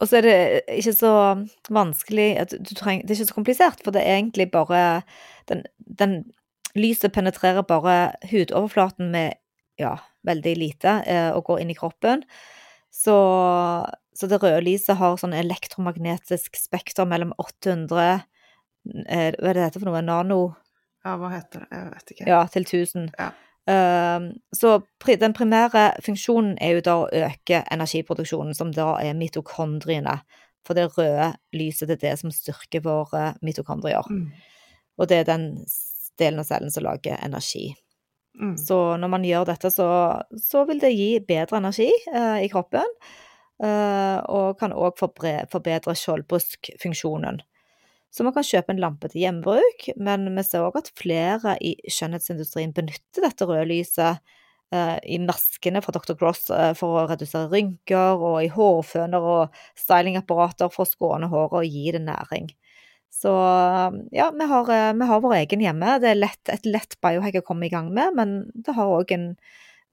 Og 0.00 0.08
så 0.08 0.18
er 0.18 0.26
det 0.26 0.36
ikke 0.78 0.94
så 0.96 1.12
vanskelig 1.70 2.28
trenger, 2.78 3.02
Det 3.04 3.12
er 3.12 3.20
ikke 3.20 3.28
så 3.28 3.36
komplisert, 3.36 3.82
for 3.84 3.94
det 3.94 4.02
er 4.02 4.18
egentlig 4.20 4.50
bare 4.50 5.02
den, 5.50 5.66
den 5.78 6.22
Lyset 6.72 7.12
penetrerer 7.12 7.60
bare 7.68 8.14
hudoverflaten 8.30 9.10
med 9.12 9.34
ja, 9.76 9.98
veldig 10.24 10.54
lite 10.56 11.02
eh, 11.04 11.28
og 11.36 11.44
går 11.50 11.60
inn 11.60 11.72
i 11.72 11.76
kroppen. 11.76 12.22
Så, 12.88 13.16
så, 14.16 14.28
det 14.28 14.38
røde 14.40 14.62
lyset 14.64 14.96
har 14.96 15.18
sånn 15.20 15.36
elektromagnetisk 15.36 16.56
spekter 16.56 17.08
mellom 17.08 17.34
800 17.36 18.06
eh, 18.08 19.28
Hva 19.36 19.52
er 19.52 19.58
det 19.58 19.58
dette 19.58 19.82
for 19.82 19.90
noe? 19.90 20.00
Nano? 20.04 20.40
Ja, 21.04 21.16
hva 21.20 21.32
heter 21.34 21.64
det? 21.64 21.68
Jeg 21.76 21.90
vet 21.90 22.14
ikke. 22.14 22.28
Ja, 22.30 22.42
til 22.52 22.68
1000. 22.68 23.08
Ja. 23.18 23.30
Uh, 23.70 24.32
så 24.56 24.80
den 25.06 25.34
primære 25.36 25.92
funksjonen 26.02 26.56
er 26.60 26.76
jo 26.76 26.86
da 26.86 26.96
å 27.02 27.10
øke 27.28 27.62
energiproduksjonen, 27.70 28.56
som 28.58 28.72
da 28.74 28.96
er 29.02 29.14
mitokondriene. 29.18 30.18
For 30.66 30.78
det 30.78 30.92
røde 30.96 31.32
lyset 31.56 31.90
det 31.90 31.98
er 31.98 32.04
det 32.06 32.18
som 32.20 32.34
styrker 32.34 32.84
våre 32.84 33.32
mitokondrier. 33.42 34.06
Mm. 34.10 34.28
Og 34.98 35.08
det 35.10 35.22
er 35.22 35.30
den 35.30 35.46
delen 36.20 36.42
av 36.42 36.46
cellen 36.46 36.70
som 36.70 36.86
lager 36.86 37.18
energi. 37.24 37.72
Mm. 38.40 38.56
Så 38.56 38.78
når 38.96 39.10
man 39.12 39.26
gjør 39.26 39.48
dette, 39.50 39.70
så, 39.72 39.88
så 40.40 40.64
vil 40.68 40.80
det 40.80 40.94
gi 40.94 41.10
bedre 41.26 41.58
energi 41.60 41.90
eh, 42.12 42.44
i 42.46 42.50
kroppen, 42.52 42.94
eh, 43.62 44.18
og 44.32 44.58
kan 44.60 44.72
òg 44.72 44.96
forbedre 45.00 45.96
skjoldbruskkfunksjonen. 45.98 47.42
Så 48.12 48.26
man 48.26 48.34
kan 48.36 48.44
kjøpe 48.44 48.74
en 48.74 48.82
lampe 48.82 49.08
til 49.08 49.22
hjemmebruk, 49.24 49.88
men 49.96 50.28
vi 50.36 50.44
ser 50.44 50.66
òg 50.66 50.76
at 50.82 50.92
flere 50.98 51.56
i 51.64 51.72
skjønnhetsindustrien 51.88 52.74
benytter 52.76 53.24
dette 53.24 53.46
røde 53.48 53.64
lyset 53.70 54.20
eh, 54.74 54.98
i 55.08 55.16
maskene 55.22 55.80
fra 55.84 55.94
Dr. 55.96 56.18
Gross 56.20 56.50
eh, 56.52 56.74
for 56.76 57.00
å 57.00 57.06
redusere 57.08 57.48
rynker, 57.52 58.20
og 58.20 58.42
i 58.44 58.50
hårføner 58.52 59.28
og 59.32 59.62
stylingapparater 59.80 60.68
for 60.74 60.84
å 60.84 60.90
skåne 60.90 61.32
håret 61.32 61.62
og 61.62 61.78
gi 61.78 61.94
det 61.96 62.04
næring. 62.04 62.52
Så 63.12 63.32
ja, 64.12 64.28
vi 64.36 64.50
har, 64.52 64.70
eh, 64.76 64.92
vi 64.98 65.08
har, 65.08 65.24
vår 65.24 65.38
egen 65.42 65.64
hjemme. 65.64 65.96
Det 66.04 66.12
er 66.12 66.20
lett, 66.20 66.42
et 66.52 66.68
lett 66.68 67.00
biohack 67.04 67.40
å 67.40 67.46
komme 67.48 67.68
i 67.68 67.72
gang 67.72 67.92
med, 67.96 68.16
men 68.16 68.38
det 68.52 68.76
har 68.76 68.92
òg 68.92 69.12
en 69.16 69.30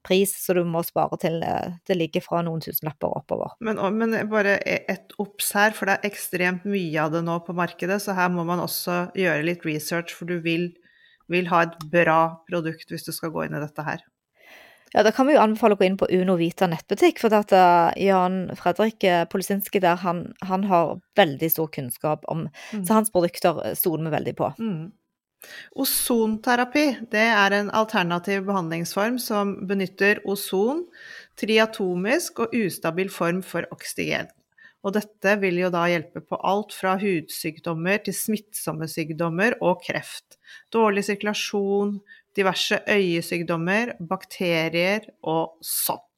pris 0.06 0.34
så 0.44 0.56
du 0.58 0.62
må 0.68 0.82
spare 0.86 1.20
til 1.22 1.40
eh, 1.46 1.80
det 1.88 1.98
ligger 1.98 2.24
fra 2.26 2.44
noen 2.46 2.62
tusenlapper 2.64 3.16
oppover. 3.22 3.56
Men, 3.66 3.82
men 3.98 4.16
bare 4.32 4.58
e, 4.64 4.82
et 4.92 5.16
obs 5.22 5.52
her, 5.58 5.76
for 5.78 5.90
det 5.90 5.98
er 5.98 6.12
ekstremt 6.12 6.68
mye 6.70 7.04
av 7.04 7.16
det 7.16 7.24
nå 7.26 7.40
på 7.46 7.56
markedet, 7.58 8.00
så 8.04 8.16
her 8.18 8.32
må 8.34 8.46
man 8.48 8.64
også 8.64 9.10
gjøre 9.18 9.48
litt 9.48 9.68
research, 9.68 10.16
for 10.16 10.30
du 10.30 10.40
vil, 10.46 10.72
vil 11.32 11.50
ha 11.52 11.66
et 11.68 11.76
bra 11.92 12.22
produkt 12.50 12.92
hvis 12.94 13.08
du 13.08 13.14
skal 13.16 13.34
gå 13.36 13.48
inn 13.48 13.58
i 13.58 13.64
dette 13.64 13.86
her. 13.86 14.06
Ja, 14.94 15.04
Da 15.04 15.12
kan 15.14 15.28
vi 15.28 15.36
jo 15.36 15.42
anbefale 15.42 15.76
å 15.76 15.80
gå 15.80 15.86
inn 15.86 15.98
på 16.00 16.08
Uno 16.18 16.36
Vita 16.40 16.68
nettbutikk, 16.70 17.20
for 17.22 17.34
at 17.38 17.54
uh, 17.54 17.92
Jan 18.00 18.48
Fredrik 18.58 19.06
uh, 19.06 19.26
Polisinski 19.30 19.82
der, 19.84 20.00
han, 20.02 20.24
han, 20.42 20.66
har 20.70 20.96
veldig 21.20 21.50
stor 21.54 21.70
kunnskap 21.74 22.26
om 22.32 22.48
mm. 22.48 22.86
Så 22.88 22.96
hans 22.98 23.14
produkter 23.14 23.62
stoler 23.78 24.08
vi 24.08 24.16
veldig 24.16 24.36
på. 24.40 24.50
Mm. 24.58 24.90
Ozonterapi 25.80 26.86
er 27.16 27.56
en 27.56 27.70
alternativ 27.76 28.44
behandlingsform 28.50 29.20
som 29.24 29.56
benytter 29.70 30.20
ozon, 30.28 30.84
triatomisk 31.40 32.44
og 32.44 32.56
ustabil 32.58 33.12
form 33.14 33.42
for 33.46 33.68
oksygen. 33.76 34.28
Og 34.84 34.96
dette 34.96 35.36
vil 35.42 35.60
jo 35.60 35.70
da 35.74 35.86
hjelpe 35.92 36.22
på 36.24 36.40
alt 36.48 36.76
fra 36.76 36.96
hudsykdommer 37.00 38.00
til 38.06 38.16
smittsomme 38.16 38.88
sykdommer 38.88 39.58
og 39.60 39.82
kreft. 39.84 40.40
Dårlig 40.72 41.04
sirkulasjon, 41.08 41.98
diverse 42.36 42.80
øyesykdommer, 42.88 43.98
bakterier 44.00 45.10
og 45.24 45.58
sopp. 45.64 46.09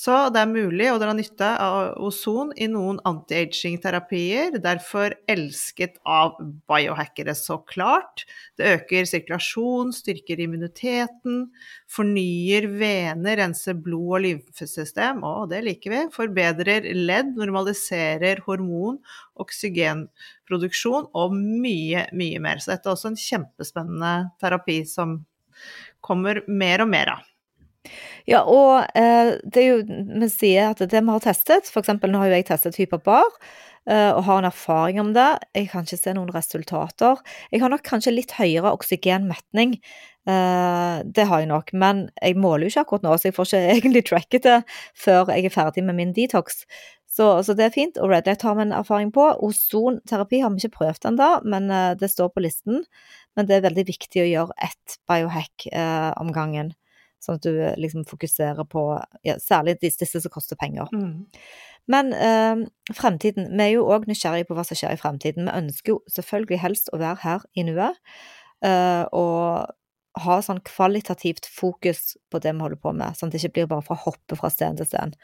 Så 0.00 0.14
det 0.32 0.40
er 0.40 0.48
mulig 0.48 0.86
å 0.88 0.96
dra 1.00 1.12
nytte 1.12 1.46
av 1.60 1.98
ozon 2.00 2.54
i 2.56 2.70
noen 2.72 3.02
anti-aging-terapier, 3.04 4.54
derfor 4.64 5.12
elsket 5.28 5.98
av 6.08 6.38
biohackere, 6.70 7.34
så 7.36 7.58
klart. 7.68 8.24
Det 8.56 8.78
øker 8.78 9.08
sirkulasjon, 9.10 9.92
styrker 9.92 10.40
immuniteten, 10.40 11.42
fornyer 11.92 12.70
vener, 12.80 13.42
renser 13.42 13.76
blod- 13.76 14.16
og 14.16 14.24
lymfesystem, 14.24 15.20
og 15.26 15.50
det 15.52 15.60
liker 15.66 15.92
vi. 15.92 16.02
Forbedrer 16.16 16.88
ledd, 16.96 17.34
normaliserer 17.36 18.40
hormon, 18.46 19.02
oksygenproduksjon 19.44 21.10
og 21.12 21.36
mye, 21.36 22.06
mye 22.16 22.40
mer. 22.40 22.62
Så 22.64 22.72
dette 22.72 22.88
er 22.88 22.96
også 22.96 23.12
en 23.12 23.20
kjempespennende 23.20 24.14
terapi 24.40 24.80
som 24.88 25.18
kommer 26.00 26.40
mer 26.48 26.86
og 26.86 26.88
mer 26.96 27.18
av. 27.18 27.26
Ja, 28.28 28.42
og 28.44 28.84
eh, 28.98 29.36
det 29.44 29.62
er 29.62 29.68
jo 29.68 30.04
Vi 30.20 30.28
sier 30.32 30.70
at 30.72 30.82
det 30.82 31.00
vi 31.00 31.12
har 31.12 31.24
testet 31.24 31.70
eksempel, 31.76 32.12
nå 32.12 32.20
har 32.22 32.30
jo 32.30 32.38
jeg 32.38 32.46
testet 32.50 32.78
hyperbar, 32.80 33.26
eh, 33.88 34.10
og 34.12 34.22
har 34.26 34.40
en 34.40 34.50
erfaring 34.50 35.00
om 35.02 35.12
det. 35.16 35.28
Jeg 35.56 35.70
kan 35.72 35.86
ikke 35.86 36.00
se 36.00 36.14
noen 36.16 36.32
resultater. 36.34 37.20
Jeg 37.52 37.62
har 37.62 37.72
nok 37.72 37.84
kanskje 37.86 38.14
litt 38.14 38.36
høyere 38.36 38.72
oksygenmetning. 38.76 39.78
Eh, 40.28 40.96
det 41.04 41.26
har 41.26 41.42
jeg 41.42 41.50
nok, 41.50 41.72
men 41.72 42.08
jeg 42.20 42.36
måler 42.36 42.66
jo 42.66 42.74
ikke 42.74 42.86
akkurat 42.86 43.06
nå, 43.06 43.16
så 43.16 43.30
jeg 43.30 43.36
får 43.36 43.50
ikke 43.50 43.60
egentlig 43.74 44.06
tracket 44.10 44.48
det 44.48 44.56
før 44.98 45.32
jeg 45.32 45.48
er 45.48 45.54
ferdig 45.54 45.84
med 45.86 45.98
min 46.00 46.16
detox. 46.16 46.64
Så, 47.10 47.26
så 47.42 47.56
det 47.58 47.64
er 47.66 47.74
fint. 47.74 47.96
Og 47.98 48.12
Red 48.12 48.28
Light 48.28 48.44
har 48.46 48.54
vi 48.54 48.68
en 48.68 48.76
erfaring 48.76 49.10
på. 49.14 49.24
Ozonterapi 49.42 50.44
har 50.44 50.52
vi 50.54 50.62
ikke 50.62 50.76
prøvd 50.76 51.08
ennå, 51.10 51.30
men 51.42 51.72
eh, 51.74 51.94
det 51.98 52.12
står 52.12 52.30
på 52.34 52.44
listen. 52.44 52.84
Men 53.38 53.48
det 53.48 53.58
er 53.58 53.66
veldig 53.66 53.86
viktig 53.88 54.22
å 54.22 54.28
gjøre 54.28 54.60
ett 54.66 55.00
biohack 55.08 55.68
om 56.18 56.32
gangen. 56.34 56.72
Sånn 57.20 57.36
at 57.36 57.44
du 57.44 57.56
liksom 57.80 58.06
fokuserer 58.08 58.64
på 58.68 58.84
ja, 59.26 59.36
særlig 59.42 59.76
disse, 59.82 60.02
disse, 60.04 60.22
som 60.24 60.32
koster 60.32 60.56
penger. 60.60 60.88
Mm. 60.96 61.26
Men 61.90 62.12
eh, 62.16 62.62
fremtiden 62.96 63.50
Vi 63.52 63.64
er 63.64 63.74
jo 63.74 63.88
òg 63.92 64.06
nysgjerrige 64.08 64.48
på 64.48 64.56
hva 64.56 64.64
som 64.64 64.78
skjer 64.78 64.96
i 64.96 65.00
fremtiden. 65.00 65.48
Vi 65.48 65.58
ønsker 65.64 65.94
jo 65.94 66.00
selvfølgelig 66.12 66.62
helst 66.62 66.88
å 66.94 67.00
være 67.02 67.20
her 67.24 67.44
i 67.52 67.66
nuet. 67.68 68.00
Eh, 68.64 69.04
og 69.16 69.70
ha 70.18 70.40
sånn 70.42 70.60
kvalitativt 70.66 71.46
fokus 71.46 72.16
på 72.32 72.40
det 72.42 72.52
vi 72.54 72.64
holder 72.64 72.80
på 72.82 72.92
med, 72.96 73.16
sånn 73.16 73.30
at 73.30 73.36
det 73.36 73.42
ikke 73.44 73.60
blir 73.60 73.68
bare 73.70 73.86
fra 73.86 73.96
å 73.96 74.04
hoppe 74.08 74.38
fra 74.38 74.50
sted 74.52 74.80
til 74.80 74.88
sted. 74.88 75.14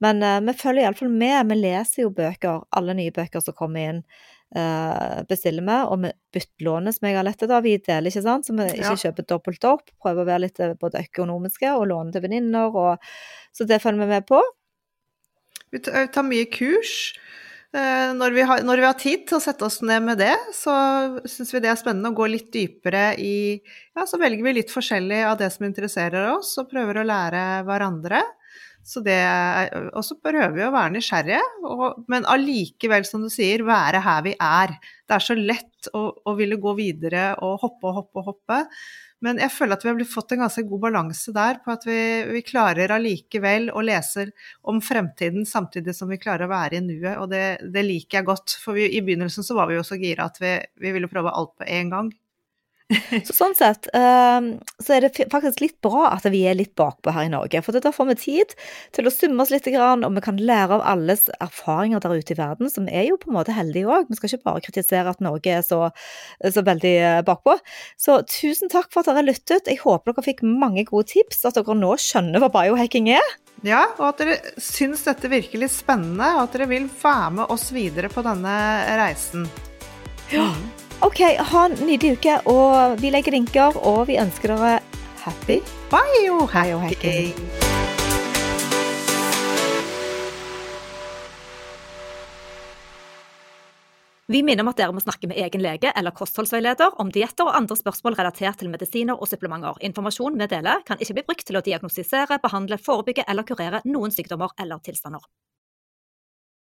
Men 0.00 0.22
uh, 0.24 0.38
vi 0.46 0.54
følger 0.56 0.86
iallfall 0.86 1.10
med. 1.12 1.50
Vi 1.50 1.58
leser 1.60 2.04
jo 2.06 2.12
bøker, 2.16 2.62
alle 2.76 2.96
nye 2.96 3.12
bøker 3.12 3.42
som 3.44 3.56
kommer 3.56 3.90
inn, 3.90 3.98
uh, 4.56 5.20
bestiller 5.28 5.66
vi. 5.66 5.76
Og 5.90 6.00
vi 6.04 6.12
bytter 6.34 6.66
lånet, 6.66 6.96
som 6.96 7.08
jeg 7.08 7.18
har 7.18 7.26
lett 7.26 7.42
etter. 7.42 7.66
Vi 7.66 7.76
deler, 7.86 8.10
ikke 8.10 8.24
sant, 8.26 8.46
så 8.46 8.56
vi 8.56 8.68
ikke 8.70 8.94
ja. 8.94 9.02
kjøper 9.04 9.28
dobbelt 9.34 9.68
opp. 9.68 9.92
Prøver 10.02 10.24
å 10.24 10.30
være 10.30 10.44
litt 10.46 10.62
eh, 10.62 10.78
både 10.80 11.04
økonomiske 11.08 11.74
og 11.76 11.90
låne 11.92 12.14
til 12.14 12.24
venninner. 12.26 12.70
Og... 12.70 13.12
Så 13.56 13.66
det 13.66 13.80
følger 13.82 14.06
vi 14.06 14.14
med 14.14 14.26
på. 14.28 14.40
Vi 15.70 15.82
tar 15.82 16.26
mye 16.26 16.48
kurs. 16.50 17.12
Når 17.70 18.32
vi, 18.34 18.42
har, 18.42 18.64
når 18.66 18.80
vi, 18.80 18.86
har, 18.88 18.96
tid 18.98 19.28
til 19.30 19.36
å 19.36 19.42
sette 19.42 19.62
oss 19.62 19.76
ned 19.86 20.02
med 20.02 20.18
det, 20.18 20.32
så 20.54 20.72
syns 21.30 21.52
vi 21.54 21.60
det 21.62 21.68
er 21.70 21.78
spennende 21.78 22.10
å 22.10 22.16
gå 22.18 22.26
litt 22.26 22.48
dypere 22.50 23.12
i 23.22 23.60
Ja, 23.94 24.08
så 24.10 24.18
velger 24.18 24.42
vi 24.42 24.56
litt 24.56 24.74
forskjellig 24.74 25.20
av 25.28 25.36
det 25.38 25.52
som 25.54 25.68
interesserer 25.68 26.32
oss, 26.32 26.56
og 26.58 26.66
prøver 26.72 26.98
å 26.98 27.06
lære 27.06 27.44
hverandre. 27.68 28.24
Så 28.82 29.02
det, 29.04 29.20
og 29.92 30.02
så 30.06 30.16
prøver 30.24 30.54
vi 30.56 30.64
å 30.64 30.72
være 30.72 30.94
nysgjerrige, 30.94 31.42
og, 31.68 32.00
men 32.10 32.24
allikevel, 32.28 33.04
som 33.06 33.22
du 33.22 33.28
sier, 33.32 33.62
være 33.66 34.00
her 34.02 34.24
vi 34.24 34.32
er. 34.34 34.72
Det 35.06 35.16
er 35.16 35.24
så 35.24 35.36
lett 35.36 35.90
å, 35.94 36.06
å 36.26 36.34
ville 36.38 36.58
gå 36.60 36.72
videre 36.78 37.34
og 37.44 37.60
hoppe 37.62 37.90
og 37.90 38.00
hoppe 38.00 38.22
og 38.22 38.30
hoppe. 38.32 38.60
Men 39.20 39.36
jeg 39.42 39.52
føler 39.52 39.76
at 39.76 39.84
vi 39.84 39.90
har 39.92 40.08
fått 40.08 40.32
en 40.32 40.42
ganske 40.46 40.64
god 40.68 40.82
balanse 40.86 41.32
der, 41.36 41.60
på 41.60 41.74
at 41.74 41.84
vi, 41.84 42.00
vi 42.32 42.40
klarer 42.46 42.94
allikevel 42.96 43.68
å 43.76 43.84
lese 43.84 44.30
om 44.72 44.80
fremtiden 44.84 45.44
samtidig 45.48 45.94
som 45.96 46.08
vi 46.08 46.18
klarer 46.20 46.48
å 46.48 46.54
være 46.54 46.80
i 46.80 46.84
nuet, 46.86 47.18
og 47.20 47.28
det, 47.32 47.44
det 47.74 47.84
liker 47.84 48.20
jeg 48.20 48.30
godt. 48.30 48.56
For 48.64 48.80
vi, 48.80 48.88
i 48.96 49.04
begynnelsen 49.04 49.44
så 49.46 49.58
var 49.58 49.68
vi 49.68 49.76
jo 49.76 49.84
så 49.86 50.00
gira 50.00 50.30
at 50.30 50.40
vi, 50.40 50.56
vi 50.80 50.94
ville 50.96 51.10
prøve 51.12 51.36
alt 51.36 51.52
på 51.60 51.68
en 51.68 51.92
gang. 51.92 52.12
Så 53.26 53.34
sånn 53.36 53.54
sett 53.54 53.86
um, 53.94 54.48
så 54.82 54.96
er 54.96 55.04
det 55.04 55.28
faktisk 55.30 55.62
litt 55.62 55.76
bra 55.84 56.08
at 56.10 56.24
vi 56.32 56.42
er 56.48 56.56
litt 56.58 56.72
bakpå 56.78 57.12
her 57.14 57.28
i 57.28 57.32
Norge. 57.32 57.60
For 57.62 57.76
da 57.78 57.92
får 57.94 58.08
vi 58.10 58.16
tid 58.24 58.54
til 58.96 59.06
å 59.06 59.12
summe 59.14 59.44
oss 59.44 59.52
litt, 59.54 59.68
og 59.70 60.06
vi 60.16 60.24
kan 60.24 60.40
lære 60.40 60.78
av 60.78 60.86
alles 60.94 61.28
erfaringer 61.38 62.02
der 62.02 62.16
ute 62.18 62.34
i 62.34 62.38
verden, 62.38 62.70
som 62.72 62.88
er 62.90 63.06
jo 63.10 63.18
på 63.20 63.30
en 63.30 63.38
måte 63.38 63.54
heldige 63.54 63.90
òg. 63.90 64.10
Vi 64.10 64.18
skal 64.18 64.32
ikke 64.32 64.48
bare 64.50 64.64
kritisere 64.66 65.12
at 65.12 65.22
Norge 65.24 65.54
er 65.60 65.62
så, 65.66 65.82
så 66.42 66.64
veldig 66.66 66.94
eh, 66.96 67.20
bakpå. 67.26 67.56
Så 68.00 68.20
tusen 68.30 68.72
takk 68.72 68.90
for 68.90 69.04
at 69.04 69.12
dere 69.12 69.28
lyttet. 69.28 69.70
Jeg 69.70 69.82
håper 69.84 70.16
dere 70.16 70.26
fikk 70.26 70.42
mange 70.46 70.86
gode 70.88 71.10
tips, 71.12 71.44
at 71.46 71.58
dere 71.60 71.78
nå 71.78 71.94
skjønner 72.00 72.42
hva 72.42 72.50
biohacking 72.58 73.12
er. 73.14 73.38
Ja, 73.66 73.84
og 73.98 74.06
at 74.12 74.22
dere 74.22 74.60
syns 74.62 75.04
dette 75.06 75.30
virker 75.30 75.62
litt 75.62 75.74
spennende, 75.74 76.34
og 76.36 76.46
at 76.48 76.58
dere 76.58 76.70
vil 76.72 76.90
være 77.02 77.32
med 77.38 77.54
oss 77.54 77.70
videre 77.76 78.10
på 78.12 78.24
denne 78.26 78.58
reisen. 78.98 79.48
Ja. 80.32 80.48
OK, 81.00 81.20
ha 81.38 81.60
en 81.64 81.78
nydelig 81.80 82.18
uke, 82.18 82.32
og 82.52 82.98
vi 83.00 83.08
legger 83.08 83.32
linker, 83.32 83.76
og 83.88 84.02
vi 84.10 84.18
ønsker 84.20 84.52
dere 84.52 84.72
happy 85.22 85.56
biohacking. 85.88 87.38
Vi 94.30 94.42
minner 94.44 94.60
om 94.60 94.68
at 94.70 94.76
dere 94.78 94.92
må 94.92 95.00
snakke 95.00 95.26
med 95.26 95.40
egen 95.40 95.64
lege 95.64 95.88
eller 95.96 96.12
kostholdsveileder 96.14 97.00
om 97.00 97.08
dietter 97.10 97.48
og 97.48 97.56
andre 97.56 97.80
spørsmål 97.80 98.20
relatert 98.20 98.60
til 98.60 98.68
medisiner 98.70 99.16
og 99.16 99.26
supplementer. 99.32 99.80
Informasjon 99.88 100.36
vi 100.36 100.52
deler, 100.52 100.84
kan 100.84 101.00
ikke 101.00 101.16
bli 101.16 101.28
brukt 101.32 101.48
til 101.48 101.56
å 101.56 101.64
diagnostisere, 101.64 102.42
behandle, 102.44 102.76
forebygge 102.76 103.24
eller 103.26 103.48
kurere 103.48 103.80
noen 103.88 104.12
sykdommer 104.12 104.52
eller 104.60 104.84
tilstander. 104.84 105.24